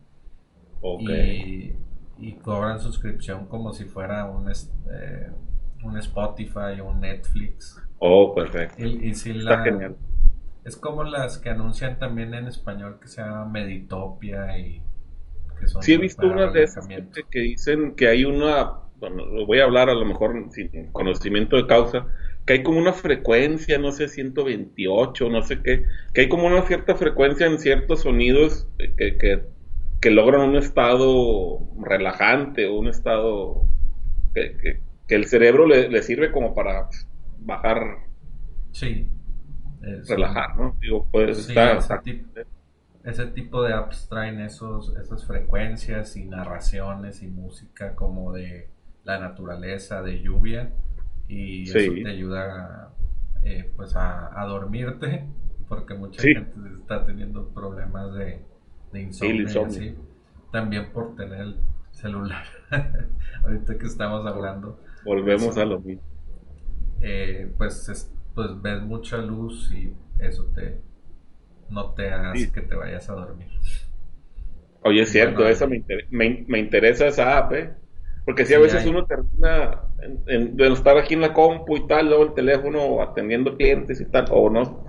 Y 0.82 1.76
y 2.22 2.34
cobran 2.34 2.80
suscripción 2.80 3.46
como 3.48 3.74
si 3.74 3.86
fuera 3.86 4.26
un, 4.26 4.50
eh, 4.50 5.32
un 5.84 5.98
Spotify 5.98 6.80
o 6.82 6.90
un 6.90 7.02
Netflix. 7.02 7.82
Oh, 8.00 8.34
perfecto. 8.36 8.84
Y, 8.86 9.12
Está 9.12 9.64
genial. 9.64 9.96
Es 10.66 10.76
como 10.76 11.04
las 11.04 11.38
que 11.38 11.50
anuncian 11.50 11.98
también 11.98 12.34
en 12.34 12.48
español 12.48 13.00
que 13.02 13.08
se 13.08 13.22
llama 13.22 13.46
Meditopia 13.46 14.58
y 14.58 14.82
que 15.60 15.68
son 15.68 15.82
Sí, 15.82 15.94
he 15.94 15.98
visto 15.98 16.28
unas 16.28 16.54
de 16.54 16.64
esas 16.64 16.88
que, 16.88 17.40
dicen 17.40 17.96
que 17.96 18.08
hay 18.08 18.26
una, 18.26 18.74
bueno, 18.98 19.26
lo 19.26 19.46
voy 19.46 19.60
a 19.60 19.64
hablar 19.64 19.90
a 19.90 19.94
lo 19.94 20.06
mejor 20.06 20.34
sin 20.52 20.92
conocimiento 20.92 21.56
de 21.56 21.66
causa, 21.66 22.06
que 22.50 22.54
hay 22.54 22.64
como 22.64 22.80
una 22.80 22.94
frecuencia, 22.94 23.78
no 23.78 23.92
sé, 23.92 24.08
128, 24.08 25.30
no 25.30 25.44
sé 25.44 25.62
qué, 25.62 25.84
que 26.14 26.22
hay 26.22 26.30
como 26.30 26.48
una 26.48 26.64
cierta 26.64 26.96
frecuencia 26.96 27.46
en 27.46 27.60
ciertos 27.60 28.02
sonidos 28.02 28.68
que, 28.98 29.18
que 29.18 29.44
que 30.02 30.12
logran 30.12 30.50
un 30.50 30.56
estado 30.56 31.60
relajante 31.82 32.68
o 32.68 32.80
un 32.80 32.88
estado 32.88 33.66
que, 34.34 34.82
el 35.10 35.26
cerebro 35.26 35.66
le, 35.66 36.02
sirve 36.04 36.32
como 36.32 36.54
para 36.54 36.88
bajar. 37.40 37.98
Sí. 38.72 39.10
relajar, 40.08 40.56
¿no? 40.56 40.78
Digo, 40.80 41.08
pues 41.12 41.50
ese, 43.04 43.26
tipo, 43.28 43.64
de 43.64 43.74
apps 43.74 44.08
traen 44.08 44.40
esos, 44.40 44.96
esas 44.98 45.26
frecuencias 45.26 46.16
y 46.16 46.26
narraciones 46.26 47.24
y 47.24 47.28
música 47.28 47.96
como 47.96 48.32
de 48.34 48.70
la 49.04 49.20
naturaleza, 49.20 50.04
de 50.04 50.22
lluvia, 50.22 50.74
y 51.30 51.64
eso 51.64 51.94
te 51.94 52.10
ayuda 52.10 52.94
eh, 53.44 53.72
pues 53.78 53.96
a, 53.96 54.44
dormirte, 54.46 55.26
porque 55.70 55.94
mucha 55.94 56.22
gente 56.22 56.52
está 56.82 57.06
teniendo 57.06 57.48
problemas 57.54 58.14
de 58.16 58.50
de 58.92 59.02
insomnio, 59.02 59.96
También 60.52 60.92
por 60.92 61.16
tener 61.16 61.42
el 61.42 61.56
celular. 61.92 62.46
Ahorita 63.44 63.78
que 63.78 63.86
estamos 63.86 64.26
hablando. 64.26 64.80
Volvemos 65.06 65.58
a 65.58 65.66
lo 65.66 65.80
mismo. 65.80 66.04
Eh, 67.02 67.52
pues, 67.58 68.12
pues 68.34 68.62
ves 68.62 68.82
mucha 68.82 69.18
luz 69.18 69.72
y 69.72 69.94
eso 70.20 70.46
te 70.56 70.82
no 71.70 71.94
te 71.94 72.10
hace 72.10 72.52
que 72.52 72.62
te 72.62 72.76
vayas 72.76 73.10
a 73.10 73.14
dormir. 73.14 73.48
Oye, 74.82 75.02
es 75.02 75.12
cierto, 75.12 75.48
eso 75.48 75.68
me, 75.68 75.84
me, 76.48 76.60
interesa 76.60 77.08
esa 77.08 77.38
app, 77.38 77.54
¿eh? 77.54 77.74
Porque 78.26 78.46
si 78.46 78.54
a 78.54 78.60
veces 78.60 78.86
uno 78.86 79.06
termina 79.06 79.82
de 80.28 80.68
estar 80.68 80.98
aquí 80.98 81.16
en 81.16 81.22
la 81.22 81.34
compu 81.34 81.78
y 81.78 81.88
tal, 81.88 82.10
luego 82.10 82.26
el 82.26 82.34
teléfono 82.34 83.02
atendiendo 83.02 83.56
clientes 83.58 84.00
y 84.00 84.06
tal, 84.06 84.26
o 84.30 84.50
no. 84.50 84.86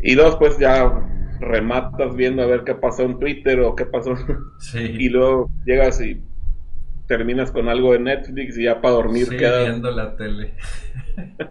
Y 0.00 0.14
dos, 0.14 0.36
pues 0.36 0.58
ya 0.58 1.02
rematas 1.40 2.14
viendo 2.14 2.42
a 2.42 2.46
ver 2.46 2.62
qué 2.64 2.74
pasó 2.74 3.02
en 3.02 3.18
Twitter 3.18 3.60
o 3.60 3.74
qué 3.74 3.86
pasó. 3.86 4.14
y 4.74 5.08
luego 5.08 5.50
llegas 5.64 6.00
y 6.00 6.22
terminas 7.06 7.50
con 7.50 7.68
algo 7.68 7.92
de 7.92 7.98
Netflix 7.98 8.56
y 8.58 8.64
ya 8.64 8.80
para 8.80 8.94
dormir 8.94 9.26
sí, 9.26 9.36
viendo 9.36 9.90
la 9.90 10.16
tele. 10.16 10.54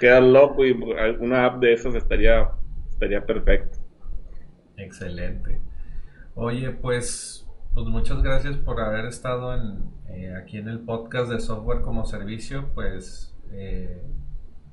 quedas 0.00 0.24
loco 0.24 0.64
y 0.64 0.72
una 0.72 1.44
app 1.44 1.60
de 1.60 1.74
esas 1.74 1.94
estaría, 1.94 2.48
sería 2.98 3.24
perfecto. 3.24 3.78
Excelente. 4.76 5.60
Oye, 6.34 6.70
pues, 6.70 7.46
pues 7.80 7.88
muchas 7.88 8.22
gracias 8.22 8.58
por 8.58 8.78
haber 8.78 9.06
estado 9.06 9.54
en, 9.54 9.84
eh, 10.10 10.34
aquí 10.36 10.58
en 10.58 10.68
el 10.68 10.80
podcast 10.80 11.32
de 11.32 11.40
software 11.40 11.80
como 11.80 12.04
servicio. 12.04 12.68
Pues 12.74 13.34
eh, 13.52 14.02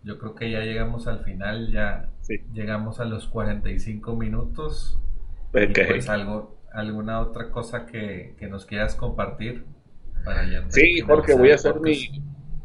yo 0.03 0.19
creo 0.19 0.35
que 0.35 0.51
ya 0.51 0.59
llegamos 0.59 1.07
al 1.07 1.23
final, 1.23 1.71
ya 1.71 2.09
llegamos 2.53 2.99
a 2.99 3.05
los 3.05 3.27
45 3.27 4.13
minutos. 4.17 4.99
pues 5.51 6.09
algo, 6.09 6.59
alguna 6.73 7.21
otra 7.21 7.49
cosa 7.49 7.85
que, 7.85 8.35
nos 8.49 8.65
quieras 8.65 8.95
compartir 8.95 9.63
para 10.25 10.69
Sí, 10.69 10.99
Jorge, 10.99 11.33
voy 11.33 11.51
a 11.51 11.55
hacer 11.55 11.79
mi, 11.79 12.09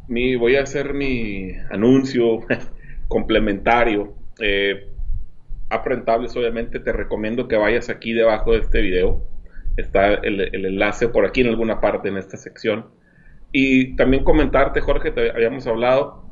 mi, 0.09 0.34
voy 0.34 0.57
a 0.57 0.62
hacer 0.64 0.93
mi 0.93 1.53
anuncio 1.70 2.40
complementario. 3.07 4.16
Eh, 4.40 4.88
Aprentables, 5.70 6.36
obviamente 6.36 6.80
te 6.80 6.93
recomiendo 6.93 7.47
que 7.47 7.57
vayas 7.57 7.88
aquí 7.88 8.12
debajo 8.12 8.53
de 8.53 8.59
este 8.59 8.80
video. 8.80 9.32
Está 9.77 10.14
el, 10.14 10.41
enlace 10.55 11.09
por 11.09 11.27
aquí 11.27 11.41
en 11.41 11.49
alguna 11.49 11.81
parte 11.81 12.09
en 12.09 12.16
esta 12.16 12.37
sección. 12.37 12.87
Y 13.53 13.97
también 13.97 14.25
comentarte, 14.25 14.81
Jorge, 14.81 15.11
te 15.11 15.31
habíamos 15.31 15.66
hablado, 15.66 16.25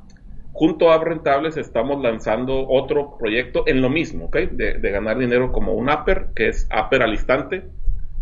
junto 0.52 0.90
a 0.90 1.02
Rentables 1.02 1.56
estamos 1.56 2.02
lanzando 2.02 2.66
otro 2.68 3.16
proyecto 3.18 3.64
en 3.66 3.82
lo 3.82 3.90
mismo, 3.90 4.26
¿ok? 4.26 4.36
De, 4.52 4.90
ganar 4.90 5.18
dinero 5.18 5.52
como 5.52 5.74
un 5.74 5.90
Apper, 5.90 6.28
que 6.34 6.48
es 6.48 6.66
Apper 6.70 7.02
al 7.02 7.12
instante, 7.12 7.64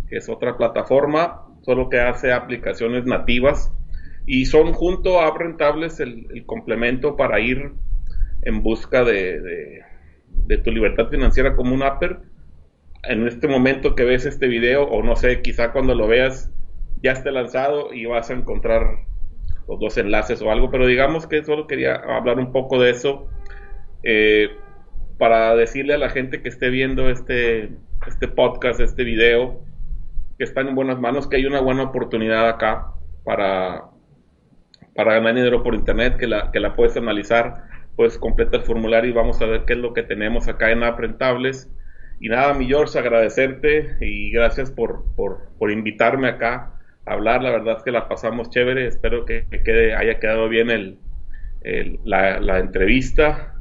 que 0.08 0.16
es 0.16 0.28
otra 0.28 0.56
plataforma, 0.56 1.46
solo 1.62 1.88
que 1.88 2.00
hace 2.00 2.32
aplicaciones 2.32 3.04
nativas. 3.04 3.72
Y 4.26 4.46
son 4.46 4.72
junto 4.72 5.20
a 5.20 5.36
Rentables 5.36 6.00
el 6.00 6.44
complemento 6.44 7.16
para 7.16 7.40
ir 7.40 7.72
en 8.42 8.62
busca 8.62 9.04
de, 9.04 9.84
tu 10.64 10.70
libertad 10.70 11.08
financiera 11.08 11.54
como 11.54 11.74
un 11.74 11.82
upper. 11.82 12.20
En 13.04 13.26
este 13.26 13.48
momento 13.48 13.94
que 13.94 14.04
ves 14.04 14.26
este 14.26 14.48
video, 14.48 14.84
o 14.84 15.02
no 15.02 15.16
sé, 15.16 15.40
quizá 15.42 15.72
cuando 15.72 15.94
lo 15.94 16.08
veas 16.08 16.50
ya 17.02 17.12
esté 17.12 17.30
lanzado 17.30 17.92
y 17.92 18.06
vas 18.06 18.30
a 18.30 18.34
encontrar 18.34 19.06
los 19.68 19.78
dos 19.78 19.98
enlaces 19.98 20.42
o 20.42 20.50
algo, 20.50 20.70
pero 20.70 20.86
digamos 20.86 21.26
que 21.26 21.44
solo 21.44 21.66
quería 21.66 21.94
hablar 21.94 22.38
un 22.38 22.52
poco 22.52 22.80
de 22.80 22.90
eso 22.90 23.28
eh, 24.02 24.50
para 25.18 25.54
decirle 25.54 25.94
a 25.94 25.98
la 25.98 26.10
gente 26.10 26.42
que 26.42 26.48
esté 26.48 26.70
viendo 26.70 27.10
este, 27.10 27.70
este 28.06 28.28
podcast, 28.28 28.80
este 28.80 29.04
video, 29.04 29.60
que 30.38 30.44
están 30.44 30.68
en 30.68 30.74
buenas 30.74 30.98
manos, 30.98 31.28
que 31.28 31.36
hay 31.36 31.46
una 31.46 31.60
buena 31.60 31.84
oportunidad 31.84 32.48
acá 32.48 32.94
para, 33.24 33.84
para 34.94 35.14
ganar 35.14 35.34
dinero 35.34 35.62
por 35.62 35.74
internet, 35.74 36.16
que 36.16 36.26
la, 36.26 36.50
que 36.50 36.60
la 36.60 36.74
puedes 36.74 36.96
analizar 36.96 37.68
pues 37.96 38.16
completa 38.16 38.56
el 38.56 38.62
formulario 38.62 39.10
y 39.10 39.14
vamos 39.14 39.42
a 39.42 39.46
ver 39.46 39.64
qué 39.64 39.72
es 39.72 39.78
lo 39.80 39.92
que 39.92 40.04
tenemos 40.04 40.46
acá 40.46 40.70
en 40.70 40.84
Aprentables. 40.84 41.68
Y 42.20 42.28
nada, 42.28 42.54
mi 42.54 42.66
George, 42.66 42.98
agradecerte 42.98 43.96
y 44.00 44.30
gracias 44.30 44.70
por, 44.70 45.04
por, 45.14 45.70
invitarme 45.70 46.28
acá 46.28 46.74
a 47.06 47.12
hablar. 47.12 47.42
La 47.42 47.50
verdad 47.50 47.76
es 47.78 47.82
que 47.82 47.92
la 47.92 48.08
pasamos 48.08 48.50
chévere. 48.50 48.86
Espero 48.86 49.24
que, 49.24 49.46
quede, 49.64 49.94
haya 49.94 50.18
quedado 50.18 50.48
bien 50.48 50.70
el, 50.70 50.98
la, 52.04 52.40
la, 52.40 52.58
entrevista 52.58 53.54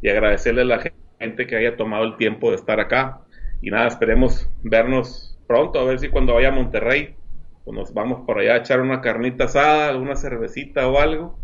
y 0.00 0.08
agradecerle 0.08 0.62
a 0.62 0.64
la 0.64 0.82
gente 1.18 1.46
que 1.46 1.56
haya 1.56 1.76
tomado 1.76 2.04
el 2.04 2.16
tiempo 2.16 2.50
de 2.50 2.56
estar 2.56 2.80
acá. 2.80 3.20
Y 3.60 3.70
nada, 3.70 3.88
esperemos 3.88 4.48
vernos 4.62 5.38
pronto, 5.46 5.80
a 5.80 5.84
ver 5.84 5.98
si 5.98 6.08
cuando 6.08 6.34
vaya 6.34 6.48
a 6.48 6.52
Monterrey 6.52 7.16
pues 7.64 7.76
nos 7.76 7.94
vamos 7.94 8.26
por 8.26 8.38
allá 8.38 8.54
a 8.54 8.56
echar 8.58 8.80
una 8.80 9.00
carnita 9.00 9.44
asada, 9.44 9.96
una 9.96 10.16
cervecita 10.16 10.86
o 10.86 10.98
algo. 10.98 11.38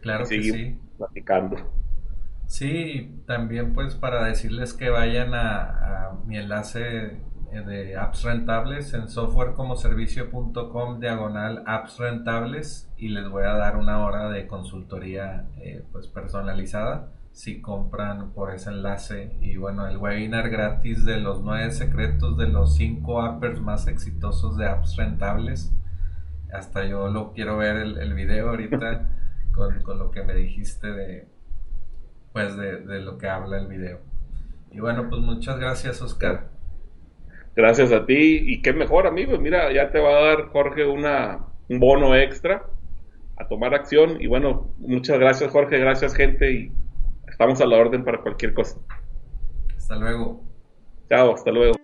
Claro 0.00 0.24
y 0.30 0.42
sí. 0.42 0.78
platicando. 0.96 1.56
Sí, 2.46 3.22
también 3.26 3.74
pues 3.74 3.94
para 3.96 4.24
decirles 4.24 4.72
que 4.72 4.88
vayan 4.88 5.34
a, 5.34 6.12
mi 6.26 6.38
enlace 6.38 7.18
eh, 7.52 7.60
de 7.66 7.96
apps 7.96 8.22
rentables 8.22 8.94
en 8.94 9.08
softwarecomoservicio.com 9.08 11.00
diagonal 11.00 11.62
apps 11.66 11.98
rentables 11.98 12.90
y 12.96 13.08
les 13.08 13.28
voy 13.28 13.44
a 13.44 13.54
dar 13.54 13.76
una 13.76 14.04
hora 14.04 14.28
de 14.30 14.46
consultoría 14.46 15.46
eh, 15.58 15.84
pues 15.92 16.06
personalizada. 16.08 17.12
Si 17.32 17.60
compran 17.60 18.32
por 18.32 18.54
ese 18.54 18.70
enlace 18.70 19.36
y 19.40 19.56
bueno 19.56 19.86
el 19.86 19.98
webinar 19.98 20.48
gratis 20.48 21.04
de 21.04 21.18
los 21.18 21.42
nueve 21.42 21.70
secretos 21.70 22.38
de 22.38 22.48
los 22.48 22.76
cinco 22.76 23.20
appers 23.22 23.60
más 23.60 23.88
exitosos 23.88 24.56
de 24.56 24.66
apps 24.68 24.96
rentables. 24.96 25.72
Hasta 26.52 26.86
yo 26.86 27.08
lo 27.08 27.32
quiero 27.32 27.58
ver 27.58 27.76
el, 27.76 27.98
el 27.98 28.14
video 28.14 28.50
ahorita 28.50 29.10
con, 29.52 29.82
con 29.82 29.98
lo 29.98 30.10
que 30.10 30.22
me 30.22 30.34
dijiste 30.34 30.92
de 30.92 31.35
pues 32.36 32.54
de, 32.54 33.00
lo 33.00 33.16
que 33.16 33.30
habla 33.30 33.56
el 33.56 33.66
video. 33.66 33.98
Y 34.70 34.78
bueno, 34.78 35.08
pues 35.08 35.22
muchas 35.22 35.58
gracias 35.58 36.02
Oscar. 36.02 36.50
Gracias 37.54 37.92
a 37.92 38.04
ti 38.04 38.42
y 38.44 38.60
qué 38.60 38.74
mejor 38.74 39.06
amigo, 39.06 39.38
mira, 39.38 39.72
ya 39.72 39.90
te 39.90 39.98
va 39.98 40.10
a 40.10 40.20
dar 40.26 40.48
Jorge 40.50 40.84
una, 40.84 41.46
un 41.70 41.80
bono 41.80 42.14
extra 42.14 42.66
a 43.38 43.48
tomar 43.48 43.74
acción 43.74 44.20
y 44.20 44.26
bueno, 44.26 44.68
muchas 44.76 45.18
gracias 45.18 45.50
Jorge, 45.50 45.78
gracias 45.78 46.14
gente 46.14 46.52
y 46.52 46.72
estamos 47.26 47.58
a 47.62 47.66
la 47.66 47.78
orden 47.78 48.04
para 48.04 48.20
cualquier 48.20 48.52
cosa. 48.52 48.76
Hasta 49.74 49.96
luego. 49.96 50.44
Chao, 51.08 51.32
hasta 51.32 51.50
luego. 51.50 51.76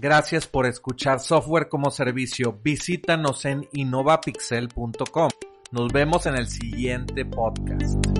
Gracias 0.00 0.48
por 0.48 0.66
escuchar 0.66 1.20
Software 1.20 1.68
como 1.68 1.92
Servicio. 1.92 2.58
Visítanos 2.60 3.44
en 3.44 3.68
innovapixel.com. 3.70 5.28
Nos 5.70 5.92
vemos 5.92 6.26
en 6.26 6.34
el 6.34 6.48
siguiente 6.48 7.24
podcast. 7.24 8.19